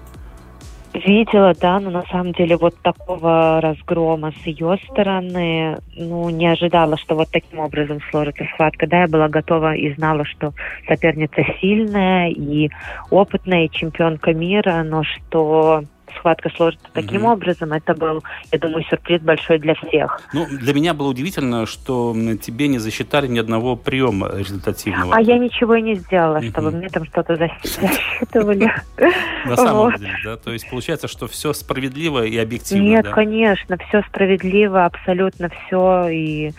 Видела, 0.94 1.56
да, 1.60 1.80
но 1.80 1.90
на 1.90 2.04
самом 2.04 2.34
деле 2.34 2.56
вот 2.56 2.76
такого 2.84 3.60
разгрома 3.62 4.32
с 4.32 4.46
ее 4.46 4.78
стороны, 4.92 5.80
ну, 5.96 6.30
не 6.30 6.46
ожидала, 6.46 6.98
что 6.98 7.16
вот 7.16 7.30
таким 7.32 7.60
образом 7.60 8.00
сложится 8.12 8.46
схватка. 8.54 8.86
Да, 8.86 9.02
я 9.02 9.08
была 9.08 9.28
готова 9.28 9.74
и 9.74 9.92
знала, 9.96 10.24
что 10.24 10.54
соперница 10.88 11.44
сильная 11.60 12.30
и 12.30 12.70
опытная, 13.10 13.66
и 13.66 13.72
чемпионка 13.72 14.34
мира, 14.34 14.84
но 14.84 15.04
что 15.04 15.84
схватка 16.18 16.50
сложится 16.50 16.88
таким 16.94 17.26
угу. 17.26 17.34
образом, 17.34 17.74
это 17.74 17.94
был, 17.94 18.24
я 18.52 18.60
думаю, 18.60 18.84
сюрприз 18.86 19.22
большой 19.22 19.60
для 19.60 19.76
всех. 19.76 20.22
Ну, 20.34 20.46
для 20.50 20.74
меня 20.74 20.94
было 20.94 21.10
удивительно, 21.10 21.66
что 21.66 22.16
тебе 22.42 22.68
не 22.68 22.80
засчитали 22.80 23.28
ни 23.28 23.40
одного 23.40 23.76
приема 23.76 24.32
результативного. 24.36 25.16
А 25.16 25.22
я 25.22 25.38
ничего 25.38 25.76
и 25.76 25.82
не 25.82 25.96
сделала, 25.96 26.38
угу. 26.38 26.48
чтобы 26.48 26.72
мне 26.72 26.90
там 26.90 27.06
что-то 27.06 27.36
засчитывали. 27.36 28.72
На 29.46 29.56
самом 29.56 29.96
деле, 29.98 30.16
да? 30.24 30.38
То 30.38 30.52
есть 30.52 30.70
получается, 30.70 31.08
что 31.08 31.28
все 31.28 31.54
справедливо 31.54 32.26
и 32.26 32.38
объективно, 32.38 32.84
Нет, 32.84 33.08
конечно, 33.10 33.78
все 33.78 34.02
справедливо, 34.04 34.86
абсолютно 34.86 35.50
все, 35.50 36.08
и 36.10 36.54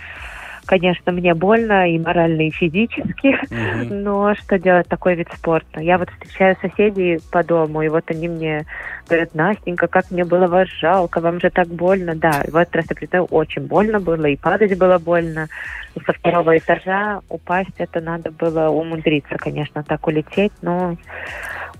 Конечно, 0.66 1.12
мне 1.12 1.34
больно 1.34 1.90
и 1.90 1.98
морально, 1.98 2.42
и 2.42 2.50
физически, 2.50 3.38
mm-hmm. 3.52 3.92
но 4.02 4.34
что 4.34 4.58
делать, 4.58 4.88
такой 4.88 5.14
вид 5.14 5.28
спорта. 5.34 5.80
Я 5.80 5.98
вот 5.98 6.10
встречаю 6.10 6.56
соседей 6.60 7.20
по 7.30 7.44
дому, 7.44 7.82
и 7.82 7.88
вот 7.88 8.04
они 8.10 8.28
мне 8.28 8.64
говорят, 9.08 9.34
Настенька, 9.34 9.86
как 9.86 10.10
мне 10.10 10.24
было 10.24 10.46
вас 10.46 10.68
жалко, 10.80 11.20
вам 11.20 11.40
же 11.40 11.50
так 11.50 11.68
больно. 11.68 12.14
Да, 12.14 12.42
и 12.46 12.50
вот 12.50 12.74
раз 12.74 12.86
я 12.88 12.96
представляю, 12.96 13.26
очень 13.26 13.66
больно 13.66 14.00
было, 14.00 14.26
и 14.26 14.36
падать 14.36 14.78
было 14.78 14.98
больно. 14.98 15.48
И 15.94 16.00
со 16.00 16.12
второго 16.12 16.56
этажа 16.56 17.20
упасть, 17.28 17.74
это 17.78 18.00
надо 18.00 18.30
было 18.30 18.68
умудриться, 18.68 19.36
конечно, 19.36 19.82
так 19.84 20.06
улететь, 20.06 20.52
но 20.62 20.96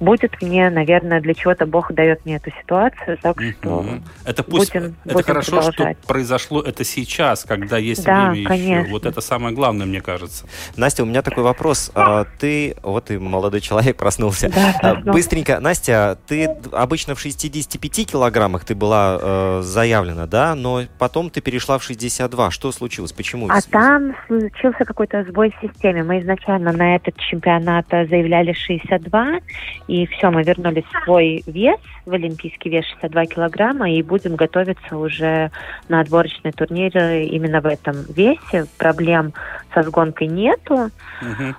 будет 0.01 0.41
мне, 0.43 0.71
наверное, 0.71 1.21
для 1.21 1.35
чего-то 1.35 1.67
Бог 1.67 1.93
дает 1.93 2.25
мне 2.25 2.37
эту 2.37 2.51
ситуацию, 2.51 3.19
так 3.23 3.41
что 3.41 3.85
это 4.25 4.43
пусть 4.43 4.73
будем, 4.75 4.97
это 5.05 5.15
будем 5.15 5.27
хорошо, 5.27 5.51
продолжать. 5.53 5.99
что 5.99 6.07
произошло 6.07 6.61
это 6.61 6.85
сейчас, 6.85 7.45
когда 7.45 7.79
есть 7.79 8.05
Да, 8.05 8.31
время 8.31 8.49
конечно. 8.49 8.81
еще. 8.83 8.91
Вот 8.91 9.07
это 9.07 9.21
самое 9.21 9.55
главное, 9.55 9.87
мне 9.87 10.01
кажется. 10.01 10.47
Настя, 10.77 11.03
у 11.03 11.07
меня 11.07 11.23
такой 11.23 11.43
вопрос. 11.45 11.91
А, 11.95 12.25
Ты, 12.39 12.77
вот 12.83 13.11
и 13.11 13.19
молодой 13.19 13.61
человек 13.61 13.97
проснулся. 13.97 14.49
Да, 14.49 14.75
А, 14.79 14.81
проснулся. 14.81 15.13
Быстренько, 15.13 15.61
Настя, 15.61 16.19
ты 16.27 16.51
обычно 16.73 17.15
в 17.15 17.21
65 17.21 18.11
килограммах 18.11 18.65
ты 18.65 18.75
была 18.75 19.19
э, 19.21 19.61
заявлена, 19.63 20.27
да? 20.27 20.55
Но 20.55 20.83
потом 20.99 21.31
ты 21.31 21.41
перешла 21.41 21.79
в 21.79 21.85
62. 21.85 22.51
Что 22.51 22.73
случилось? 22.73 23.13
Почему? 23.13 23.49
А 23.51 23.61
там 23.63 24.15
случился 24.27 24.85
какой-то 24.85 25.25
сбой 25.25 25.53
в 25.59 25.67
системе. 25.67 26.03
Мы 26.03 26.21
изначально 26.21 26.73
на 26.73 26.97
этот 26.97 27.17
чемпионат 27.19 27.87
э, 27.91 28.07
заявляли 28.07 28.53
62, 28.53 29.41
и 29.87 30.07
все, 30.07 30.31
мы 30.31 30.43
вернули 30.43 30.85
свой 31.05 31.43
вес 31.47 31.81
в 32.07 32.13
олимпийский 32.13 32.71
вес 32.71 32.87
62 32.87 33.27
килограмма 33.27 33.91
и 33.91 34.03
будем 34.03 34.37
готовиться 34.37 34.97
уже 34.97 35.51
на 35.89 36.01
отборочный 36.01 36.53
турнир 36.53 36.97
именно 36.97 37.61
в 37.61 37.67
этом 37.67 37.97
весе. 38.09 38.67
Проблем 38.79 39.33
со 39.75 39.83
сгонкой 39.83 40.29
нету, 40.29 40.91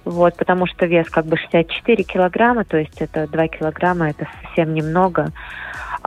вот, 0.06 0.36
потому 0.38 0.66
что 0.68 0.86
вес 0.86 1.10
как 1.10 1.26
бы 1.26 1.38
64 1.38 2.04
килограмма, 2.04 2.64
то 2.64 2.78
есть 2.78 3.02
это 3.02 3.28
2 3.28 3.48
килограмма, 3.50 4.10
это 4.10 4.28
совсем 4.42 4.74
немного. 4.74 5.28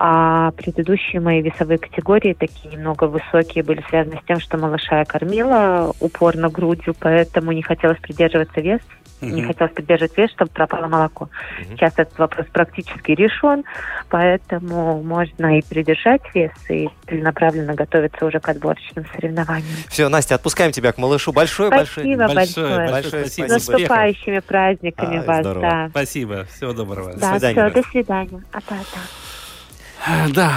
А 0.00 0.52
предыдущие 0.52 1.20
мои 1.20 1.42
весовые 1.42 1.78
категории, 1.78 2.32
такие 2.32 2.72
немного 2.72 3.04
высокие, 3.04 3.64
были 3.64 3.84
связаны 3.88 4.20
с 4.22 4.26
тем, 4.26 4.38
что 4.38 4.56
малыша 4.56 5.00
я 5.00 5.04
кормила 5.04 5.92
упорно 5.98 6.48
грудью, 6.48 6.94
поэтому 6.98 7.50
не 7.50 7.62
хотелось 7.62 7.98
придерживаться 7.98 8.60
вес, 8.60 8.80
не 9.20 9.40
Мгм. 9.42 9.48
хотелось 9.48 9.72
придерживать 9.72 10.16
вес, 10.16 10.30
чтобы 10.30 10.52
пропало 10.52 10.86
молоко. 10.86 11.28
Сейчас 11.70 11.94
этот 11.96 12.16
вопрос 12.16 12.46
практически 12.52 13.10
решен, 13.10 13.64
поэтому 14.08 15.02
можно 15.02 15.58
и 15.58 15.62
придержать 15.68 16.22
вес, 16.32 16.52
и 16.68 16.88
целенаправленно 17.08 17.74
готовиться 17.74 18.24
уже 18.24 18.38
к 18.38 18.48
отборочным 18.48 19.04
соревнованиям. 19.16 19.64
Все, 19.88 20.08
Настя, 20.08 20.36
отпускаем 20.36 20.70
тебя 20.70 20.92
к 20.92 20.98
малышу. 20.98 21.32
Большое, 22.04 22.26
Спасибо 22.26 22.34
большое. 22.34 22.76
большое. 22.76 22.90
большое 22.90 23.24
С 23.24 23.32
спасибо. 23.32 23.48
наступающими 23.48 24.38
праздниками 24.40 25.18
Ай, 25.18 25.26
вас, 25.26 25.40
здорово. 25.40 25.60
да. 25.62 25.88
Спасибо. 25.90 26.44
Всего 26.44 26.72
доброго. 26.72 27.14
Да, 27.14 27.38
все, 27.38 27.70
до 27.70 27.82
свидания. 27.90 28.42
А-та-та. 28.52 28.76
Да, 28.94 29.27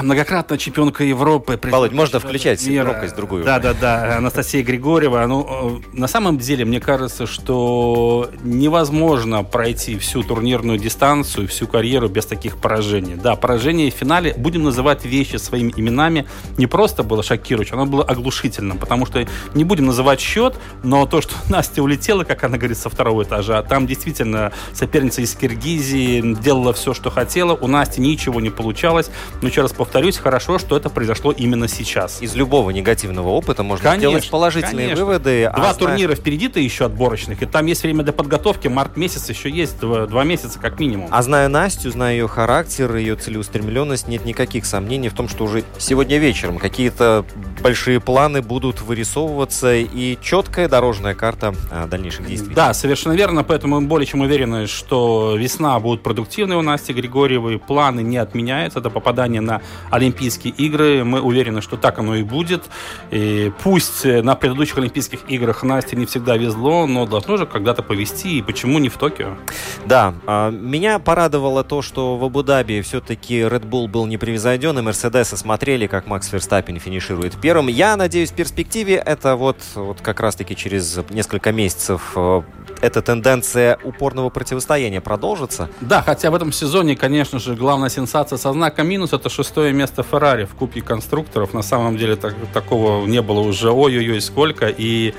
многократная 0.01 0.57
чемпионка 0.57 1.03
Европы. 1.03 1.59
Володь, 1.63 1.91
можно 1.91 2.19
включать 2.19 2.65
мира. 2.65 2.83
громкость 2.83 3.15
другую? 3.15 3.43
Да, 3.43 3.59
да, 3.59 3.73
да. 3.73 4.17
Анастасия 4.17 4.63
Григорьева. 4.63 5.25
Ну, 5.27 5.81
э, 5.93 5.97
на 5.97 6.07
самом 6.07 6.37
деле, 6.37 6.65
мне 6.65 6.79
кажется, 6.79 7.25
что 7.25 8.29
невозможно 8.43 9.43
пройти 9.43 9.97
всю 9.97 10.23
турнирную 10.23 10.77
дистанцию, 10.77 11.47
всю 11.47 11.67
карьеру 11.67 12.07
без 12.07 12.25
таких 12.25 12.57
поражений. 12.57 13.15
Да, 13.15 13.35
поражение 13.35 13.91
в 13.91 13.95
финале, 13.95 14.33
будем 14.37 14.63
называть 14.63 15.05
вещи 15.05 15.37
своими 15.37 15.73
именами, 15.75 16.27
не 16.57 16.67
просто 16.67 17.03
было 17.03 17.23
шокирующим, 17.23 17.79
оно 17.79 17.85
было 17.85 18.03
оглушительным, 18.03 18.77
потому 18.77 19.05
что 19.05 19.25
не 19.53 19.63
будем 19.63 19.85
называть 19.85 20.19
счет, 20.19 20.55
но 20.83 21.05
то, 21.05 21.21
что 21.21 21.35
Настя 21.49 21.81
улетела, 21.81 22.23
как 22.23 22.43
она 22.43 22.57
говорит, 22.57 22.77
со 22.77 22.89
второго 22.89 23.23
этажа, 23.23 23.61
там 23.63 23.87
действительно 23.87 24.51
соперница 24.73 25.21
из 25.21 25.35
Киргизии 25.35 26.35
делала 26.41 26.73
все, 26.73 26.93
что 26.93 27.09
хотела, 27.09 27.53
у 27.53 27.67
Насти 27.67 28.01
ничего 28.01 28.39
не 28.41 28.49
получалось. 28.49 29.09
Но 29.41 29.47
еще 29.47 29.61
раз 29.61 29.71
повторюсь, 29.71 30.17
хорошо, 30.17 30.59
что 30.59 30.77
это 30.77 30.89
произошло 30.89 31.31
именно 31.31 31.67
сейчас. 31.67 32.21
Из 32.21 32.35
любого 32.35 32.71
негативного 32.71 33.29
опыта 33.29 33.63
можно 33.63 33.95
сделать 33.97 34.29
положительные 34.29 34.87
конечно. 34.89 35.05
выводы. 35.05 35.45
а 35.45 35.55
Два 35.55 35.73
зная- 35.73 35.79
турнира 35.79 36.15
впереди-то 36.15 36.59
еще 36.59 36.85
отборочных, 36.85 37.41
и 37.41 37.45
там 37.45 37.65
есть 37.65 37.83
время 37.83 38.03
для 38.03 38.13
подготовки. 38.13 38.67
Март 38.67 38.97
месяц 38.97 39.29
еще 39.29 39.49
есть, 39.49 39.79
два, 39.79 40.05
два 40.05 40.23
месяца 40.23 40.59
как 40.59 40.79
минимум. 40.79 41.07
А 41.11 41.21
зная 41.21 41.47
Настю, 41.47 41.91
зная 41.91 42.13
ее 42.13 42.27
характер, 42.27 42.95
ее 42.95 43.15
целеустремленность, 43.15 44.07
нет 44.07 44.25
никаких 44.25 44.65
сомнений 44.65 45.09
в 45.09 45.13
том, 45.13 45.27
что 45.27 45.45
уже 45.45 45.63
сегодня 45.77 46.17
вечером 46.17 46.59
какие-то 46.59 47.25
большие 47.61 47.99
планы 47.99 48.41
будут 48.41 48.81
вырисовываться 48.81 49.73
и 49.75 50.17
четкая 50.21 50.67
дорожная 50.67 51.15
карта 51.15 51.53
а, 51.71 51.87
дальнейших 51.87 52.27
действий. 52.27 52.53
Да, 52.53 52.73
совершенно 52.73 53.13
верно, 53.13 53.43
поэтому 53.43 53.79
мы 53.79 53.87
более 53.87 54.05
чем 54.05 54.21
уверены, 54.21 54.67
что 54.67 55.35
весна 55.37 55.79
будет 55.79 56.03
продуктивной 56.03 56.55
у 56.55 56.61
Насти 56.61 56.93
Григорьевой, 56.93 57.59
планы 57.59 58.01
не 58.01 58.17
отменяются 58.17 58.81
до 58.81 58.89
попадания 59.21 59.41
на 59.41 59.61
Олимпийские 59.91 60.53
игры, 60.53 61.03
мы 61.03 61.21
уверены, 61.21 61.61
что 61.61 61.77
так 61.77 61.99
оно 61.99 62.15
и 62.15 62.23
будет. 62.23 62.63
И 63.11 63.51
пусть 63.63 64.05
э, 64.05 64.23
на 64.23 64.35
предыдущих 64.35 64.77
Олимпийских 64.77 65.19
играх 65.27 65.63
Насте 65.63 65.95
не 65.95 66.05
всегда 66.05 66.37
везло, 66.37 66.87
но 66.87 67.05
должно 67.05 67.37
же 67.37 67.45
когда-то 67.45 67.83
повезти, 67.83 68.39
и 68.39 68.41
почему 68.41 68.79
не 68.79 68.89
в 68.89 68.97
Токио? 68.97 69.37
Да, 69.85 70.13
а, 70.25 70.49
меня 70.49 70.97
порадовало 70.99 71.63
то, 71.63 71.81
что 71.81 72.17
в 72.17 72.23
Абу-Даби 72.23 72.81
все-таки 72.81 73.41
Red 73.41 73.69
Bull 73.69 73.87
был 73.87 74.07
непревзойден, 74.07 74.79
и 74.79 74.81
Мерседесы 74.81 75.37
смотрели, 75.37 75.87
как 75.87 76.07
Макс 76.07 76.27
Ферстаппин 76.27 76.79
финиширует 76.79 77.39
первым. 77.39 77.67
Я 77.67 77.95
надеюсь, 77.97 78.31
в 78.31 78.35
перспективе 78.35 78.95
это 78.95 79.35
вот, 79.35 79.57
вот 79.75 80.01
как 80.01 80.19
раз-таки 80.19 80.55
через 80.55 80.99
несколько 81.11 81.51
месяцев 81.51 82.13
э, 82.15 82.41
эта 82.81 83.01
тенденция 83.01 83.77
упорного 83.83 84.29
противостояния 84.29 85.01
продолжится. 85.01 85.69
Да, 85.81 86.01
хотя 86.01 86.31
в 86.31 86.35
этом 86.35 86.51
сезоне, 86.51 86.95
конечно 86.95 87.39
же, 87.39 87.55
главная 87.55 87.89
сенсация 87.89 88.37
со 88.37 88.51
знаком 88.51 88.87
минус 88.87 89.13
это 89.13 89.29
шестое 89.29 89.71
место 89.73 90.03
Феррари 90.03 90.45
в 90.45 90.55
Кубке 90.55 90.81
конструкторов. 90.81 91.53
На 91.53 91.61
самом 91.61 91.97
деле 91.97 92.15
так- 92.15 92.35
такого 92.53 93.05
не 93.05 93.21
было 93.21 93.39
уже 93.39 93.71
ой-ой-ой 93.71 94.21
сколько. 94.21 94.67
И 94.67 95.13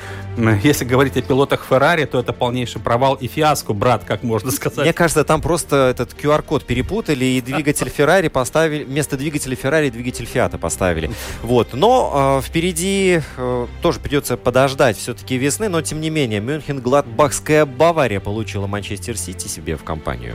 если 0.63 0.85
говорить 0.85 1.17
о 1.17 1.23
пилотах 1.23 1.65
Феррари, 1.69 2.05
то 2.05 2.19
это 2.19 2.33
полнейший 2.33 2.81
провал 2.81 3.15
и 3.15 3.29
фиаско, 3.29 3.73
брат, 3.73 4.03
как 4.05 4.23
можно 4.23 4.51
сказать. 4.51 4.85
Мне 4.85 4.93
кажется, 4.93 5.25
там 5.25 5.41
просто 5.41 5.77
этот 5.91 6.15
QR-код 6.15 6.65
перепутали 6.65 7.25
и 7.25 7.41
двигатель 7.41 7.89
Феррари 7.89 8.29
поставили, 8.29 8.85
вместо 8.85 9.17
двигателя 9.17 9.55
Феррари 9.57 9.91
двигатель 9.91 10.25
Фиата 10.27 10.59
поставили. 10.59 11.11
Вот. 11.43 11.75
Но 11.75 12.39
э, 12.41 12.47
впереди 12.47 13.21
э, 13.37 13.67
тоже 13.83 14.01
придется 14.01 14.37
подождать 14.37 14.97
все-таки 14.97 15.37
весны, 15.37 15.69
но 15.69 15.83
тем 15.83 16.01
не 16.01 16.11
менее, 16.11 16.41
Мюнхен-Гладбахская 16.41 17.52
Бавария 17.61 18.21
получила 18.21 18.67
Манчестер 18.67 19.17
Сити 19.17 19.49
себе 19.49 19.77
в 19.77 19.85
компанию. 19.85 20.35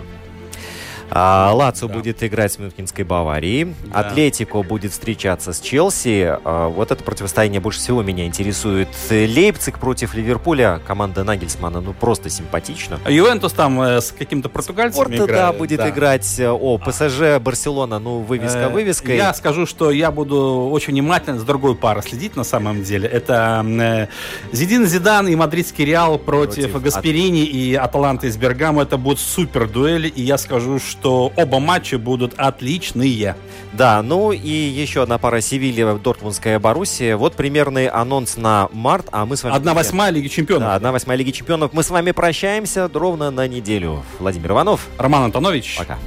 А, 1.10 1.51
Лацо 1.53 1.88
будет 1.88 2.24
играть 2.24 2.53
с 2.53 2.60
Мюнхенской 2.60 3.03
Баварией. 3.05 3.74
Да. 3.86 3.99
Атлетико 4.01 4.62
будет 4.64 4.91
встречаться 4.91 5.53
с 5.53 5.60
Челси. 5.60 6.38
А, 6.43 6.68
Вот 6.70 6.91
это 6.91 7.03
противостояние 7.03 7.62
больше 7.62 7.80
всего 7.80 8.03
меня 8.03 8.26
интересует. 8.26 8.89
Лейпциг 9.10 9.80
против 9.80 10.14
Ливерпуля. 10.16 10.82
Команда 10.86 11.24
Нагельсмана, 11.24 11.82
ну, 11.82 11.93
просто 11.93 12.30
симпатична. 12.30 12.99
А 13.03 13.12
Ювентус 13.12 13.53
там 13.53 13.82
э, 13.82 14.01
с 14.01 14.12
каким-то 14.12 14.49
португальцем 14.49 14.97
Порто, 15.03 15.18
да, 15.18 15.26
играет. 15.26 15.58
будет 15.58 15.78
да. 15.78 15.89
играть. 15.89 16.39
О, 16.39 16.78
ПСЖ, 16.78 17.39
Барселона, 17.41 17.99
ну, 17.99 18.20
вывеска 18.20 18.58
Э, 18.60 18.70
вывеской. 18.70 19.16
Я 19.18 19.34
скажу, 19.34 19.66
что 19.66 19.91
я 19.91 20.12
буду 20.12 20.70
очень 20.72 20.93
внимательно 20.93 21.39
с 21.39 21.43
другой 21.43 21.76
парой 21.76 22.03
следить 22.03 22.36
на 22.36 22.43
самом 22.43 22.84
деле. 22.84 23.08
Это 23.08 23.66
э, 23.68 24.08
Зидин 24.51 24.86
Зидан 24.86 25.28
и 25.28 25.36
мадридский 25.36 25.86
Реал 25.86 26.18
против, 26.20 26.72
Против 26.72 26.82
Гасперини 26.82 27.43
и 27.45 27.76
Аталанта 27.76 28.28
из 28.28 28.38
Бергамо. 28.38 28.84
Это 28.84 28.97
будет 28.97 29.20
супер 29.20 29.68
дуэль. 29.70 30.12
И 30.14 30.22
я 30.22 30.38
скажу, 30.38 30.80
что 31.00 31.32
оба 31.36 31.60
матча 31.60 32.00
будут 32.00 32.34
отличные. 32.38 33.36
Да, 33.74 34.02
ну 34.02 34.32
и 34.32 34.50
еще 34.50 35.04
одна 35.04 35.18
пара 35.18 35.41
Севилья, 35.41 35.93
Дортмундская 35.93 36.60
Боруссия. 36.60 37.18
Вот 37.18 37.36
примерный 37.36 37.88
анонс 37.88 38.38
на 38.38 38.70
март, 38.74 39.08
а 39.12 39.26
мы 39.26 39.38
с 39.38 39.43
вами... 39.43 39.56
Одна 39.56 39.74
восьмая 39.74 40.12
Лиги 40.12 40.28
Чемпионов. 40.28 40.70
Да, 40.70 40.76
одна 40.76 40.91
восьмая 40.91 41.18
Лиги 41.18 41.32
Чемпионов. 41.32 41.74
Мы 41.74 41.84
с 41.84 41.89
вами 41.89 42.12
прощаемся 42.12 42.89
ровно 42.91 43.30
на 43.30 43.48
неделю. 43.48 44.04
Владимир 44.20 44.52
Иванов. 44.52 44.88
Роман 44.98 45.26
Антонович. 45.26 45.78
Пока. 45.78 45.98